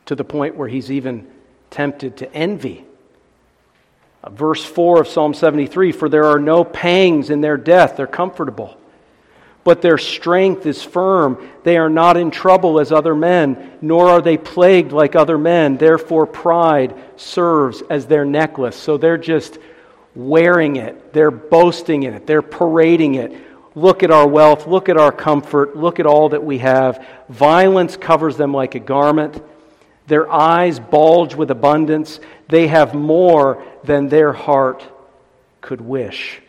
to 0.07 0.15
the 0.15 0.25
point 0.25 0.57
where 0.57 0.69
he's 0.69 0.91
even 0.91 1.27
tempted 1.71 2.19
to 2.19 2.33
envy. 2.33 2.85
Uh, 4.23 4.31
verse 4.31 4.65
4 4.65 5.01
of 5.01 5.09
Psalm 5.09 5.35
73 5.35 5.93
For 5.93 6.09
there 6.09 6.27
are 6.27 6.39
no 6.39 6.65
pangs 6.65 7.31
in 7.31 7.41
their 7.41 7.57
death, 7.57 7.97
they're 7.97 8.07
comfortable. 8.07 8.79
but 9.65 9.81
their 9.81 9.97
strength 9.97 10.67
is 10.67 10.83
firm. 10.83 11.51
They 11.63 11.79
are 11.79 11.89
not 11.89 12.19
in 12.19 12.31
trouble 12.31 12.79
as 12.79 12.93
other 12.93 13.15
men, 13.15 13.73
nor 13.81 14.11
are 14.11 14.21
they 14.21 14.37
plagued 14.37 14.93
like 14.93 15.17
other 15.17 15.39
men. 15.39 15.79
Therefore, 15.79 16.27
pride 16.27 16.95
serves 17.17 17.83
as 17.89 18.07
their 18.07 18.27
necklace. 18.27 18.77
So 18.77 18.99
they're 18.99 19.17
just 19.17 19.59
wearing 20.15 20.77
it, 20.77 21.13
they're 21.13 21.31
boasting 21.31 22.05
in 22.05 22.15
it, 22.15 22.27
they're 22.27 22.43
parading 22.43 23.17
it. 23.17 23.33
Look 23.75 24.05
at 24.05 24.13
our 24.13 24.27
wealth, 24.29 24.69
look 24.69 24.89
at 24.89 24.97
our 24.97 25.11
comfort, 25.11 25.77
look 25.77 25.99
at 25.99 26.07
all 26.07 26.29
that 26.29 26.45
we 26.45 26.59
have. 26.59 27.05
Violence 27.29 27.97
covers 27.97 28.37
them 28.37 28.55
like 28.55 28.77
a 28.77 28.81
garment. 28.81 29.43
Their 30.07 30.31
eyes 30.31 30.79
bulge 30.79 31.35
with 31.35 31.51
abundance. 31.51 32.21
They 32.49 32.69
have 32.69 32.95
more 32.95 33.65
than 33.83 34.09
their 34.09 34.33
heart 34.33 34.85
could 35.61 35.81
wish. 35.81 36.41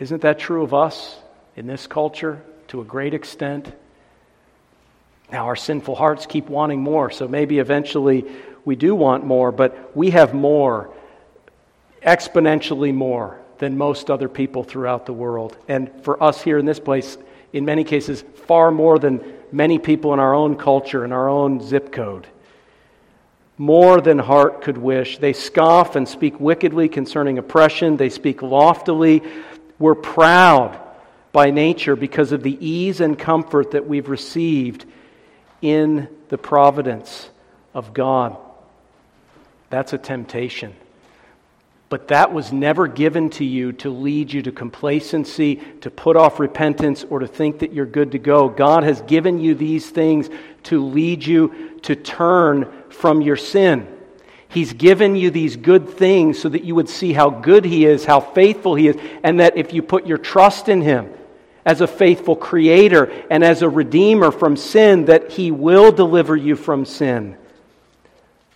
Isn't 0.00 0.22
that 0.22 0.40
true 0.40 0.64
of 0.64 0.74
us 0.74 1.16
in 1.54 1.68
this 1.68 1.86
culture 1.86 2.42
to 2.68 2.80
a 2.80 2.84
great 2.84 3.14
extent? 3.14 3.72
Now, 5.30 5.46
our 5.46 5.54
sinful 5.54 5.94
hearts 5.94 6.26
keep 6.26 6.48
wanting 6.48 6.80
more, 6.80 7.10
so 7.10 7.28
maybe 7.28 7.60
eventually 7.60 8.24
we 8.64 8.74
do 8.74 8.94
want 8.94 9.24
more, 9.24 9.52
but 9.52 9.96
we 9.96 10.10
have 10.10 10.34
more, 10.34 10.91
exponentially 12.04 12.92
more 12.94 13.38
than 13.58 13.78
most 13.78 14.10
other 14.10 14.28
people 14.28 14.64
throughout 14.64 15.06
the 15.06 15.12
world. 15.12 15.56
And 15.68 15.90
for 16.02 16.22
us 16.22 16.42
here 16.42 16.58
in 16.58 16.66
this 16.66 16.80
place, 16.80 17.16
in 17.52 17.64
many 17.64 17.84
cases, 17.84 18.24
far 18.46 18.70
more 18.70 18.98
than 18.98 19.22
many 19.52 19.78
people 19.78 20.12
in 20.12 20.18
our 20.18 20.34
own 20.34 20.56
culture, 20.56 21.04
in 21.04 21.12
our 21.12 21.28
own 21.28 21.60
zip 21.60 21.92
code. 21.92 22.26
More 23.58 24.00
than 24.00 24.18
heart 24.18 24.62
could 24.62 24.78
wish. 24.78 25.18
They 25.18 25.32
scoff 25.32 25.94
and 25.94 26.08
speak 26.08 26.40
wickedly 26.40 26.88
concerning 26.88 27.38
oppression. 27.38 27.96
They 27.96 28.08
speak 28.08 28.42
loftily. 28.42 29.22
We're 29.78 29.94
proud 29.94 30.80
by 31.32 31.50
nature 31.50 31.94
because 31.94 32.32
of 32.32 32.42
the 32.42 32.66
ease 32.66 33.00
and 33.00 33.18
comfort 33.18 33.72
that 33.72 33.86
we've 33.86 34.08
received 34.08 34.86
in 35.60 36.08
the 36.28 36.38
providence 36.38 37.30
of 37.74 37.94
God. 37.94 38.36
That's 39.70 39.92
a 39.92 39.98
temptation. 39.98 40.74
But 41.92 42.08
that 42.08 42.32
was 42.32 42.54
never 42.54 42.88
given 42.88 43.28
to 43.32 43.44
you 43.44 43.72
to 43.72 43.90
lead 43.90 44.32
you 44.32 44.40
to 44.44 44.50
complacency, 44.50 45.56
to 45.82 45.90
put 45.90 46.16
off 46.16 46.40
repentance, 46.40 47.04
or 47.10 47.18
to 47.18 47.26
think 47.26 47.58
that 47.58 47.74
you're 47.74 47.84
good 47.84 48.12
to 48.12 48.18
go. 48.18 48.48
God 48.48 48.82
has 48.82 49.02
given 49.02 49.38
you 49.38 49.54
these 49.54 49.90
things 49.90 50.30
to 50.62 50.82
lead 50.82 51.22
you 51.22 51.78
to 51.82 51.94
turn 51.94 52.72
from 52.88 53.20
your 53.20 53.36
sin. 53.36 53.86
He's 54.48 54.72
given 54.72 55.16
you 55.16 55.28
these 55.28 55.56
good 55.56 55.86
things 55.86 56.38
so 56.40 56.48
that 56.48 56.64
you 56.64 56.74
would 56.74 56.88
see 56.88 57.12
how 57.12 57.28
good 57.28 57.66
He 57.66 57.84
is, 57.84 58.06
how 58.06 58.20
faithful 58.20 58.74
He 58.74 58.88
is, 58.88 58.96
and 59.22 59.40
that 59.40 59.58
if 59.58 59.74
you 59.74 59.82
put 59.82 60.06
your 60.06 60.16
trust 60.16 60.70
in 60.70 60.80
Him 60.80 61.12
as 61.66 61.82
a 61.82 61.86
faithful 61.86 62.36
Creator 62.36 63.12
and 63.30 63.44
as 63.44 63.60
a 63.60 63.68
Redeemer 63.68 64.30
from 64.30 64.56
sin, 64.56 65.04
that 65.04 65.32
He 65.32 65.50
will 65.50 65.92
deliver 65.92 66.36
you 66.36 66.56
from 66.56 66.86
sin. 66.86 67.36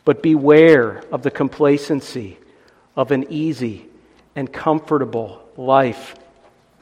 But 0.06 0.22
beware 0.22 1.02
of 1.12 1.22
the 1.22 1.30
complacency 1.30 2.38
of 2.96 3.10
an 3.10 3.26
easy 3.30 3.86
and 4.34 4.52
comfortable 4.52 5.42
life. 5.56 6.14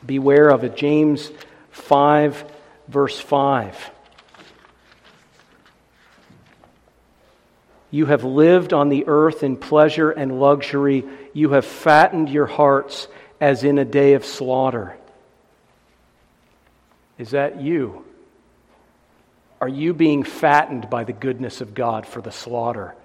Beware 0.04 0.48
of 0.48 0.64
it. 0.64 0.76
James 0.76 1.30
5, 1.70 2.44
verse 2.88 3.18
5. 3.18 3.90
You 7.90 8.06
have 8.06 8.24
lived 8.24 8.72
on 8.72 8.88
the 8.88 9.04
earth 9.06 9.42
in 9.42 9.56
pleasure 9.56 10.10
and 10.10 10.40
luxury. 10.40 11.04
You 11.32 11.50
have 11.50 11.64
fattened 11.64 12.28
your 12.28 12.46
hearts 12.46 13.06
as 13.40 13.62
in 13.62 13.78
a 13.78 13.84
day 13.84 14.14
of 14.14 14.24
slaughter. 14.24 14.96
Is 17.18 17.30
that 17.30 17.60
you? 17.60 18.04
Are 19.60 19.68
you 19.68 19.94
being 19.94 20.24
fattened 20.24 20.90
by 20.90 21.04
the 21.04 21.12
goodness 21.12 21.60
of 21.60 21.74
God 21.74 22.06
for 22.06 22.20
the 22.20 22.32
slaughter? 22.32 22.96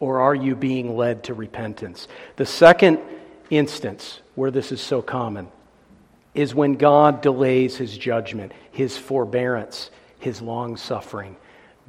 Or 0.00 0.20
are 0.20 0.34
you 0.34 0.54
being 0.54 0.96
led 0.96 1.24
to 1.24 1.34
repentance? 1.34 2.08
The 2.36 2.46
second 2.46 2.98
instance 3.50 4.20
where 4.34 4.50
this 4.50 4.72
is 4.72 4.80
so 4.80 5.02
common 5.02 5.48
is 6.34 6.54
when 6.54 6.74
God 6.74 7.20
delays 7.20 7.76
his 7.76 7.96
judgment, 7.96 8.52
his 8.70 8.96
forbearance, 8.96 9.90
his 10.20 10.40
long 10.40 10.76
suffering. 10.76 11.36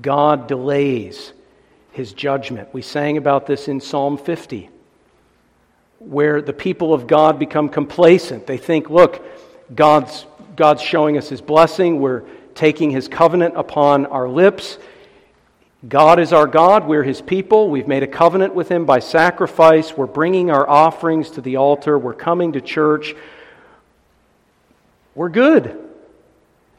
God 0.02 0.48
delays 0.48 1.34
his 1.92 2.14
judgment. 2.14 2.70
We 2.74 2.82
sang 2.82 3.18
about 3.18 3.46
this 3.46 3.68
in 3.68 3.82
Psalm 3.82 4.18
50, 4.18 4.70
where 6.00 6.42
the 6.42 6.54
people 6.54 6.94
of 6.94 7.08
God 7.08 7.38
become 7.38 7.70
complacent. 7.70 8.48
They 8.48 8.58
think, 8.58 8.90
look, 8.90 9.24
God's, 9.74 10.26
God's 10.56 10.82
showing 10.82 11.18
us 11.18 11.30
his 11.30 11.42
blessing. 11.42 12.00
We're 12.00 12.24
taking 12.56 12.92
his 12.92 13.08
covenant 13.08 13.56
upon 13.58 14.06
our 14.08 14.28
lips. 14.28 14.78
God 15.88 16.20
is 16.20 16.34
our 16.34 16.46
God. 16.46 16.88
We're 16.88 17.04
his 17.04 17.22
people. 17.22 17.70
We've 17.70 17.88
made 17.88 18.04
a 18.04 18.08
covenant 18.08 18.54
with 18.54 18.68
him 18.68 18.86
by 18.86 19.00
sacrifice. 19.00 19.96
We're 19.96 20.08
bringing 20.08 20.52
our 20.52 20.70
offerings 20.70 21.32
to 21.32 21.42
the 21.42 21.56
altar. 21.56 21.98
We're 21.98 22.14
coming 22.14 22.54
to 22.54 22.62
church. 22.62 23.16
We're 25.16 25.30
good. 25.30 25.78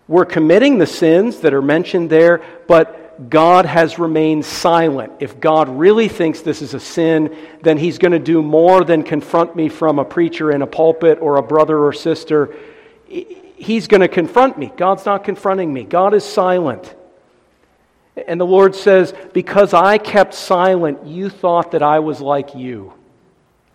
We're 0.06 0.26
committing 0.26 0.78
the 0.78 0.86
sins 0.86 1.40
that 1.40 1.54
are 1.54 1.62
mentioned 1.62 2.10
there, 2.10 2.42
but 2.68 3.30
God 3.30 3.64
has 3.64 3.98
remained 3.98 4.44
silent. 4.44 5.12
If 5.20 5.40
God 5.40 5.68
really 5.68 6.08
thinks 6.08 6.40
this 6.40 6.60
is 6.60 6.74
a 6.74 6.80
sin, 6.80 7.36
then 7.62 7.78
he's 7.78 7.98
going 7.98 8.12
to 8.12 8.18
do 8.18 8.42
more 8.42 8.84
than 8.84 9.02
confront 9.02 9.56
me 9.56 9.68
from 9.68 9.98
a 9.98 10.04
preacher 10.04 10.50
in 10.50 10.62
a 10.62 10.66
pulpit 10.66 11.18
or 11.22 11.36
a 11.36 11.42
brother 11.42 11.78
or 11.78 11.92
sister. 11.92 12.54
He's 13.06 13.86
going 13.86 14.00
to 14.00 14.08
confront 14.08 14.58
me. 14.58 14.72
God's 14.76 15.06
not 15.06 15.24
confronting 15.24 15.72
me. 15.72 15.84
God 15.84 16.12
is 16.12 16.24
silent. 16.24 16.94
And 18.26 18.40
the 18.40 18.46
Lord 18.46 18.74
says, 18.74 19.14
Because 19.32 19.74
I 19.74 19.98
kept 19.98 20.34
silent, 20.34 21.06
you 21.06 21.28
thought 21.28 21.72
that 21.72 21.82
I 21.82 22.00
was 22.00 22.20
like 22.20 22.54
you. 22.54 22.92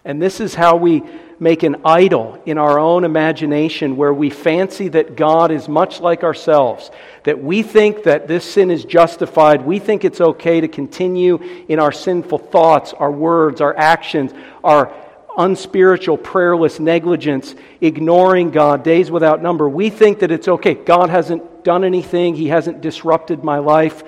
And 0.03 0.21
this 0.21 0.39
is 0.39 0.53
how 0.53 0.75
we 0.75 1.03
make 1.39 1.63
an 1.63 1.77
idol 1.83 2.41
in 2.45 2.57
our 2.57 2.79
own 2.79 3.03
imagination 3.03 3.97
where 3.97 4.13
we 4.13 4.29
fancy 4.29 4.87
that 4.89 5.17
God 5.17 5.51
is 5.51 5.67
much 5.67 5.99
like 5.99 6.23
ourselves, 6.23 6.91
that 7.23 7.43
we 7.43 7.61
think 7.63 8.03
that 8.03 8.27
this 8.27 8.45
sin 8.45 8.71
is 8.71 8.85
justified. 8.85 9.65
We 9.65 9.79
think 9.79 10.05
it's 10.05 10.21
okay 10.21 10.61
to 10.61 10.67
continue 10.67 11.39
in 11.67 11.79
our 11.79 11.91
sinful 11.91 12.37
thoughts, 12.37 12.93
our 12.93 13.11
words, 13.11 13.59
our 13.59 13.75
actions, 13.75 14.31
our 14.63 14.93
unspiritual, 15.37 16.17
prayerless 16.17 16.79
negligence, 16.79 17.55
ignoring 17.81 18.51
God 18.51 18.83
days 18.83 19.11
without 19.11 19.41
number. 19.41 19.67
We 19.67 19.89
think 19.89 20.19
that 20.19 20.31
it's 20.31 20.47
okay. 20.47 20.75
God 20.75 21.09
hasn't 21.09 21.65
done 21.65 21.83
anything, 21.83 22.35
He 22.35 22.47
hasn't 22.47 22.79
disrupted 22.79 23.43
my 23.43 23.57
life 23.57 24.03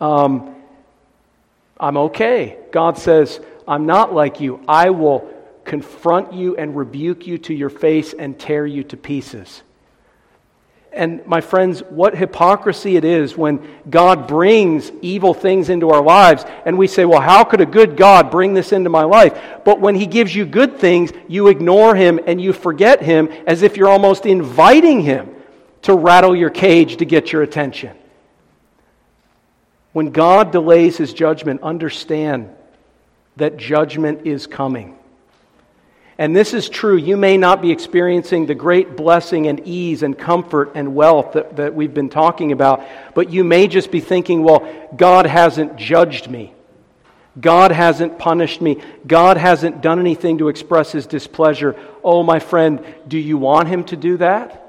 um, 0.00 0.54
I'm 1.78 1.96
okay. 1.96 2.58
God 2.72 2.98
says, 2.98 3.40
I'm 3.66 3.86
not 3.86 4.14
like 4.14 4.40
you. 4.40 4.62
I 4.66 4.90
will 4.90 5.32
confront 5.64 6.32
you 6.32 6.56
and 6.56 6.76
rebuke 6.76 7.26
you 7.26 7.38
to 7.38 7.54
your 7.54 7.70
face 7.70 8.14
and 8.14 8.38
tear 8.38 8.66
you 8.66 8.82
to 8.84 8.96
pieces. 8.96 9.62
And 10.90 11.24
my 11.26 11.42
friends, 11.42 11.80
what 11.90 12.16
hypocrisy 12.16 12.96
it 12.96 13.04
is 13.04 13.36
when 13.36 13.68
God 13.88 14.26
brings 14.26 14.90
evil 15.02 15.34
things 15.34 15.68
into 15.68 15.90
our 15.90 16.02
lives 16.02 16.44
and 16.64 16.78
we 16.78 16.86
say, 16.86 17.04
well, 17.04 17.20
how 17.20 17.44
could 17.44 17.60
a 17.60 17.66
good 17.66 17.96
God 17.96 18.30
bring 18.30 18.54
this 18.54 18.72
into 18.72 18.88
my 18.88 19.04
life? 19.04 19.38
But 19.64 19.80
when 19.80 19.94
He 19.94 20.06
gives 20.06 20.34
you 20.34 20.46
good 20.46 20.78
things, 20.78 21.12
you 21.28 21.48
ignore 21.48 21.94
Him 21.94 22.18
and 22.26 22.40
you 22.40 22.54
forget 22.54 23.02
Him 23.02 23.28
as 23.46 23.62
if 23.62 23.76
you're 23.76 23.88
almost 23.88 24.24
inviting 24.24 25.02
Him 25.02 25.34
to 25.82 25.94
rattle 25.94 26.34
your 26.34 26.50
cage 26.50 26.96
to 26.96 27.04
get 27.04 27.32
your 27.32 27.42
attention. 27.42 27.96
When 29.98 30.12
God 30.12 30.52
delays 30.52 30.96
his 30.96 31.12
judgment, 31.12 31.60
understand 31.60 32.50
that 33.34 33.56
judgment 33.56 34.28
is 34.28 34.46
coming. 34.46 34.96
And 36.18 36.36
this 36.36 36.54
is 36.54 36.68
true. 36.68 36.96
You 36.96 37.16
may 37.16 37.36
not 37.36 37.60
be 37.60 37.72
experiencing 37.72 38.46
the 38.46 38.54
great 38.54 38.96
blessing 38.96 39.48
and 39.48 39.66
ease 39.66 40.04
and 40.04 40.16
comfort 40.16 40.70
and 40.76 40.94
wealth 40.94 41.32
that, 41.32 41.56
that 41.56 41.74
we've 41.74 41.92
been 41.92 42.10
talking 42.10 42.52
about, 42.52 42.86
but 43.16 43.32
you 43.32 43.42
may 43.42 43.66
just 43.66 43.90
be 43.90 43.98
thinking, 43.98 44.44
well, 44.44 44.88
God 44.96 45.26
hasn't 45.26 45.74
judged 45.74 46.30
me. 46.30 46.54
God 47.40 47.72
hasn't 47.72 48.20
punished 48.20 48.60
me. 48.60 48.80
God 49.04 49.36
hasn't 49.36 49.80
done 49.82 49.98
anything 49.98 50.38
to 50.38 50.48
express 50.48 50.92
his 50.92 51.08
displeasure. 51.08 51.74
Oh, 52.04 52.22
my 52.22 52.38
friend, 52.38 52.84
do 53.08 53.18
you 53.18 53.36
want 53.36 53.66
him 53.66 53.82
to 53.86 53.96
do 53.96 54.18
that? 54.18 54.64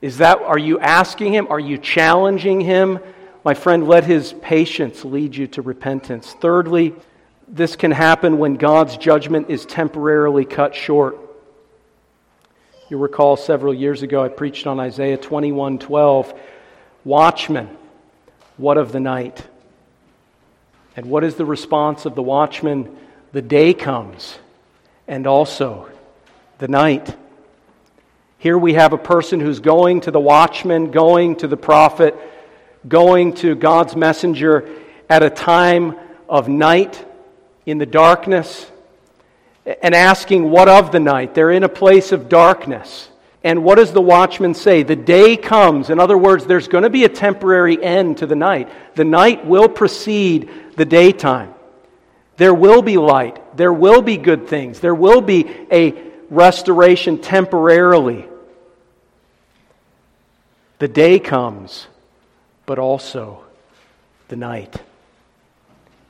Is 0.00 0.16
that, 0.16 0.40
are 0.40 0.56
you 0.56 0.80
asking 0.80 1.34
him? 1.34 1.48
Are 1.50 1.60
you 1.60 1.76
challenging 1.76 2.62
him? 2.62 3.00
My 3.44 3.54
friend, 3.54 3.86
let 3.86 4.04
his 4.04 4.34
patience 4.42 5.04
lead 5.04 5.36
you 5.36 5.46
to 5.48 5.62
repentance. 5.62 6.34
Thirdly, 6.40 6.94
this 7.46 7.76
can 7.76 7.92
happen 7.92 8.38
when 8.38 8.54
God's 8.54 8.96
judgment 8.96 9.48
is 9.48 9.64
temporarily 9.64 10.44
cut 10.44 10.74
short. 10.74 11.18
You 12.90 12.98
recall 12.98 13.36
several 13.36 13.72
years 13.72 14.02
ago 14.02 14.22
I 14.22 14.28
preached 14.28 14.66
on 14.66 14.80
Isaiah 14.80 15.18
21:12, 15.18 16.32
"Watchmen, 17.04 17.68
what 18.56 18.76
of 18.76 18.92
the 18.92 19.00
night?" 19.00 19.46
And 20.96 21.06
what 21.06 21.22
is 21.22 21.36
the 21.36 21.44
response 21.44 22.06
of 22.06 22.14
the 22.14 22.22
watchman? 22.22 22.96
The 23.32 23.42
day 23.42 23.72
comes, 23.72 24.38
and 25.06 25.26
also 25.26 25.86
the 26.58 26.68
night. 26.68 27.14
Here 28.38 28.58
we 28.58 28.74
have 28.74 28.92
a 28.92 28.98
person 28.98 29.38
who's 29.38 29.60
going 29.60 30.00
to 30.02 30.10
the 30.10 30.20
watchman, 30.20 30.90
going 30.90 31.36
to 31.36 31.46
the 31.46 31.56
prophet, 31.56 32.16
going 32.86 33.34
to 33.34 33.54
God's 33.54 33.96
messenger 33.96 34.68
at 35.08 35.22
a 35.22 35.30
time 35.30 35.96
of 36.28 36.48
night 36.48 37.04
in 37.66 37.78
the 37.78 37.86
darkness 37.86 38.70
and 39.82 39.94
asking, 39.94 40.50
What 40.50 40.68
of 40.68 40.92
the 40.92 41.00
night? 41.00 41.34
They're 41.34 41.50
in 41.50 41.64
a 41.64 41.68
place 41.68 42.12
of 42.12 42.28
darkness. 42.28 43.08
And 43.44 43.62
what 43.62 43.76
does 43.76 43.92
the 43.92 44.00
watchman 44.00 44.54
say? 44.54 44.82
The 44.82 44.96
day 44.96 45.36
comes. 45.36 45.90
In 45.90 46.00
other 46.00 46.18
words, 46.18 46.44
there's 46.44 46.68
going 46.68 46.82
to 46.82 46.90
be 46.90 47.04
a 47.04 47.08
temporary 47.08 47.82
end 47.82 48.18
to 48.18 48.26
the 48.26 48.34
night. 48.34 48.68
The 48.96 49.04
night 49.04 49.46
will 49.46 49.68
precede 49.68 50.50
the 50.76 50.84
daytime. 50.84 51.54
There 52.36 52.54
will 52.54 52.82
be 52.82 52.98
light. 52.98 53.56
There 53.56 53.72
will 53.72 54.02
be 54.02 54.16
good 54.16 54.48
things. 54.48 54.80
There 54.80 54.94
will 54.94 55.20
be 55.20 55.48
a 55.70 55.94
restoration 56.30 57.18
temporarily. 57.18 58.26
The 60.78 60.88
day 60.88 61.18
comes, 61.18 61.86
but 62.68 62.78
also 62.78 63.42
the 64.28 64.36
night. 64.36 64.76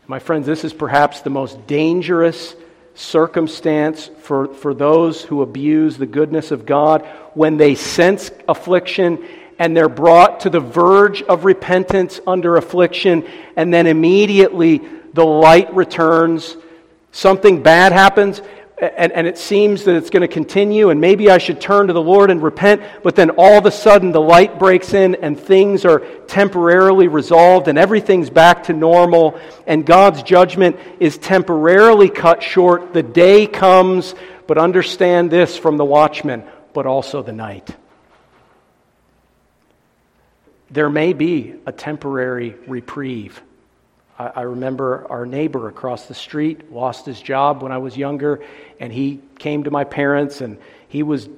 My 0.08 0.18
friends, 0.18 0.44
this 0.44 0.64
is 0.64 0.72
perhaps 0.72 1.20
the 1.20 1.30
most 1.30 1.68
dangerous 1.68 2.56
circumstance 2.96 4.10
for, 4.22 4.48
for 4.48 4.74
those 4.74 5.22
who 5.22 5.42
abuse 5.42 5.96
the 5.98 6.06
goodness 6.06 6.50
of 6.50 6.66
God 6.66 7.06
when 7.34 7.58
they 7.58 7.76
sense 7.76 8.32
affliction 8.48 9.24
and 9.60 9.76
they're 9.76 9.88
brought 9.88 10.40
to 10.40 10.50
the 10.50 10.58
verge 10.58 11.22
of 11.22 11.44
repentance 11.44 12.18
under 12.26 12.56
affliction, 12.56 13.24
and 13.54 13.72
then 13.72 13.86
immediately 13.86 14.80
the 15.14 15.24
light 15.24 15.72
returns. 15.74 16.56
Something 17.12 17.62
bad 17.62 17.92
happens, 17.92 18.42
and, 18.80 19.10
and 19.12 19.26
it 19.26 19.38
seems 19.38 19.84
that 19.84 19.96
it's 19.96 20.10
going 20.10 20.22
to 20.22 20.28
continue, 20.28 20.90
and 20.90 21.00
maybe 21.00 21.30
I 21.30 21.38
should 21.38 21.60
turn 21.60 21.88
to 21.88 21.92
the 21.92 22.02
Lord 22.02 22.30
and 22.30 22.42
repent, 22.42 22.82
but 23.02 23.16
then 23.16 23.30
all 23.30 23.58
of 23.58 23.66
a 23.66 23.70
sudden 23.70 24.12
the 24.12 24.20
light 24.20 24.58
breaks 24.58 24.94
in 24.94 25.16
and 25.16 25.38
things 25.38 25.84
are 25.84 26.00
temporarily 26.26 27.08
resolved 27.08 27.66
and 27.68 27.76
everything's 27.76 28.30
back 28.30 28.64
to 28.64 28.72
normal, 28.72 29.38
and 29.66 29.84
God's 29.84 30.22
judgment 30.22 30.76
is 31.00 31.18
temporarily 31.18 32.08
cut 32.08 32.42
short. 32.42 32.92
The 32.94 33.02
day 33.02 33.46
comes, 33.46 34.14
but 34.46 34.58
understand 34.58 35.30
this 35.30 35.56
from 35.56 35.76
the 35.76 35.84
watchman, 35.84 36.44
but 36.72 36.86
also 36.86 37.22
the 37.22 37.32
night. 37.32 37.68
There 40.70 40.90
may 40.90 41.14
be 41.14 41.54
a 41.66 41.72
temporary 41.72 42.54
reprieve 42.66 43.42
I, 44.18 44.32
I 44.36 44.42
remember 44.42 45.06
our 45.08 45.24
neighbor 45.24 45.68
across 45.68 46.06
the 46.06 46.14
street 46.14 46.72
lost 46.72 47.06
his 47.06 47.20
job 47.20 47.62
when 47.62 47.72
I 47.72 47.78
was 47.78 47.96
younger, 47.96 48.42
and 48.80 48.92
he 48.92 49.20
came 49.38 49.64
to 49.64 49.70
my 49.70 49.84
parents, 49.84 50.40
and 50.40 50.58
he 50.88 51.02
was 51.02 51.28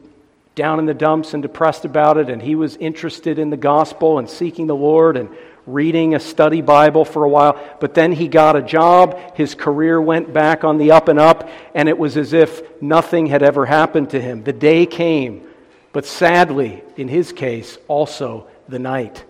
down 0.55 0.79
in 0.79 0.87
the 0.87 0.95
dumps 0.95 1.35
and 1.35 1.43
depressed 1.43 1.85
about 1.85 2.17
it, 2.17 2.29
and 2.29 2.43
he 2.43 2.55
was 2.55 2.77
interested 2.77 3.39
in 3.39 3.51
the 3.51 3.57
gospel 3.57 4.19
and 4.19 4.29
seeking 4.29 4.67
the 4.67 4.77
Lord 4.77 5.17
and 5.17 5.29
reading 5.67 6.15
a 6.15 6.21
study 6.21 6.63
Bible 6.63 7.05
for 7.05 7.25
a 7.25 7.29
while. 7.29 7.61
But 7.81 7.95
then 7.95 8.13
he 8.13 8.29
got 8.29 8.57
a 8.57 8.63
job, 8.63 9.37
his 9.37 9.55
career 9.55 10.01
went 10.01 10.33
back 10.33 10.65
on 10.65 10.79
the 10.79 10.93
up 10.93 11.09
and 11.09 11.19
up, 11.19 11.49
and 11.75 11.89
it 11.89 11.99
was 11.99 12.17
as 12.17 12.33
if 12.33 12.83
nothing 12.83 13.27
had 13.27 13.43
ever 13.43 13.67
happened 13.67 14.11
to 14.11 14.21
him. 14.21 14.43
The 14.43 14.53
day 14.53 14.87
came, 14.87 15.47
but 15.93 16.07
sadly, 16.07 16.83
in 16.97 17.09
his 17.09 17.33
case, 17.33 17.79
also 17.89 18.49
the 18.69 18.79
night 18.79 19.25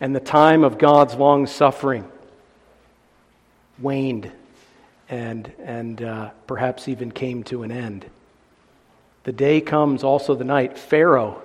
and 0.00 0.14
the 0.14 0.20
time 0.20 0.64
of 0.64 0.78
God's 0.78 1.14
long 1.14 1.46
suffering 1.46 2.08
waned 3.80 4.30
and, 5.08 5.50
and 5.62 6.02
uh, 6.02 6.30
perhaps 6.46 6.88
even 6.88 7.10
came 7.10 7.42
to 7.44 7.62
an 7.62 7.72
end. 7.72 8.06
The 9.24 9.32
day 9.32 9.60
comes, 9.60 10.04
also 10.04 10.34
the 10.34 10.44
night. 10.44 10.78
Pharaoh, 10.78 11.42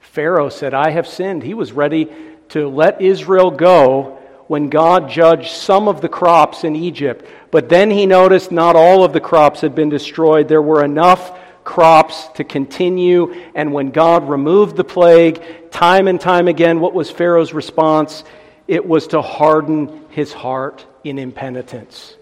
Pharaoh 0.00 0.48
said, 0.48 0.74
I 0.74 0.90
have 0.90 1.06
sinned. 1.06 1.42
He 1.42 1.54
was 1.54 1.72
ready 1.72 2.10
to 2.50 2.68
let 2.68 3.00
Israel 3.00 3.50
go 3.50 4.18
when 4.46 4.68
God 4.68 5.08
judged 5.08 5.50
some 5.50 5.88
of 5.88 6.00
the 6.00 6.08
crops 6.08 6.64
in 6.64 6.76
Egypt. 6.76 7.26
But 7.50 7.68
then 7.68 7.90
he 7.90 8.06
noticed 8.06 8.52
not 8.52 8.76
all 8.76 9.04
of 9.04 9.12
the 9.12 9.20
crops 9.20 9.60
had 9.60 9.74
been 9.74 9.88
destroyed. 9.88 10.48
There 10.48 10.62
were 10.62 10.84
enough 10.84 11.38
crops 11.64 12.28
to 12.34 12.44
continue. 12.44 13.34
And 13.54 13.72
when 13.72 13.90
God 13.90 14.28
removed 14.28 14.76
the 14.76 14.84
plague, 14.84 15.70
time 15.70 16.08
and 16.08 16.20
time 16.20 16.46
again, 16.46 16.78
what 16.78 16.94
was 16.94 17.10
Pharaoh's 17.10 17.54
response? 17.54 18.22
It 18.66 18.86
was 18.86 19.08
to 19.08 19.20
harden 19.20 20.06
his 20.10 20.32
heart 20.32 20.86
in 21.02 21.18
impenitence. 21.18 22.16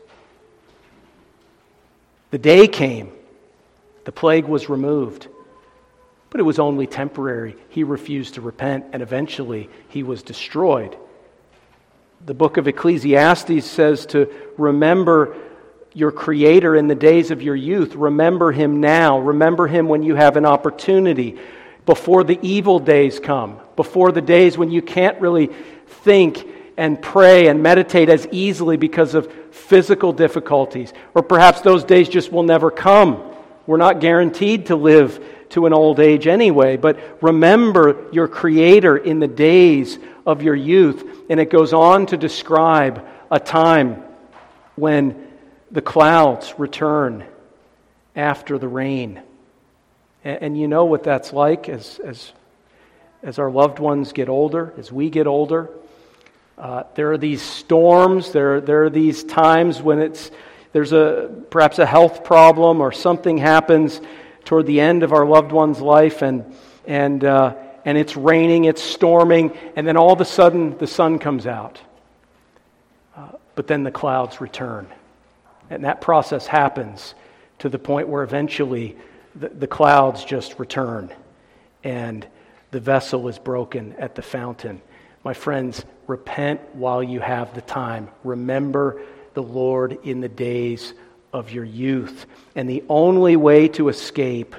The 2.31 2.39
day 2.39 2.67
came, 2.67 3.13
the 4.05 4.13
plague 4.13 4.47
was 4.47 4.69
removed, 4.69 5.29
but 6.31 6.41
it 6.41 6.45
was 6.45 6.59
only 6.59 6.87
temporary. 6.87 7.57
He 7.69 7.85
refused 7.85 8.35
to 8.35 8.41
repent, 8.41 8.87
and 8.93 9.03
eventually 9.03 9.69
he 9.89 10.03
was 10.03 10.23
destroyed. 10.23 10.97
The 12.25 12.35
book 12.35 12.57
of 12.57 12.67
Ecclesiastes 12.67 13.67
says 13.67 14.07
to 14.07 14.33
remember 14.57 15.37
your 15.93 16.11
Creator 16.11 16.77
in 16.77 16.89
the 16.89 16.95
days 16.95 17.31
of 17.31 17.43
your 17.43 17.57
youth. 17.57 17.95
Remember 17.95 18.51
Him 18.51 18.81
now. 18.81 19.19
Remember 19.19 19.67
Him 19.67 19.89
when 19.89 20.03
you 20.03 20.15
have 20.15 20.37
an 20.37 20.47
opportunity, 20.47 21.39
before 21.85 22.25
the 22.25 22.39
evil 22.43 22.79
days 22.79 23.19
come, 23.19 23.59
before 23.77 24.13
the 24.13 24.23
days 24.23 24.57
when 24.57 24.71
you 24.71 24.81
can't 24.81 25.21
really 25.21 25.51
think 26.05 26.47
and 26.77 27.01
pray 27.01 27.49
and 27.49 27.63
meditate 27.63 28.09
as 28.09 28.27
easily 28.33 28.77
because 28.77 29.15
of 29.15 29.33
physical 29.51 30.13
difficulties. 30.13 30.93
Or 31.15 31.23
perhaps 31.23 31.61
those 31.61 31.85
days 31.85 32.09
just 32.09 32.33
will 32.33 32.43
never 32.43 32.71
come. 32.71 33.23
We're 33.67 33.77
not 33.77 34.01
guaranteed 34.01 34.67
to 34.67 34.77
live 34.77 35.25
to 35.51 35.67
an 35.67 35.73
old 35.73 36.01
age 36.01 36.27
anyway, 36.27 36.77
but 36.79 36.99
remember 37.23 38.07
your 38.11 38.27
Creator 38.27 38.97
in 38.97 39.21
the 39.21 39.29
days 39.29 39.99
of 40.27 40.43
your 40.43 40.55
youth. 40.55 41.07
And 41.29 41.39
it 41.39 41.51
goes 41.51 41.73
on 41.73 42.07
to 42.07 42.17
describe 42.17 43.07
a 43.31 43.39
time 43.39 44.03
when 44.77 45.29
the 45.71 45.83
clouds 45.83 46.55
return 46.59 47.25
after 48.17 48.59
the 48.59 48.69
rain. 48.69 49.21
And, 50.25 50.43
and 50.43 50.59
you 50.59 50.69
know 50.69 50.87
what 50.87 51.05
that's 51.05 51.33
like 51.33 51.69
as, 51.69 52.01
as, 52.05 52.33
as 53.23 53.39
our 53.39 53.51
loved 53.51 53.79
ones 53.79 54.13
get 54.13 54.29
older, 54.29 54.73
as 54.79 54.91
we 54.91 55.11
get 55.11 55.27
older. 55.27 55.71
Uh, 56.63 56.85
there 56.95 57.11
are 57.11 57.19
these 57.19 57.43
storms, 57.43 58.31
there, 58.31 58.61
there 58.61 58.85
are 58.85 58.91
these 58.91 59.25
times 59.25 59.83
when 59.83 59.99
it's, 59.99 60.31
there's 60.73 60.93
a, 60.93 61.29
perhaps 61.51 61.81
a 61.81 61.85
health 61.85 62.23
problem 62.23 62.81
or 62.81 62.93
something 62.93 63.37
happens 63.37 64.01
toward 64.45 64.65
the 64.67 64.79
end 64.81 65.03
of 65.03 65.13
our 65.13 65.27
loved 65.27 65.51
one's 65.51 65.81
life 65.81 66.23
and, 66.23 66.55
and, 66.87 67.25
uh, 67.25 67.57
and 67.85 67.99
it's 67.99 68.17
raining, 68.17 68.67
it's 68.67 68.81
storming, 68.81 69.51
and 69.75 69.89
then 69.89 69.97
all 69.97 70.13
of 70.13 70.21
a 70.21 70.25
sudden 70.25 70.79
the 70.79 70.87
sun 70.87 71.19
comes 71.19 71.49
out. 71.49 71.81
Uh, 73.17 73.31
but 73.57 73.67
then 73.67 73.83
the 73.83 73.91
clouds 73.91 74.41
return. 74.41 74.87
And 75.69 75.83
that 75.85 76.01
process 76.01 76.47
happens 76.47 77.17
to 77.59 77.71
the 77.71 77.79
point 77.81 78.07
where 78.07 78.23
eventually 78.23 78.97
the, 79.35 79.49
the 79.49 79.67
clouds 79.67 80.25
just 80.25 80.61
return 80.61 81.13
and 81.83 82.25
the 82.71 82.79
vessel 82.79 83.27
is 83.27 83.41
broken 83.41 83.95
at 83.95 84.15
the 84.15 84.23
fountain. 84.23 84.81
My 85.25 85.35
friends, 85.35 85.85
repent 86.07 86.61
while 86.75 87.03
you 87.03 87.21
have 87.21 87.55
the 87.55 87.61
time. 87.61 88.09
Remember 88.25 89.03
the 89.35 89.43
Lord 89.43 89.99
in 90.05 90.21
the 90.21 90.29
days 90.29 90.95
of 91.33 91.51
your 91.51 91.65
youth. 91.65 92.27
And 92.55 92.69
the 92.69 92.85
only 92.89 93.37
way 93.37 93.69
to 93.69 93.89
escape 93.89 94.55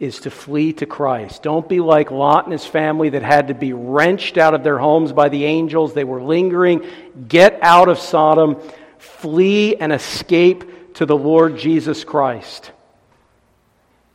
is 0.00 0.20
to 0.20 0.30
flee 0.30 0.72
to 0.74 0.86
Christ. 0.86 1.42
Don't 1.42 1.68
be 1.68 1.80
like 1.80 2.10
Lot 2.10 2.44
and 2.44 2.52
his 2.52 2.64
family 2.64 3.10
that 3.10 3.22
had 3.22 3.48
to 3.48 3.54
be 3.54 3.72
wrenched 3.72 4.38
out 4.38 4.54
of 4.54 4.62
their 4.62 4.78
homes 4.78 5.12
by 5.12 5.28
the 5.28 5.44
angels. 5.44 5.92
They 5.92 6.04
were 6.04 6.22
lingering. 6.22 6.86
Get 7.26 7.58
out 7.62 7.88
of 7.88 7.98
Sodom, 7.98 8.60
flee 8.98 9.76
and 9.76 9.92
escape 9.92 10.94
to 10.94 11.06
the 11.06 11.16
Lord 11.16 11.58
Jesus 11.58 12.04
Christ. 12.04 12.72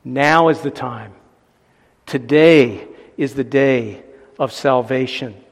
Now 0.03 0.49
is 0.49 0.61
the 0.61 0.71
time. 0.71 1.13
Today 2.05 2.87
is 3.17 3.33
the 3.35 3.43
day 3.43 4.03
of 4.39 4.51
salvation. 4.51 5.42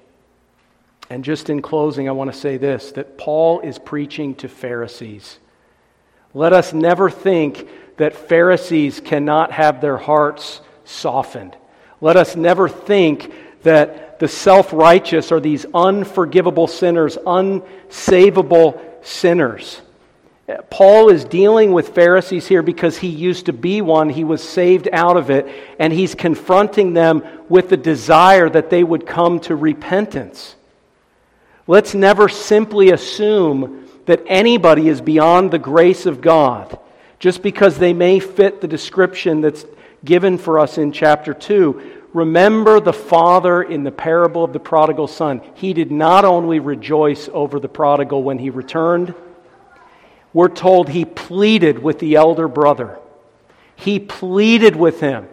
And 1.12 1.26
just 1.26 1.49
in 1.49 1.62
closing, 1.62 2.07
I 2.07 2.14
want 2.14 2.32
to 2.32 2.39
say 2.39 2.55
this 2.55 2.93
that 2.93 3.18
Paul 3.18 3.59
is 3.59 3.78
preaching 3.78 4.34
to 4.36 4.47
Pharisees. 4.47 5.39
Let 6.34 6.53
us 6.53 6.72
never 6.72 7.09
think 7.09 7.68
that 7.97 8.16
Pharisees 8.16 9.01
cannot 9.01 9.51
have 9.51 9.82
their 9.82 9.97
hearts 9.97 10.62
softened. 10.86 11.57
Let 11.99 12.16
us 12.16 12.38
never 12.38 12.70
think 12.70 13.34
that 13.64 14.20
the 14.20 14.30
self 14.30 14.72
righteous 14.72 15.34
are 15.34 15.41
these 15.41 15.66
unforgivable 15.74 16.68
sinners, 16.68 17.18
unsavable 17.18 18.82
sinners. 19.01 19.82
Paul 20.70 21.09
is 21.09 21.26
dealing 21.26 21.74
with 21.74 21.89
Pharisees 21.89 22.47
here 22.47 22.64
because 22.64 22.97
he 22.97 23.09
used 23.09 23.47
to 23.47 23.53
be 23.53 23.82
one. 23.82 24.09
He 24.09 24.24
was 24.24 24.41
saved 24.41 24.88
out 24.93 25.18
of 25.18 25.30
it. 25.30 25.45
And 25.78 25.91
he's 25.91 26.16
confronting 26.16 26.93
them 26.93 27.22
with 27.49 27.68
the 27.68 27.76
desire 27.76 28.49
that 28.49 28.70
they 28.70 28.82
would 28.82 29.05
come 29.05 29.41
to 29.41 29.57
repentance. 29.57 30.55
Let's 31.72 31.93
never 31.93 32.28
simply 32.28 32.89
assume 32.89 33.88
that 34.05 34.22
anybody 34.28 34.89
is 34.89 34.99
beyond 34.99 35.51
the 35.51 35.57
grace 35.57 36.05
of 36.05 36.19
God 36.19 36.78
just 37.17 37.41
because 37.41 37.78
they 37.78 37.93
may 37.93 38.19
fit 38.19 38.59
the 38.59 38.67
description 38.67 39.39
that's 39.39 39.63
given 40.03 40.38
for 40.38 40.59
us 40.59 40.78
in 40.78 40.91
chapter 40.91 41.34
2. 41.34 42.09
Remember 42.13 42.82
the 42.82 42.91
father 42.91 43.63
in 43.63 43.84
the 43.84 43.91
parable 43.91 44.43
of 44.43 44.51
the 44.51 44.59
prodigal 44.59 45.07
son. 45.07 45.39
He 45.53 45.72
did 45.72 45.93
not 45.93 46.26
only 46.26 46.59
rejoice 46.59 47.30
over 47.32 47.57
the 47.57 47.69
prodigal 47.69 48.22
when 48.22 48.38
he 48.38 48.49
returned, 48.49 49.15
we're 50.34 50.49
told 50.49 50.89
he 50.89 51.05
pleaded 51.05 51.80
with 51.80 51.99
the 51.99 52.15
elder 52.15 52.49
brother. 52.49 52.99
He 53.78 53.97
pleaded 53.97 54.76
with 54.76 54.99
him 54.99 55.26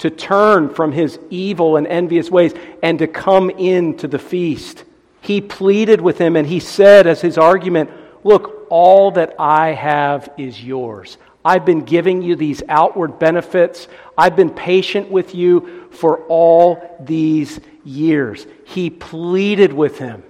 to 0.00 0.10
turn 0.10 0.68
from 0.68 0.92
his 0.92 1.18
evil 1.30 1.78
and 1.78 1.86
envious 1.86 2.30
ways 2.30 2.52
and 2.82 2.98
to 2.98 3.06
come 3.06 3.48
into 3.48 4.06
the 4.06 4.18
feast. 4.18 4.84
He 5.28 5.42
pleaded 5.42 6.00
with 6.00 6.16
him 6.16 6.36
and 6.36 6.46
he 6.46 6.58
said, 6.58 7.06
as 7.06 7.20
his 7.20 7.36
argument, 7.36 7.90
Look, 8.24 8.66
all 8.70 9.10
that 9.10 9.34
I 9.38 9.74
have 9.74 10.30
is 10.38 10.64
yours. 10.64 11.18
I've 11.44 11.66
been 11.66 11.84
giving 11.84 12.22
you 12.22 12.34
these 12.34 12.62
outward 12.66 13.18
benefits. 13.18 13.88
I've 14.16 14.36
been 14.36 14.48
patient 14.48 15.10
with 15.10 15.34
you 15.34 15.86
for 15.90 16.22
all 16.28 16.96
these 16.98 17.60
years. 17.84 18.46
He 18.64 18.88
pleaded 18.88 19.70
with 19.70 19.98
him, 19.98 20.22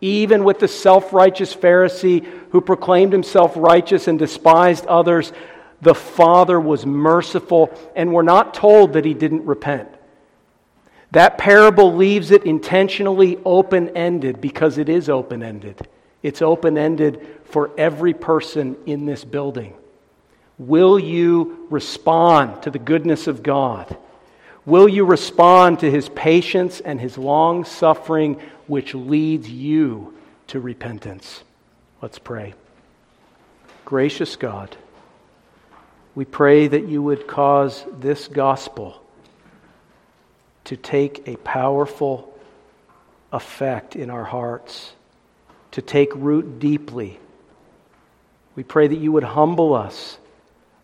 even 0.00 0.42
with 0.42 0.58
the 0.58 0.68
self 0.68 1.12
righteous 1.12 1.54
Pharisee 1.54 2.24
who 2.48 2.62
proclaimed 2.62 3.12
himself 3.12 3.52
righteous 3.56 4.08
and 4.08 4.18
despised 4.18 4.86
others. 4.86 5.34
The 5.82 5.94
Father 5.94 6.58
was 6.58 6.86
merciful, 6.86 7.78
and 7.94 8.14
we're 8.14 8.22
not 8.22 8.54
told 8.54 8.94
that 8.94 9.04
he 9.04 9.12
didn't 9.12 9.44
repent. 9.44 9.90
That 11.12 11.38
parable 11.38 11.94
leaves 11.94 12.30
it 12.30 12.44
intentionally 12.44 13.38
open 13.44 13.96
ended 13.96 14.40
because 14.40 14.78
it 14.78 14.88
is 14.88 15.08
open 15.08 15.42
ended. 15.42 15.88
It's 16.22 16.42
open 16.42 16.78
ended 16.78 17.26
for 17.44 17.70
every 17.76 18.14
person 18.14 18.76
in 18.86 19.06
this 19.06 19.24
building. 19.24 19.74
Will 20.58 20.98
you 20.98 21.66
respond 21.70 22.62
to 22.62 22.70
the 22.70 22.78
goodness 22.78 23.26
of 23.26 23.42
God? 23.42 23.96
Will 24.66 24.88
you 24.88 25.04
respond 25.04 25.80
to 25.80 25.90
his 25.90 26.08
patience 26.10 26.80
and 26.80 27.00
his 27.00 27.16
long 27.16 27.64
suffering, 27.64 28.40
which 28.66 28.94
leads 28.94 29.48
you 29.48 30.14
to 30.48 30.60
repentance? 30.60 31.42
Let's 32.02 32.18
pray. 32.18 32.54
Gracious 33.84 34.36
God, 34.36 34.76
we 36.14 36.24
pray 36.24 36.68
that 36.68 36.86
you 36.86 37.02
would 37.02 37.26
cause 37.26 37.84
this 37.98 38.28
gospel 38.28 38.99
to 40.70 40.76
take 40.76 41.26
a 41.26 41.34
powerful 41.38 42.32
effect 43.32 43.96
in 43.96 44.08
our 44.08 44.22
hearts, 44.22 44.92
to 45.72 45.82
take 45.82 46.14
root 46.14 46.60
deeply. 46.60 47.18
We 48.54 48.62
pray 48.62 48.86
that 48.86 48.98
you 49.00 49.10
would 49.10 49.24
humble 49.24 49.74
us 49.74 50.16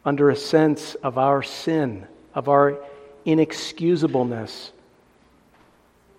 under 0.04 0.28
a 0.28 0.34
sense 0.34 0.96
of 0.96 1.18
our 1.18 1.44
sin, 1.44 2.04
of 2.34 2.48
our 2.48 2.78
inexcusableness, 3.24 4.72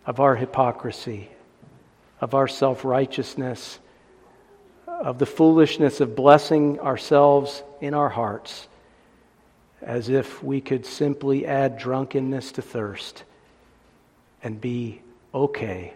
of 0.06 0.22
our 0.22 0.38
hypocrisy, 0.38 1.30
of 2.22 2.34
our 2.36 2.48
self 2.48 2.86
righteousness, 2.86 3.80
of 4.88 5.20
the 5.20 5.26
foolishness 5.26 6.00
of 6.00 6.16
blessing 6.16 6.80
ourselves 6.80 7.62
in 7.82 7.94
our 7.94 8.08
hearts 8.08 8.70
as 9.82 10.08
if 10.08 10.42
we 10.42 10.62
could 10.62 10.86
simply 10.86 11.46
add 11.46 11.78
drunkenness 11.78 12.54
to 12.54 12.62
thirst 12.62 13.26
and 14.44 14.60
be 14.60 15.02
okay. 15.34 15.94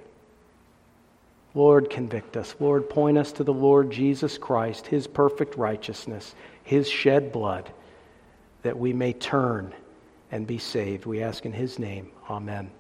Lord, 1.54 1.90
convict 1.90 2.38
us. 2.38 2.56
Lord, 2.60 2.90
point 2.90 3.18
us 3.18 3.32
to 3.34 3.44
the 3.44 3.54
Lord 3.54 3.92
Jesus 3.92 4.38
Christ, 4.38 4.88
his 4.88 5.06
perfect 5.08 5.58
righteousness, 5.58 6.34
his 6.64 6.90
shed 6.90 7.32
blood, 7.32 7.72
that 8.62 8.78
we 8.78 8.94
may 8.94 9.14
turn 9.14 9.74
and 10.32 10.48
be 10.48 10.58
saved. 10.58 11.06
We 11.06 11.22
ask 11.22 11.46
in 11.46 11.52
his 11.52 11.78
name. 11.78 12.12
Amen. 12.30 12.72